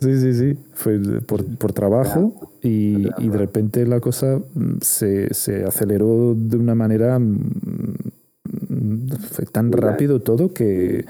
Sí, 0.00 0.18
sí, 0.18 0.34
sí. 0.34 0.56
Fue 0.72 0.98
por, 1.26 1.44
por 1.58 1.72
trabajo 1.72 2.34
y, 2.62 3.06
y 3.22 3.28
de 3.28 3.38
repente 3.38 3.86
la 3.86 4.00
cosa 4.00 4.38
mm, 4.54 4.78
se, 4.80 5.32
se 5.32 5.64
aceleró 5.64 6.34
de 6.34 6.56
una 6.56 6.74
manera. 6.74 7.18
mm, 7.18 9.08
Fue 9.30 9.44
tan 9.46 9.70
rápido 9.70 10.20
todo 10.20 10.52
que 10.52 11.04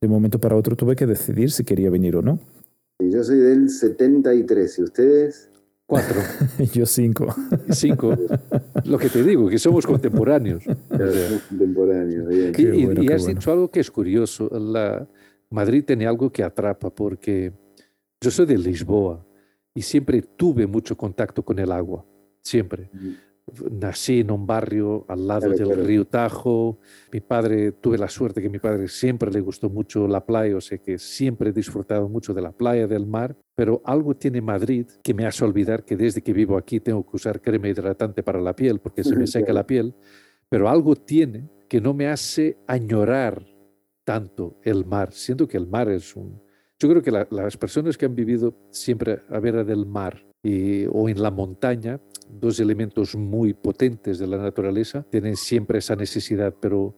de 0.00 0.06
un 0.06 0.10
momento 0.10 0.40
para 0.40 0.56
otro 0.56 0.74
tuve 0.74 0.96
que 0.96 1.06
decidir 1.06 1.52
si 1.52 1.62
quería 1.64 1.90
venir 1.90 2.16
o 2.16 2.22
no. 2.22 2.40
Yo 2.98 3.22
soy 3.22 3.38
del 3.38 3.68
73, 3.70 4.78
¿y 4.78 4.82
ustedes? 4.82 5.48
Cuatro, 5.92 6.22
Yo 6.72 6.86
cinco. 6.86 7.34
cinco. 7.68 8.16
Lo 8.86 8.96
que 8.96 9.10
te 9.10 9.22
digo, 9.22 9.46
que 9.50 9.58
somos 9.58 9.86
contemporáneos. 9.86 10.64
Contemporáneos, 11.48 12.28
bien. 12.28 12.52
Y, 12.56 12.62
y- 12.62 12.84
bueno, 12.86 13.02
y 13.02 13.08
has 13.12 13.22
bueno. 13.24 13.38
dicho 13.38 13.52
algo 13.52 13.70
que 13.70 13.80
es 13.80 13.90
curioso. 13.90 14.48
La, 14.58 15.06
Madrid 15.50 15.84
tiene 15.86 16.06
algo 16.06 16.30
que 16.32 16.42
atrapa 16.42 16.88
porque 16.88 17.52
yo 18.22 18.30
soy 18.30 18.46
de 18.46 18.56
Lisboa 18.56 19.22
y 19.74 19.82
siempre 19.82 20.22
tuve 20.22 20.66
mucho 20.66 20.96
contacto 20.96 21.42
con 21.44 21.58
el 21.58 21.70
agua. 21.70 22.06
Siempre. 22.42 22.88
Nací 23.70 24.20
en 24.20 24.30
un 24.30 24.46
barrio 24.46 25.04
al 25.08 25.26
lado 25.26 25.40
Claro, 25.40 25.56
del 25.56 25.66
claro. 25.66 25.82
río 25.82 26.04
Tajo. 26.06 26.78
Mi 27.12 27.20
padre, 27.20 27.72
tuve 27.72 27.98
la 27.98 28.08
suerte 28.08 28.40
que 28.40 28.46
a 28.46 28.50
mi 28.50 28.58
padre 28.58 28.86
siempre 28.88 29.30
le 29.30 29.40
gustó 29.40 29.68
mucho 29.68 30.06
la 30.06 30.24
playa, 30.24 30.56
o 30.56 30.60
sea 30.60 30.78
que 30.78 30.96
siempre 30.96 31.50
he 31.50 31.52
disfrutado 31.52 32.08
mucho 32.08 32.32
de 32.32 32.40
la 32.40 32.52
playa, 32.52 32.86
del 32.86 33.06
mar. 33.06 33.36
Pero 33.54 33.82
algo 33.84 34.14
tiene 34.14 34.40
Madrid 34.40 34.86
que 35.02 35.12
me 35.12 35.26
hace 35.26 35.44
olvidar 35.44 35.84
que 35.84 35.96
desde 35.96 36.22
que 36.22 36.32
vivo 36.32 36.56
aquí 36.56 36.80
tengo 36.80 37.04
que 37.04 37.16
usar 37.16 37.40
crema 37.40 37.68
hidratante 37.68 38.22
para 38.22 38.40
la 38.40 38.54
piel 38.54 38.78
porque 38.78 39.04
se 39.04 39.16
me 39.16 39.26
seca 39.26 39.52
la 39.52 39.66
piel. 39.66 39.94
Pero 40.48 40.68
algo 40.68 40.94
tiene 40.94 41.48
que 41.68 41.80
no 41.80 41.94
me 41.94 42.06
hace 42.08 42.58
añorar 42.66 43.44
tanto 44.04 44.58
el 44.62 44.84
mar. 44.84 45.12
Siento 45.12 45.48
que 45.48 45.56
el 45.56 45.66
mar 45.66 45.88
es 45.88 46.14
un... 46.16 46.40
Yo 46.82 46.88
creo 46.88 47.00
que 47.00 47.12
la- 47.12 47.28
las 47.30 47.56
personas 47.56 47.96
que 47.96 48.06
han 48.06 48.16
vivido 48.16 48.54
siempre 48.70 49.20
a 49.28 49.38
vera 49.38 49.62
del 49.62 49.86
mar 49.86 50.20
y, 50.42 50.84
o 50.86 51.08
en 51.08 51.22
la 51.22 51.30
montaña, 51.30 52.00
dos 52.28 52.58
elementos 52.58 53.14
muy 53.14 53.54
potentes 53.54 54.18
de 54.18 54.26
la 54.26 54.36
naturaleza, 54.36 55.06
tienen 55.08 55.36
siempre 55.36 55.78
esa 55.78 55.94
necesidad. 55.94 56.52
Pero, 56.60 56.96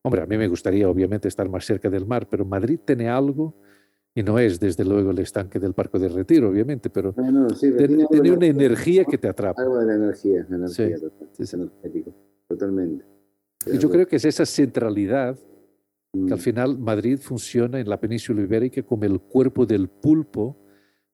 hombre, 0.00 0.22
a 0.22 0.26
mí 0.26 0.38
me 0.38 0.48
gustaría 0.48 0.88
obviamente 0.88 1.28
estar 1.28 1.50
más 1.50 1.66
cerca 1.66 1.90
del 1.90 2.06
mar, 2.06 2.26
pero 2.30 2.46
Madrid 2.46 2.80
tiene 2.82 3.10
algo, 3.10 3.54
y 4.14 4.22
no 4.22 4.38
es 4.38 4.58
desde 4.58 4.86
luego 4.86 5.10
el 5.10 5.18
estanque 5.18 5.58
del 5.58 5.74
Parque 5.74 5.98
de 5.98 6.08
Retiro, 6.08 6.48
obviamente, 6.48 6.88
pero 6.88 7.12
No, 7.14 7.30
no, 7.30 7.50
sí, 7.50 7.70
tiene, 7.76 8.06
tiene 8.06 8.30
una 8.32 8.46
energía 8.46 9.04
que 9.04 9.18
te 9.18 9.28
atrapa. 9.28 9.60
Algo 9.60 9.80
de 9.80 9.84
la 9.86 9.94
energía, 9.96 10.46
energía 10.48 10.96
Sí, 10.96 11.02
total, 11.02 11.28
sí, 11.46 11.56
energético, 11.56 12.14
totalmente. 12.48 13.04
Y 13.66 13.76
yo 13.76 13.90
creo 13.90 14.06
que 14.08 14.16
es 14.16 14.24
esa 14.24 14.46
centralidad. 14.46 15.36
Que 16.26 16.32
al 16.32 16.38
final 16.38 16.78
Madrid 16.78 17.18
funciona 17.20 17.80
en 17.80 17.88
la 17.88 17.98
península 18.00 18.42
ibérica 18.42 18.82
como 18.82 19.04
el 19.04 19.20
cuerpo 19.20 19.66
del 19.66 19.88
pulpo, 19.88 20.56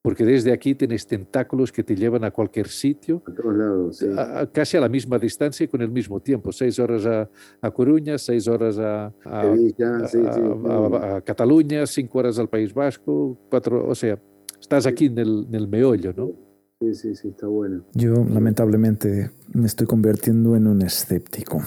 porque 0.03 0.25
desde 0.25 0.53
aquí 0.53 0.75
tienes 0.75 1.07
tentáculos 1.07 1.71
que 1.71 1.85
te 1.85 1.95
llevan 1.95 2.25
a 2.25 2.31
cualquier 2.33 2.67
sitio, 2.69 3.23
A 3.25 3.33
todos 3.35 3.57
lados, 3.57 3.97
sí. 3.99 4.07
a- 4.17 4.41
a- 4.41 4.47
casi 4.51 4.77
a 4.77 4.81
la 4.81 4.89
misma 4.89 5.17
distancia 5.19 5.63
y 5.65 5.69
con 5.69 5.81
el 5.81 5.91
mismo 5.91 6.19
tiempo. 6.21 6.51
Seis 6.51 6.79
horas 6.81 7.07
a, 7.07 7.31
a 7.61 7.71
Coruña, 7.71 8.19
seis 8.19 8.49
horas 8.49 8.79
a, 8.79 9.13
a- 9.25 9.43
Sevilla, 9.43 9.97
a- 9.99 10.09
sí, 10.09 10.19
sí. 10.19 10.41
a- 10.69 10.73
a- 10.73 11.17
a 11.17 11.21
Cataluña, 11.21 11.87
cinco 11.87 12.19
horas 12.19 12.39
al 12.39 12.49
País 12.49 12.75
Vasco, 12.75 13.39
cuatro, 13.49 13.87
o 13.89 13.95
sea, 13.95 14.19
estás 14.61 14.87
aquí 14.87 15.07
en 15.07 15.19
el, 15.19 15.47
en 15.49 15.55
el 15.55 15.69
meollo, 15.69 16.13
¿no? 16.17 16.33
Sí, 16.81 16.95
sí, 16.95 17.15
sí, 17.15 17.29
está 17.29 17.47
bueno. 17.47 17.85
Yo, 17.95 18.13
lamentablemente, 18.29 19.31
me 19.55 19.67
estoy 19.67 19.87
convirtiendo 19.87 20.57
en 20.57 20.67
un 20.67 20.83
escéptico 20.83 21.61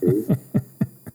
Sí. 0.00 0.26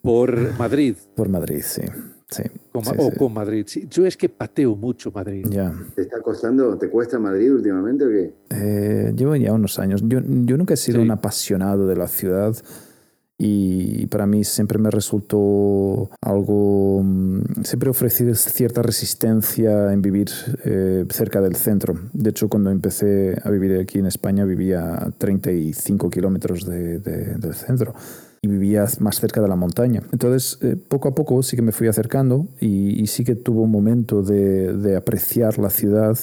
Por 0.01 0.53
Madrid. 0.59 0.95
por 1.15 1.29
Madrid, 1.29 1.61
sí. 1.63 1.81
Sí. 2.29 2.43
Con, 2.71 2.85
sí, 2.85 2.91
o 2.97 3.09
sí. 3.11 3.17
con 3.17 3.33
Madrid. 3.33 3.65
Sí, 3.67 3.87
yo 3.89 4.05
es 4.05 4.15
que 4.15 4.29
pateo 4.29 4.73
mucho 4.77 5.11
Madrid. 5.11 5.45
Ya. 5.49 5.73
¿Te 5.95 6.03
está 6.03 6.21
costando, 6.21 6.77
te 6.77 6.89
cuesta 6.89 7.19
Madrid 7.19 7.51
últimamente 7.53 8.05
o 8.05 8.07
qué? 8.09 8.33
Eh, 8.51 9.13
llevo 9.15 9.35
ya 9.35 9.51
unos 9.51 9.77
años. 9.79 10.01
Yo, 10.07 10.19
yo 10.21 10.55
nunca 10.55 10.75
he 10.75 10.77
sido 10.77 10.99
Sí. 10.99 11.03
un 11.03 11.11
apasionado 11.11 11.87
de 11.87 11.97
la 11.97 12.07
ciudad 12.07 12.55
y 13.37 14.05
para 14.07 14.27
mí 14.27 14.45
siempre 14.45 14.77
me 14.77 14.89
resultó 14.91 16.09
algo, 16.21 17.01
mm, 17.03 17.63
siempre 17.63 17.87
he 17.87 17.91
ofrecido 17.91 18.33
cierta 18.35 18.81
resistencia 18.81 19.91
en 19.91 20.01
vivir 20.01 20.29
eh, 20.63 21.05
cerca 21.09 21.41
del 21.41 21.55
centro. 21.57 21.95
De 22.13 22.29
hecho, 22.29 22.47
cuando 22.47 22.69
empecé 22.71 23.35
a 23.43 23.49
vivir 23.49 23.77
aquí 23.77 23.99
en 23.99 24.05
España 24.05 24.45
vivía 24.45 24.93
a 24.95 25.11
35 25.11 26.09
kilómetros 26.09 26.65
de- 26.65 26.99
de- 26.99 27.35
del 27.35 27.53
centro 27.55 27.93
y 28.43 28.47
vivía 28.47 28.85
más 28.99 29.19
cerca 29.19 29.39
de 29.39 29.47
la 29.47 29.55
montaña. 29.55 30.01
Entonces, 30.11 30.57
eh, 30.63 30.75
poco 30.75 31.07
a 31.09 31.13
poco 31.13 31.43
sí 31.43 31.55
que 31.55 31.61
me 31.61 31.71
fui 31.71 31.87
acercando 31.87 32.47
y, 32.59 32.99
y 32.99 33.05
sí 33.07 33.23
que 33.23 33.35
tuvo 33.35 33.61
un 33.61 33.71
momento 33.71 34.23
de, 34.23 34.73
de 34.77 34.95
apreciar 34.95 35.59
la 35.59 35.69
ciudad 35.69 36.17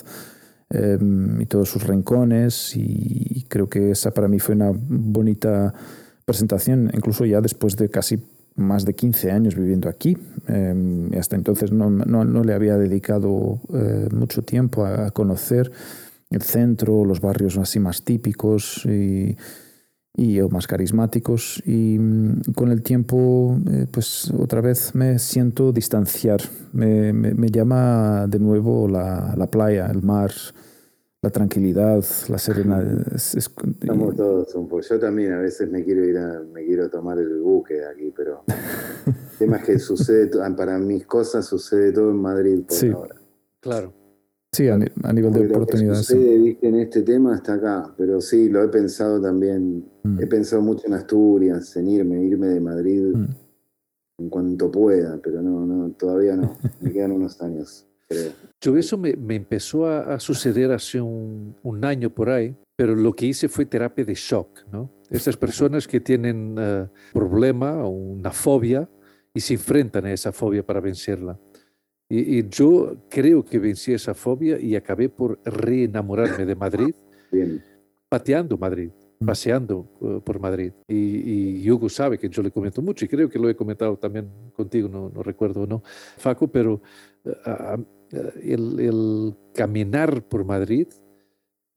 eh, 0.70 0.98
y 1.38 1.46
todos 1.46 1.68
sus 1.70 1.86
rincones 1.86 2.72
y 2.74 3.44
creo 3.48 3.68
que 3.68 3.92
esa 3.92 4.10
para 4.10 4.26
mí 4.26 4.40
fue 4.40 4.56
una 4.56 4.72
bonita 4.74 5.72
presentación, 6.24 6.90
incluso 6.92 7.24
ya 7.24 7.40
después 7.40 7.76
de 7.76 7.88
casi 7.88 8.18
más 8.56 8.84
de 8.84 8.94
15 8.94 9.30
años 9.30 9.54
viviendo 9.54 9.88
aquí. 9.88 10.18
Eh, 10.48 11.08
hasta 11.20 11.36
entonces 11.36 11.70
no, 11.70 11.88
no- 11.88 12.24
no 12.24 12.42
le 12.42 12.52
había 12.52 12.76
dedicado 12.76 13.60
eh, 13.72 14.08
mucho 14.12 14.42
tiempo 14.42 14.84
a, 14.84 15.06
a 15.06 15.10
conocer 15.12 15.70
el 16.30 16.42
centro, 16.42 17.04
los 17.04 17.20
barrios 17.20 17.56
así 17.58 17.78
más 17.78 18.02
típicos 18.02 18.84
y, 18.86 19.36
y 20.14 20.40
o 20.40 20.48
más 20.48 20.66
carismáticos. 20.66 21.62
Y 21.66 21.98
mm, 21.98 22.52
con 22.54 22.70
el 22.72 22.82
tiempo, 22.82 23.56
eh, 23.70 23.86
pues 23.90 24.30
otra 24.36 24.60
vez 24.60 24.94
me 24.94 25.18
siento 25.18 25.72
distanciar. 25.72 26.40
Me, 26.72 27.12
me- 27.12 27.34
me 27.34 27.48
llama 27.48 28.26
de 28.28 28.38
nuevo 28.38 28.88
la, 28.88 29.34
la 29.36 29.46
playa, 29.46 29.86
el 29.86 30.02
mar, 30.02 30.30
la 31.22 31.30
tranquilidad, 31.30 32.04
la 32.28 32.38
serenidad. 32.38 33.14
Es- 33.14 33.34
es- 33.34 33.50
Estamos 33.80 34.16
todos 34.16 34.54
un 34.54 34.68
poco. 34.68 34.82
Yo 34.82 34.98
también 34.98 35.32
a 35.32 35.38
veces 35.38 35.70
me 35.70 35.84
quiero 35.84 36.04
ir 36.04 36.18
a, 36.18 36.40
me 36.52 36.64
quiero 36.64 36.88
tomar 36.90 37.18
el 37.18 37.40
buque 37.40 37.74
de 37.74 37.86
aquí, 37.88 38.12
pero 38.16 38.42
el 39.06 39.14
tema 39.38 39.56
es 39.58 39.64
que 39.64 39.78
sucede, 39.78 40.30
para 40.56 40.78
mis 40.78 41.06
cosas 41.06 41.46
sucede 41.46 41.92
todo 41.92 42.10
en 42.10 42.16
Madrid 42.20 42.60
por 42.66 42.76
Sí. 42.76 42.88
ahora. 42.88 43.16
Claro. 43.60 43.92
Sí, 44.52 44.68
a, 44.68 44.76
ni- 44.78 44.86
a 45.02 45.12
nivel 45.12 45.32
de 45.32 45.38
Porque 45.40 45.42
lo 45.42 45.48
que 45.48 45.54
oportunidad. 45.56 45.94
sí. 45.96 46.04
sucede, 46.04 46.38
viste, 46.38 46.68
en 46.68 46.74
este 46.76 47.02
tema 47.02 47.34
está 47.36 47.54
acá, 47.54 47.94
pero 47.96 48.20
sí, 48.20 48.48
lo 48.48 48.62
he 48.62 48.68
pensado 48.68 49.20
también, 49.20 49.84
Mm. 50.04 50.20
he 50.20 50.26
pensado 50.26 50.62
mucho 50.62 50.86
en 50.86 50.94
Asturias, 50.94 51.76
en 51.76 51.88
irme, 51.88 52.22
irme 52.24 52.46
de 52.48 52.60
Madrid 52.60 53.02
Mm. 53.14 53.26
en 54.20 54.28
cuanto 54.30 54.70
pueda, 54.70 55.18
pero 55.22 55.42
no, 55.42 55.66
no, 55.66 55.90
todavía 55.92 56.34
no, 56.36 56.56
me 56.80 56.92
quedan 56.92 57.12
unos 57.12 57.40
años, 57.42 57.86
creo. 58.08 58.32
Yo 58.60 58.76
eso 58.76 58.96
me, 58.98 59.14
me 59.14 59.36
empezó 59.36 59.86
a, 59.86 60.14
a 60.14 60.20
suceder 60.20 60.72
hace 60.72 61.00
un, 61.00 61.54
un 61.62 61.84
año 61.84 62.10
por 62.10 62.30
ahí, 62.30 62.56
pero 62.76 62.94
lo 62.94 63.12
que 63.12 63.26
hice 63.26 63.48
fue 63.48 63.66
terapia 63.66 64.04
de 64.04 64.14
shock, 64.14 64.64
¿no? 64.72 64.90
Estas 65.10 65.36
personas 65.36 65.88
que 65.88 66.00
tienen 66.00 66.54
eh, 66.58 66.86
problema 67.14 67.82
o 67.84 67.88
una 67.88 68.30
fobia 68.30 68.88
y 69.32 69.40
se 69.40 69.54
enfrentan 69.54 70.04
a 70.06 70.12
esa 70.12 70.32
fobia 70.32 70.62
para 70.66 70.80
vencerla. 70.80 71.38
Y, 72.10 72.38
y 72.38 72.48
yo 72.48 72.96
creo 73.10 73.44
que 73.44 73.58
vencí 73.58 73.92
esa 73.92 74.14
fobia 74.14 74.58
y 74.58 74.74
acabé 74.76 75.08
por 75.08 75.38
reenamorarme 75.44 76.46
de 76.46 76.54
Madrid, 76.54 76.94
Bien, 77.32 77.62
pateando 78.08 78.56
Madrid, 78.56 78.90
Mm. 79.20 79.26
paseando 79.26 79.88
eh, 80.00 80.20
por 80.24 80.38
Madrid. 80.38 80.72
Y, 80.86 81.60
y 81.64 81.70
Hugo 81.72 81.88
sabe 81.88 82.16
que 82.18 82.28
yo 82.28 82.40
le 82.40 82.52
comento 82.52 82.80
mucho 82.80 83.04
y 83.04 83.08
creo 83.08 83.28
que 83.28 83.36
lo 83.40 83.48
he 83.50 83.56
comentado 83.56 83.96
también 83.96 84.30
contigo, 84.54 84.88
no, 84.88 85.10
no 85.12 85.24
recuerdo 85.24 85.66
no, 85.66 85.82
Faco, 86.16 86.46
pero 86.46 86.80
a- 87.44 87.74
a- 87.74 87.78
el, 88.40 88.78
el 88.78 89.34
caminar 89.52 90.22
por 90.22 90.44
Madrid, 90.44 90.86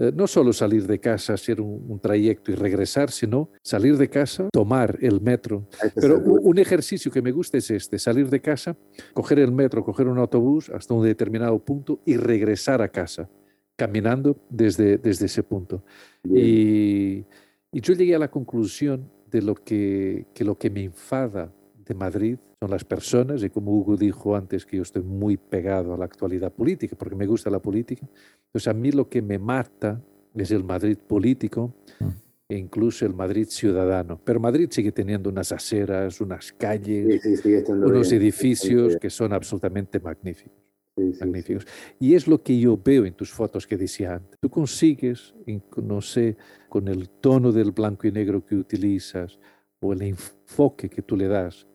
eh, 0.02 0.12
no 0.16 0.26
solo 0.26 0.52
salir 0.52 0.88
de 0.88 1.00
casa, 1.00 1.34
hacer 1.34 1.62
un, 1.62 1.86
un 1.88 2.00
trayecto 2.00 2.52
y 2.52 2.56
regresar, 2.56 3.12
sino 3.12 3.52
salir 3.62 3.98
de 3.98 4.10
casa, 4.10 4.50
tomar 4.52 4.98
el 5.00 5.22
metro. 5.22 5.68
Pero 5.94 6.18
un 6.18 6.58
ejercicio 6.58 7.12
que 7.12 7.22
me 7.22 7.32
gusta 7.32 7.60
es 7.60 7.70
este, 7.70 8.00
salir 8.00 8.28
de 8.28 8.42
casa, 8.42 8.76
coger 9.14 9.38
el 9.38 9.52
metro, 9.52 9.84
coger 9.84 10.08
un 10.08 10.18
autobús 10.18 10.72
hasta 10.72 10.96
un 10.96 11.06
determinado 11.06 11.60
punto 11.60 12.00
y 12.04 12.18
regresar 12.18 12.82
a 12.82 12.88
casa, 12.88 13.30
caminando 13.76 14.36
desde, 14.50 14.98
desde 14.98 15.28
ese 15.28 15.44
punto. 15.44 15.84
Y, 16.24 17.24
y 17.72 17.82
yo 17.82 17.94
llegué 17.94 18.16
a 18.16 18.20
la 18.20 18.32
conclusión 18.32 19.08
de 19.30 19.44
lo 19.44 19.54
que, 19.54 20.26
que 20.34 20.44
lo 20.44 20.58
que 20.58 20.72
me 20.72 20.84
enfada 20.84 21.54
de 21.86 21.94
Madrid 21.94 22.38
son 22.60 22.72
las 22.72 22.84
personas, 22.84 23.44
y 23.44 23.50
como 23.50 23.72
Hugo 23.72 23.98
dijo 23.98 24.36
antes, 24.36 24.66
que 24.66 24.78
yo 24.78 24.84
estoy 24.84 25.04
muy 25.04 25.38
pegado 25.38 25.94
a 25.94 25.98
la 25.98 26.06
actualidad 26.06 26.52
política, 26.52 26.96
porque 26.96 27.16
me 27.16 27.26
gusta 27.26 27.50
la 27.50 27.60
política. 27.60 28.08
Entonces, 28.48 28.68
a 28.68 28.74
mí 28.74 28.92
lo 28.92 29.10
que 29.10 29.22
me 29.22 29.40
mata 29.40 30.02
es 30.36 30.52
el 30.52 30.64
Madrid 30.64 30.98
político 30.98 31.74
Mm. 32.00 32.08
e 32.50 32.58
incluso 32.58 33.06
el 33.06 33.14
Madrid 33.14 33.48
ciudadano. 33.48 34.20
Pero 34.24 34.40
Madrid 34.40 34.68
sigue 34.72 34.92
teniendo 34.92 35.30
unas 35.30 35.52
aceras, 35.52 36.20
unas 36.22 36.52
calles, 36.52 37.22
sí, 37.22 37.38
sí, 37.38 37.54
unos 37.70 38.10
bien, 38.10 38.22
edificios 38.22 38.98
que 38.98 39.10
son 39.10 39.34
absolutamente 39.34 40.00
magníficos 40.00 40.62
sí, 40.96 41.14
magníficos. 41.20 41.66
Y 42.00 42.16
es 42.16 42.28
lo 42.28 42.42
que 42.42 42.60
yo 42.60 42.78
veo 42.84 43.06
en 43.06 43.14
tus 43.14 43.32
fotos 43.32 43.66
que 43.66 43.78
decía 43.78 44.16
antes. 44.16 44.38
Tú 44.40 44.50
consigues, 44.50 45.34
no 45.82 46.02
sé, 46.02 46.38
con 46.70 46.88
el 46.88 47.10
tono 47.10 47.52
del 47.52 47.72
blanco 47.72 48.08
y 48.08 48.12
negro 48.12 48.46
que 48.46 48.56
utilizas 48.56 49.40
o 49.80 49.94
el 49.94 50.02
enfoque 50.04 50.90
que 50.90 51.02
tú 51.02 51.16
le 51.16 51.28
das 51.28 51.68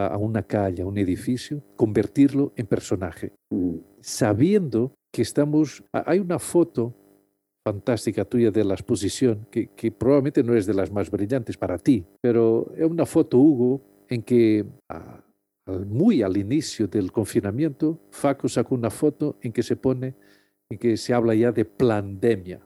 a, 0.00 0.14
a 0.14 0.16
una 0.16 0.42
calle, 0.42 0.82
a 0.82 0.86
un 0.86 0.98
edificio, 0.98 1.62
convertirlo 1.76 2.52
en 2.56 2.66
personaje, 2.66 3.32
sabiendo 4.00 4.92
que 5.12 5.22
estamos... 5.22 5.82
Hay 5.92 6.18
una 6.18 6.38
foto 6.38 6.94
fantástica 7.66 8.24
tuya 8.24 8.50
de 8.50 8.64
la 8.64 8.74
exposición, 8.74 9.46
que, 9.50 9.68
que 9.76 9.92
probablemente 9.92 10.42
no 10.42 10.54
es 10.54 10.64
de 10.66 10.74
las 10.74 10.90
más 10.90 11.10
brillantes 11.10 11.56
para 11.56 11.76
ti, 11.78 12.04
pero 12.20 12.72
es 12.76 12.84
una 12.88 13.04
foto, 13.04 13.38
Hugo, 13.38 13.80
en 14.08 14.22
que 14.22 14.64
a- 14.88 15.22
al- 15.66 15.86
muy 15.86 16.22
al 16.22 16.36
inicio 16.36 16.88
del 16.88 17.12
confinamiento, 17.12 17.98
Faco 18.10 18.48
sacó 18.48 18.74
una 18.74 18.90
foto 18.90 19.36
en 19.42 19.52
que 19.52 19.62
se 19.62 19.76
pone, 19.76 20.14
en 20.70 20.78
que 20.78 20.96
se 20.96 21.12
habla 21.12 21.34
ya 21.34 21.52
de 21.52 21.64
pandemia, 21.66 22.60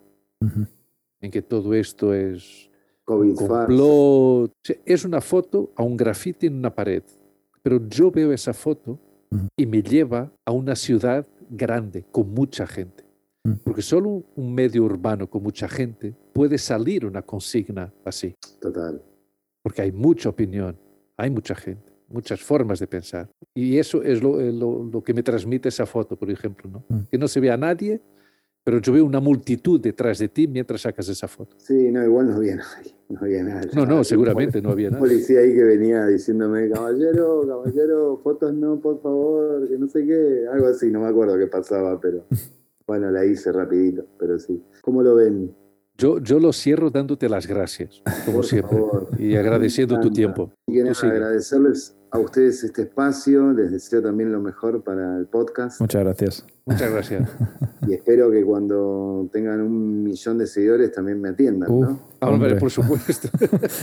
en 1.21 1.31
que 1.31 1.43
todo 1.43 1.75
esto 1.75 2.15
es 2.15 2.71
COVID 3.05 3.35
complot. 3.35 4.53
Es 4.85 5.05
una 5.05 5.21
foto 5.21 5.73
a 5.77 5.83
un 5.83 5.97
grafiti 5.97 6.47
en 6.47 6.55
una 6.55 6.75
pared, 6.75 7.03
pero 7.65 7.81
yo 7.89 8.11
veo 8.11 8.31
esa 8.33 8.53
foto 8.53 8.99
y 9.57 9.65
me 9.67 9.83
lleva 9.83 10.31
a 10.45 10.53
una 10.53 10.77
ciudad 10.77 11.27
grande, 11.51 12.05
con 12.13 12.29
mucha 12.33 12.67
gente. 12.67 13.03
Porque 13.65 13.83
solo 13.83 14.23
un 14.37 14.55
medio 14.55 14.85
urbano 14.85 15.29
con 15.29 15.43
mucha 15.43 15.67
gente 15.69 16.15
puede 16.33 16.57
salir 16.59 17.05
una 17.05 17.23
consigna 17.23 17.93
así, 18.05 18.35
Total. 18.61 19.03
porque 19.63 19.83
hay 19.83 19.93
mucha 19.93 20.29
opinión, 20.29 20.79
hay 21.17 21.31
mucha 21.31 21.55
gente, 21.55 21.93
muchas 22.09 22.41
formas 22.41 22.79
de 22.81 22.87
pensar. 22.87 23.29
Y 23.55 23.77
eso 23.79 24.03
es 24.03 24.23
lo, 24.23 24.41
lo- 24.41 24.85
lo 24.85 25.03
que 25.03 25.13
me 25.15 25.23
transmite 25.23 25.69
esa 25.69 25.85
foto, 25.87 26.17
por 26.17 26.31
ejemplo, 26.31 26.71
¿no? 26.71 26.85
Que 27.11 27.19
no 27.19 27.29
se 27.29 27.41
ve 27.41 27.51
a 27.51 27.57
nadie, 27.57 28.01
pero 28.65 28.79
yo 28.81 28.93
veo 28.95 29.05
una 29.05 29.21
multitud 29.21 29.79
detrás 29.81 30.19
de 30.19 30.29
ti 30.29 30.49
mientras 30.49 30.81
sacas 30.81 31.09
esa 31.09 31.29
foto. 31.29 31.55
Sí, 31.59 31.91
no, 31.93 32.03
igual 32.03 32.29
no 32.29 32.37
había 32.37 32.57
nadie, 32.57 32.95
no 33.11 33.21
había 33.21 33.43
nadie. 33.45 33.71
No, 33.75 33.85
no, 33.87 34.03
seguramente 34.03 34.61
no 34.63 34.71
había 34.71 34.89
Un 34.89 34.95
nadie. 34.95 35.07
policía 35.09 35.41
ahí 35.41 35.55
que 35.55 35.63
venía 35.63 36.07
diciéndome, 36.07 36.71
caballero, 36.71 37.47
caballero, 37.47 38.21
fotos 38.25 38.55
no, 38.55 38.81
por 38.81 39.01
favor, 39.03 39.69
que 39.69 39.77
no 39.79 39.87
sé 39.89 40.05
qué, 40.07 40.47
algo 40.53 40.67
así, 40.69 40.91
no 40.91 41.01
me 41.01 41.09
acuerdo 41.09 41.37
qué 41.39 41.47
pasaba, 41.47 42.01
pero 42.01 42.27
bueno, 42.87 43.11
la 43.11 43.25
hice 43.25 43.53
rapidito, 43.53 44.07
pero 44.19 44.39
sí. 44.39 44.63
¿Cómo 44.83 45.03
lo 45.03 45.15
ven? 45.17 45.55
Yo, 45.97 46.19
yo 46.19 46.41
lo 46.41 46.53
cierro 46.53 46.91
dándote 46.91 47.29
las 47.29 47.47
gracias, 47.47 48.03
como 48.25 48.39
Por 48.39 48.47
siempre, 48.47 48.77
favor. 48.77 49.09
y 49.17 49.37
agradeciendo 49.37 50.01
tu 50.01 50.11
tiempo. 50.11 50.51
Y 50.67 50.83
Tú 50.83 51.07
agradecerles 51.07 51.95
a 52.15 52.19
ustedes 52.21 52.63
este 52.63 52.83
espacio, 52.83 53.53
les 53.53 53.73
deseo 53.73 54.01
también 54.01 54.31
lo 54.31 54.41
mejor 54.41 54.85
para 54.85 55.19
el 55.19 55.27
podcast 55.27 55.81
Muchas 55.81 56.05
gracias. 56.05 56.47
Muchas 56.65 56.93
gracias. 56.93 57.29
y 57.89 57.93
espero 57.93 58.31
que 58.31 58.45
cuando 58.45 59.29
tengan 59.33 59.61
un 59.61 60.05
millón 60.05 60.39
de 60.39 60.47
seguidores 60.47 60.93
también 60.93 61.21
me 61.21 61.31
atiendan, 61.31 61.69
Uh, 61.69 61.81
¿no? 61.81 61.89
Hombre, 62.21 62.51
hombre, 62.51 62.57
por 62.57 62.71
supuesto. 62.71 63.29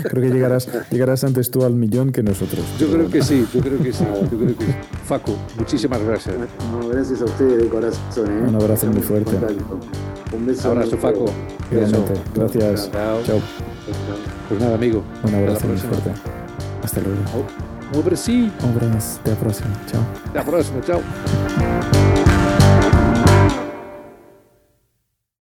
creo 0.10 0.24
que 0.24 0.30
llegarás, 0.30 0.70
llegarás 0.90 1.26
antes 1.26 1.52
tú 1.52 1.66
al 1.66 1.74
millón 1.76 2.14
que 2.14 2.24
nosotros. 2.24 2.64
Yo 2.80 2.90
creo 2.90 3.10
que 3.10 3.22
sí, 3.22 3.46
yo 3.54 3.60
creo 3.60 3.78
que 3.84 3.92
sí, 3.92 4.06
yo 4.32 4.38
creo 4.38 4.58
que 4.58 4.64
sí. 4.66 4.72
Facu, 5.04 5.34
muchísimas 5.58 6.02
gracias. 6.02 6.34
No, 6.72 6.88
gracias 6.88 7.22
a 7.22 7.26
ustedes 7.26 7.64
de 7.64 7.68
corazón. 7.68 8.28
¿eh? 8.32 8.46
Un 8.48 8.56
abrazo 8.56 8.88
muy 8.88 9.02
fuerte. 9.02 9.32
Un 10.34 10.46
beso. 10.46 10.72
Abrazo, 10.72 10.98
fuerte. 10.98 11.26
Igualmente. 11.70 12.14
Beso. 12.14 12.24
Gracias. 12.36 12.92
Chao. 12.94 13.22
Chao. 13.24 13.40
Pues 14.48 14.62
nada, 14.62 14.76
amigo. 14.76 15.04
Un 15.28 15.36
abrazo 15.36 15.68
muy 15.68 15.76
fuerte. 15.78 16.12
Hasta 16.82 17.02
luego. 17.02 17.71
Un 17.94 18.00
abrazo. 18.00 18.32
Un 18.32 18.52
abrazo. 18.64 18.98
Hasta 18.98 19.32
la 19.32 19.36
próxima. 19.36 19.70
Chao. 19.92 20.02
Hasta 20.26 20.40
la 20.40 20.44
próxima. 20.44 20.82
Chao. 20.82 22.21